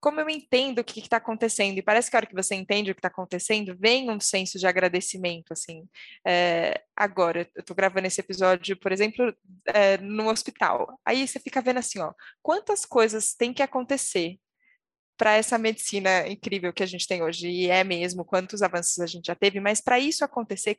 como 0.00 0.20
eu 0.20 0.28
entendo 0.28 0.80
o 0.80 0.84
que 0.84 1.00
está 1.00 1.16
acontecendo. 1.16 1.78
E 1.78 1.82
parece 1.82 2.10
que 2.10 2.16
a 2.16 2.18
hora 2.18 2.26
que 2.26 2.34
você 2.34 2.54
entende 2.54 2.90
o 2.90 2.94
que 2.94 2.98
está 2.98 3.08
acontecendo, 3.08 3.76
vem 3.78 4.10
um 4.10 4.20
senso 4.20 4.58
de 4.58 4.66
agradecimento, 4.66 5.52
assim. 5.52 5.88
É, 6.26 6.82
agora, 6.94 7.48
eu 7.54 7.60
estou 7.60 7.74
gravando 7.74 8.06
esse 8.06 8.20
episódio, 8.20 8.76
por 8.78 8.92
exemplo, 8.92 9.34
é, 9.66 9.96
no 9.98 10.28
hospital. 10.28 10.98
Aí 11.04 11.26
você 11.26 11.40
fica 11.40 11.62
vendo 11.62 11.78
assim, 11.78 11.98
ó, 12.00 12.12
quantas 12.42 12.84
coisas 12.84 13.34
tem 13.34 13.54
que 13.54 13.62
acontecer 13.62 14.38
para 15.16 15.36
essa 15.36 15.58
medicina 15.58 16.26
incrível 16.28 16.72
que 16.72 16.82
a 16.82 16.86
gente 16.86 17.06
tem 17.06 17.22
hoje, 17.22 17.48
e 17.48 17.70
é 17.70 17.82
mesmo, 17.82 18.24
quantos 18.24 18.62
avanços 18.62 18.98
a 18.98 19.06
gente 19.06 19.26
já 19.26 19.34
teve, 19.34 19.60
mas 19.60 19.80
para 19.80 19.98
isso 19.98 20.24
acontecer, 20.24 20.78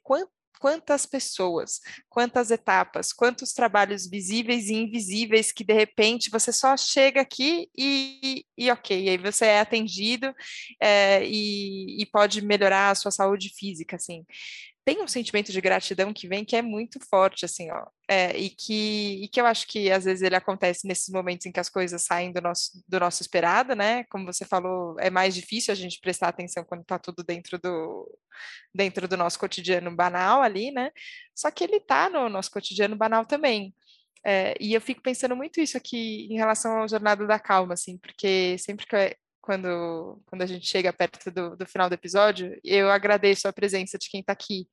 quantas 0.59 1.05
pessoas, 1.05 1.79
quantas 2.09 2.51
etapas, 2.51 3.13
quantos 3.13 3.53
trabalhos 3.53 4.09
visíveis 4.09 4.69
e 4.69 4.75
invisíveis 4.75 5.51
que 5.51 5.63
de 5.63 5.73
repente 5.73 6.29
você 6.29 6.51
só 6.51 6.75
chega 6.75 7.21
aqui 7.21 7.69
e, 7.77 8.43
e 8.57 8.71
ok, 8.71 9.09
aí 9.09 9.17
você 9.17 9.45
é 9.45 9.59
atendido 9.59 10.33
é, 10.81 11.23
e, 11.25 12.01
e, 12.01 12.05
pode 12.07 12.41
melhorar 12.41 12.91
a 12.91 12.95
sua 12.95 13.11
saúde 13.11 13.51
física, 13.55 13.95
assim 13.95 14.25
tem 14.87 15.03
um 15.03 15.07
sentimento 15.07 15.51
de 15.51 15.59
gratidão 15.59 16.13
que 16.13 16.29
vem 16.29 16.45
que 16.45 16.55
é 16.55 16.61
muito 16.61 16.97
forte, 17.09 17.43
assim, 17.43 17.69
ó, 17.69 17.87
é, 18.07 18.37
e, 18.37 18.49
que, 18.49 19.21
e 19.21 19.27
que 19.27 19.41
eu 19.41 19.45
acho 19.45 19.67
que 19.67 19.91
às 19.91 20.05
vezes 20.05 20.21
ele 20.21 20.33
acontece 20.37 20.87
nesses 20.87 21.09
momentos 21.09 21.45
em 21.45 21.51
que 21.51 21.59
as 21.59 21.67
coisas 21.67 22.03
saem 22.03 22.31
do 22.31 22.39
nosso, 22.39 22.81
do 22.87 22.97
nosso 22.97 23.21
esperado, 23.21 23.75
né? 23.75 24.05
Como 24.05 24.25
você 24.25 24.45
falou, 24.45 24.97
é 24.97 25.09
mais 25.09 25.35
difícil 25.35 25.73
a 25.73 25.75
gente 25.75 25.99
prestar 25.99 26.29
atenção 26.29 26.63
quando 26.63 26.83
está 26.83 26.97
tudo 26.97 27.21
dentro 27.21 27.59
do, 27.59 28.17
dentro 28.73 29.09
do 29.09 29.17
nosso 29.17 29.37
cotidiano 29.37 29.93
banal 29.93 30.41
ali, 30.41 30.71
né? 30.71 30.89
Só 31.35 31.51
que 31.51 31.65
ele 31.65 31.77
está 31.77 32.09
no 32.09 32.29
nosso 32.29 32.49
cotidiano 32.49 32.95
banal 32.95 33.25
também. 33.25 33.75
É, 34.25 34.55
e 34.57 34.73
eu 34.73 34.79
fico 34.79 35.01
pensando 35.01 35.35
muito 35.35 35.59
isso 35.59 35.75
aqui 35.75 36.29
em 36.31 36.37
relação 36.37 36.79
ao 36.79 36.87
Jornada 36.87 37.27
da 37.27 37.37
Calma, 37.37 37.73
assim, 37.73 37.97
porque 37.97 38.57
sempre 38.57 38.87
que 38.87 38.95
eu, 38.95 39.13
quando, 39.47 40.21
quando 40.25 40.41
a 40.41 40.45
gente 40.45 40.67
chega 40.67 40.91
perto 40.91 41.31
do, 41.31 41.55
do 41.55 41.65
final 41.65 41.87
do 41.87 41.93
episódio, 41.93 42.59
eu 42.65 42.91
agradeço 42.91 43.47
a 43.47 43.53
presença 43.53 43.97
de 43.97 44.09
quem 44.09 44.19
está 44.19 44.33
aqui. 44.33 44.67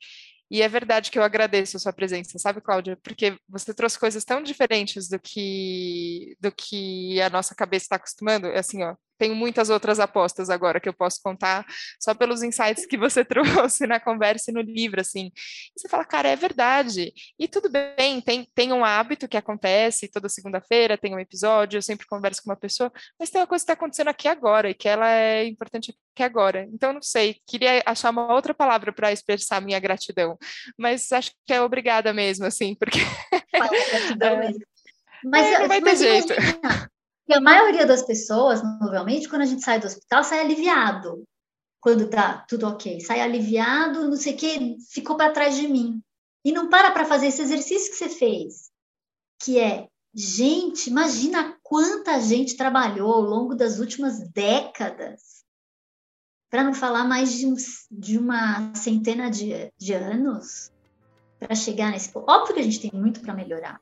E 0.50 0.62
é 0.62 0.68
verdade 0.68 1.12
que 1.12 1.18
eu 1.18 1.22
agradeço 1.22 1.76
a 1.76 1.80
sua 1.80 1.92
presença, 1.92 2.40
sabe, 2.40 2.60
Cláudia? 2.60 2.98
Porque 3.00 3.38
você 3.48 3.72
trouxe 3.72 3.96
coisas 3.96 4.24
tão 4.24 4.42
diferentes 4.42 5.08
do 5.08 5.18
que 5.20 6.36
do 6.40 6.50
que 6.50 7.20
a 7.20 7.30
nossa 7.30 7.54
cabeça 7.54 7.84
está 7.84 7.96
acostumando. 7.96 8.48
Assim, 8.48 8.82
ó, 8.82 8.96
tenho 9.18 9.34
muitas 9.34 9.70
outras 9.70 10.00
apostas 10.00 10.50
agora 10.50 10.80
que 10.80 10.88
eu 10.88 10.92
posso 10.92 11.20
contar 11.22 11.64
só 12.00 12.14
pelos 12.14 12.42
insights 12.42 12.86
que 12.86 12.96
você 12.96 13.24
trouxe 13.24 13.86
na 13.86 14.00
conversa 14.00 14.50
e 14.50 14.54
no 14.54 14.60
livro, 14.60 15.00
assim. 15.00 15.30
E 15.76 15.80
você 15.80 15.88
fala, 15.88 16.04
cara, 16.04 16.28
é 16.28 16.36
verdade. 16.36 17.12
E 17.38 17.48
tudo 17.48 17.68
bem, 17.70 18.20
tem, 18.20 18.48
tem 18.54 18.72
um 18.72 18.84
hábito 18.84 19.28
que 19.28 19.36
acontece 19.36 20.08
toda 20.08 20.28
segunda-feira, 20.28 20.98
tem 20.98 21.14
um 21.14 21.20
episódio, 21.20 21.78
eu 21.78 21.82
sempre 21.82 22.06
converso 22.06 22.42
com 22.42 22.50
uma 22.50 22.56
pessoa, 22.56 22.92
mas 23.18 23.30
tem 23.30 23.40
uma 23.40 23.46
coisa 23.46 23.62
que 23.62 23.70
está 23.70 23.72
acontecendo 23.74 24.08
aqui 24.08 24.28
agora 24.28 24.70
e 24.70 24.74
que 24.74 24.88
ela 24.88 25.10
é 25.10 25.44
importante 25.46 25.96
aqui 26.12 26.22
agora. 26.22 26.66
Então, 26.72 26.92
não 26.92 27.02
sei, 27.02 27.36
queria 27.46 27.82
achar 27.86 28.10
uma 28.10 28.32
outra 28.32 28.54
palavra 28.54 28.92
para 28.92 29.12
expressar 29.12 29.60
minha 29.60 29.78
gratidão, 29.78 30.38
mas 30.78 31.10
acho 31.12 31.32
que 31.46 31.52
é 31.52 31.60
obrigada 31.60 32.12
mesmo, 32.12 32.46
assim, 32.46 32.74
porque. 32.74 32.98
é. 34.20 34.36
mesmo. 34.36 34.64
Mas, 35.24 35.46
é, 35.46 35.58
não 35.58 35.68
vai 35.68 35.80
ter 35.80 35.96
jeito. 35.96 36.32
Imagina, 36.32 36.90
e 37.26 37.32
a 37.32 37.40
maioria 37.40 37.86
das 37.86 38.02
pessoas, 38.02 38.62
novelmente, 38.80 39.28
quando 39.28 39.42
a 39.42 39.46
gente 39.46 39.62
sai 39.62 39.80
do 39.80 39.86
hospital, 39.86 40.22
sai 40.22 40.40
aliviado. 40.40 41.24
Quando 41.80 42.08
tá 42.08 42.44
tudo 42.48 42.66
ok. 42.66 43.00
Sai 43.00 43.20
aliviado, 43.20 44.08
não 44.08 44.16
sei 44.16 44.34
o 44.34 44.36
que, 44.36 44.76
ficou 44.90 45.16
para 45.16 45.32
trás 45.32 45.56
de 45.56 45.66
mim. 45.66 46.02
E 46.44 46.52
não 46.52 46.68
para 46.68 46.90
para 46.90 47.06
fazer 47.06 47.28
esse 47.28 47.40
exercício 47.40 47.90
que 47.90 47.96
você 47.96 48.08
fez, 48.10 48.70
que 49.42 49.58
é, 49.58 49.88
gente, 50.14 50.90
imagina 50.90 51.58
quanta 51.62 52.20
gente 52.20 52.56
trabalhou 52.56 53.10
ao 53.12 53.22
longo 53.22 53.54
das 53.54 53.78
últimas 53.78 54.20
décadas, 54.30 55.42
para 56.50 56.62
não 56.62 56.74
falar 56.74 57.04
mais 57.04 57.32
de, 57.32 57.46
um, 57.46 57.54
de 57.90 58.18
uma 58.18 58.74
centena 58.74 59.30
de, 59.30 59.72
de 59.78 59.94
anos, 59.94 60.70
para 61.38 61.54
chegar 61.54 61.90
nesse. 61.90 62.10
Óbvio 62.14 62.54
que 62.54 62.60
a 62.60 62.64
gente 62.64 62.80
tem 62.80 62.90
muito 62.92 63.20
para 63.20 63.32
melhorar 63.32 63.80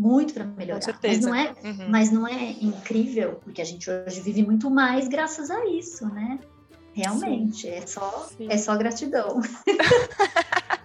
muito 0.00 0.32
para 0.32 0.46
melhorar. 0.46 0.80
Mas 1.02 1.20
não, 1.20 1.34
é, 1.34 1.54
uhum. 1.62 1.88
mas 1.90 2.10
não 2.10 2.26
é 2.26 2.52
incrível, 2.52 3.38
porque 3.44 3.60
a 3.60 3.64
gente 3.64 3.90
hoje 3.90 4.22
vive 4.22 4.42
muito 4.42 4.70
mais 4.70 5.06
graças 5.06 5.50
a 5.50 5.66
isso, 5.66 6.06
né? 6.06 6.38
Realmente, 6.94 7.68
é 7.68 7.86
só, 7.86 8.26
é 8.48 8.56
só 8.56 8.74
gratidão. 8.78 9.42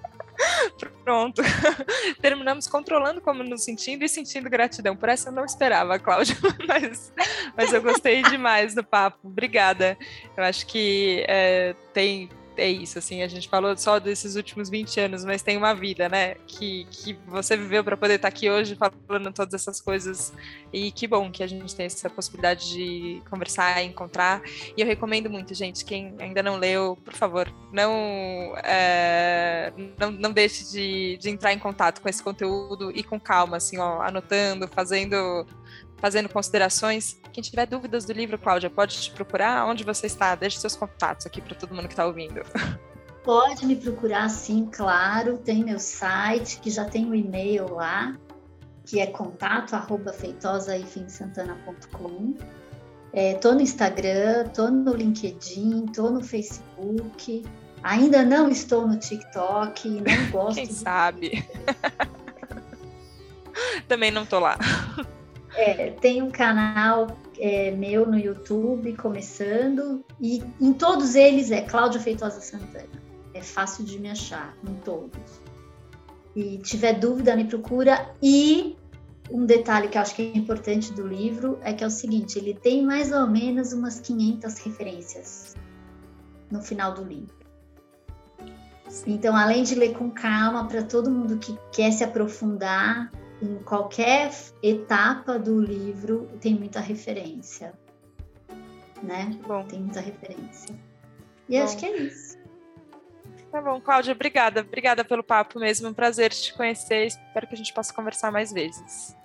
Pronto. 1.06 1.42
Terminamos 2.22 2.68
controlando 2.68 3.22
como 3.22 3.42
nos 3.42 3.64
sentindo 3.64 4.04
e 4.04 4.10
sentindo 4.10 4.50
gratidão. 4.50 4.98
Por 4.98 5.08
essa 5.08 5.30
eu 5.30 5.34
não 5.34 5.46
esperava, 5.46 5.98
Cláudia, 5.98 6.36
mas, 6.68 7.14
mas 7.56 7.72
eu 7.72 7.82
gostei 7.82 8.22
demais 8.24 8.76
do 8.76 8.84
papo. 8.84 9.20
Obrigada. 9.24 9.98
Eu 10.36 10.44
acho 10.44 10.66
que 10.68 11.24
é, 11.28 11.74
tem 11.94 12.30
é 12.58 12.70
isso, 12.70 12.98
assim, 12.98 13.22
a 13.22 13.28
gente 13.28 13.48
falou 13.48 13.76
só 13.78 14.00
desses 14.00 14.36
últimos 14.36 14.70
20 14.70 15.00
anos, 15.00 15.26
mas 15.26 15.42
tem 15.42 15.58
uma 15.58 15.74
vida, 15.74 16.10
né, 16.10 16.36
que, 16.48 16.86
que 16.90 17.14
você 17.28 17.56
viveu 17.56 17.84
para 17.84 17.98
poder 17.98 18.16
estar 18.16 18.30
tá 18.30 18.36
aqui 18.36 18.50
hoje 18.50 18.76
falando 18.76 19.32
todas 19.34 19.54
essas 19.54 19.82
coisas, 19.82 20.34
e 20.72 20.92
que 20.92 21.08
bom 21.08 21.32
que 21.32 21.44
a 21.44 21.48
gente 21.48 21.76
tem 21.76 21.86
essa 21.86 22.10
possibilidade 22.10 22.72
de 22.72 23.22
conversar, 23.30 23.84
encontrar, 23.84 24.42
e 24.76 24.82
eu 24.82 24.88
recomendo 24.88 25.30
muito, 25.30 25.54
gente, 25.54 25.86
quem 25.86 26.16
ainda 26.20 26.42
não 26.42 26.58
leu, 26.58 26.98
por 27.04 27.14
favor, 27.14 27.52
não, 27.72 28.54
é, 28.64 29.74
não, 29.98 30.12
não 30.12 30.32
deixe 30.32 30.72
de, 30.72 31.18
de 31.18 31.30
entrar 31.30 31.54
em 31.54 31.60
contato 31.60 32.02
com 32.02 32.10
esse 32.10 32.22
conteúdo 32.24 32.92
e 32.92 33.04
com 33.04 33.20
calma, 33.20 33.58
assim, 33.58 33.78
ó, 33.78 34.02
anotando, 34.02 34.68
fazendo 34.68 35.46
fazendo 35.98 36.30
considerações. 36.30 37.20
Quem 37.32 37.44
tiver 37.44 37.66
dúvidas 37.66 38.06
do 38.06 38.14
livro, 38.14 38.38
Cláudia, 38.38 38.70
pode 38.70 39.02
te 39.02 39.12
procurar? 39.12 39.66
Onde 39.66 39.84
você 39.84 40.08
está? 40.08 40.36
Deixe 40.36 40.60
seus 40.60 40.76
contatos 40.76 41.26
aqui 41.26 41.42
para 41.42 41.56
todo 41.56 41.74
mundo 41.74 41.88
que 41.88 41.94
está 41.94 42.06
ouvindo. 42.06 42.42
Pode 43.26 43.66
me 43.66 43.76
procurar, 43.76 44.30
sim, 44.30 44.70
claro. 44.72 45.40
Tem 45.40 45.64
meu 45.64 45.80
site, 45.80 46.60
que 46.60 46.70
já 46.70 46.86
tem 46.86 47.06
o 47.06 47.10
um 47.10 47.16
e-mail 47.16 47.74
lá, 47.74 48.16
que 48.86 49.00
é 49.00 49.08
contato 49.08 49.74
arroba 49.74 50.14
feitosaifimsantana.com. 50.14 52.36
É, 53.12 53.34
tô 53.34 53.54
no 53.54 53.62
Instagram, 53.62 54.50
tô 54.50 54.70
no 54.70 54.94
LinkedIn, 54.94 55.88
tô 55.88 56.12
no 56.12 56.24
Facebook. 56.24 57.44
Ainda 57.82 58.24
não 58.24 58.48
estou 58.48 58.88
no 58.88 59.00
TikTok, 59.00 59.90
não 59.90 60.04
gosto. 60.32 60.58
Quem 60.58 60.68
sabe? 60.68 61.44
Também 63.88 64.12
não 64.12 64.24
tô 64.26 64.40
lá. 64.40 64.58
É, 65.58 65.92
tem 65.92 66.22
um 66.22 66.30
canal 66.30 67.08
é, 67.40 67.72
meu 67.72 68.06
no 68.06 68.18
YouTube 68.18 68.94
começando 68.98 70.04
e 70.20 70.44
em 70.60 70.74
todos 70.74 71.16
eles 71.16 71.50
é 71.50 71.62
Cláudia 71.62 72.00
Feitosa 72.00 72.42
Santana. 72.42 73.06
É 73.34 73.42
fácil 73.42 73.86
de 73.86 74.00
me 74.00 74.10
achar 74.10 74.56
em 74.68 74.74
todos. 74.76 75.42
E 76.36 76.58
tiver 76.58 76.94
dúvida, 76.94 77.36
me 77.36 77.46
procura. 77.46 78.14
E 78.22 78.76
um 79.32 79.46
detalhe 79.46 79.88
que 79.88 79.98
eu 79.98 80.02
acho 80.02 80.16
que 80.16 80.22
é 80.22 80.38
importante 80.38 80.94
do 80.94 81.08
livro 81.08 81.58
é 81.64 81.74
que 81.74 81.84
é 81.84 81.88
o 81.88 81.92
seguinte: 81.92 82.38
ele 82.38 82.54
tem 82.54 82.84
mais 82.84 83.12
ou 83.12 83.26
menos 83.28 83.72
umas 83.72 84.00
500 84.00 84.58
referências 84.60 85.56
no 86.52 86.62
final 86.62 86.94
do 86.94 87.04
livro. 87.04 87.36
Então, 89.08 89.36
além 89.36 89.64
de 89.64 89.76
ler 89.76 89.94
com 89.94 90.10
calma, 90.10 90.68
para 90.68 90.84
todo 90.84 91.10
mundo 91.10 91.38
que 91.38 91.58
quer 91.72 91.92
se 91.92 92.04
aprofundar, 92.04 93.12
em 93.42 93.58
qualquer 93.64 94.32
etapa 94.64 95.38
do 95.38 95.60
livro 95.60 96.30
tem 96.40 96.56
muita 96.56 96.80
referência, 96.80 97.74
né? 99.04 99.38
Bom. 99.48 99.64
Tem 99.66 99.80
muita 99.80 100.00
referência. 100.00 100.76
E 101.50 101.58
bom. 101.58 101.64
acho 101.64 101.78
que 101.78 101.86
é 101.86 101.98
isso. 101.98 102.38
Tá 103.52 103.62
bom, 103.62 103.80
Cláudia, 103.80 104.14
obrigada. 104.14 104.62
Obrigada 104.62 105.06
pelo 105.06 105.24
papo 105.24 105.60
mesmo. 105.60 105.88
Um 105.88 105.94
prazer 105.94 106.32
te 106.32 106.54
conhecer. 106.54 107.08
Espero 107.08 107.48
que 107.48 107.54
a 107.54 107.58
gente 107.58 107.74
possa 107.74 107.94
conversar 107.94 108.32
mais 108.32 108.52
vezes. 108.52 109.16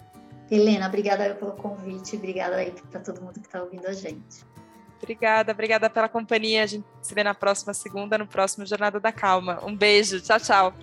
Helena, 0.51 0.87
obrigada 0.87 1.35
pelo 1.35 1.53
convite. 1.53 2.17
Obrigada 2.17 2.57
aí 2.57 2.73
para 2.91 3.01
todo 3.01 3.21
mundo 3.21 3.35
que 3.35 3.47
está 3.47 3.63
ouvindo 3.63 3.87
a 3.87 3.93
gente. 3.93 4.45
Obrigada, 4.99 5.53
obrigada 5.53 5.89
pela 5.89 6.09
companhia. 6.09 6.63
A 6.63 6.67
gente 6.67 6.85
se 7.01 7.15
vê 7.15 7.25
na 7.25 7.35
próxima 7.35 7.73
segunda, 7.73 8.19
no 8.19 8.27
próximo 8.27 8.67
Jornada 8.67 9.01
da 9.01 9.11
Calma. 9.11 9.59
Um 9.65 9.75
beijo. 9.75 10.21
Tchau, 10.21 10.39
tchau. 10.39 10.75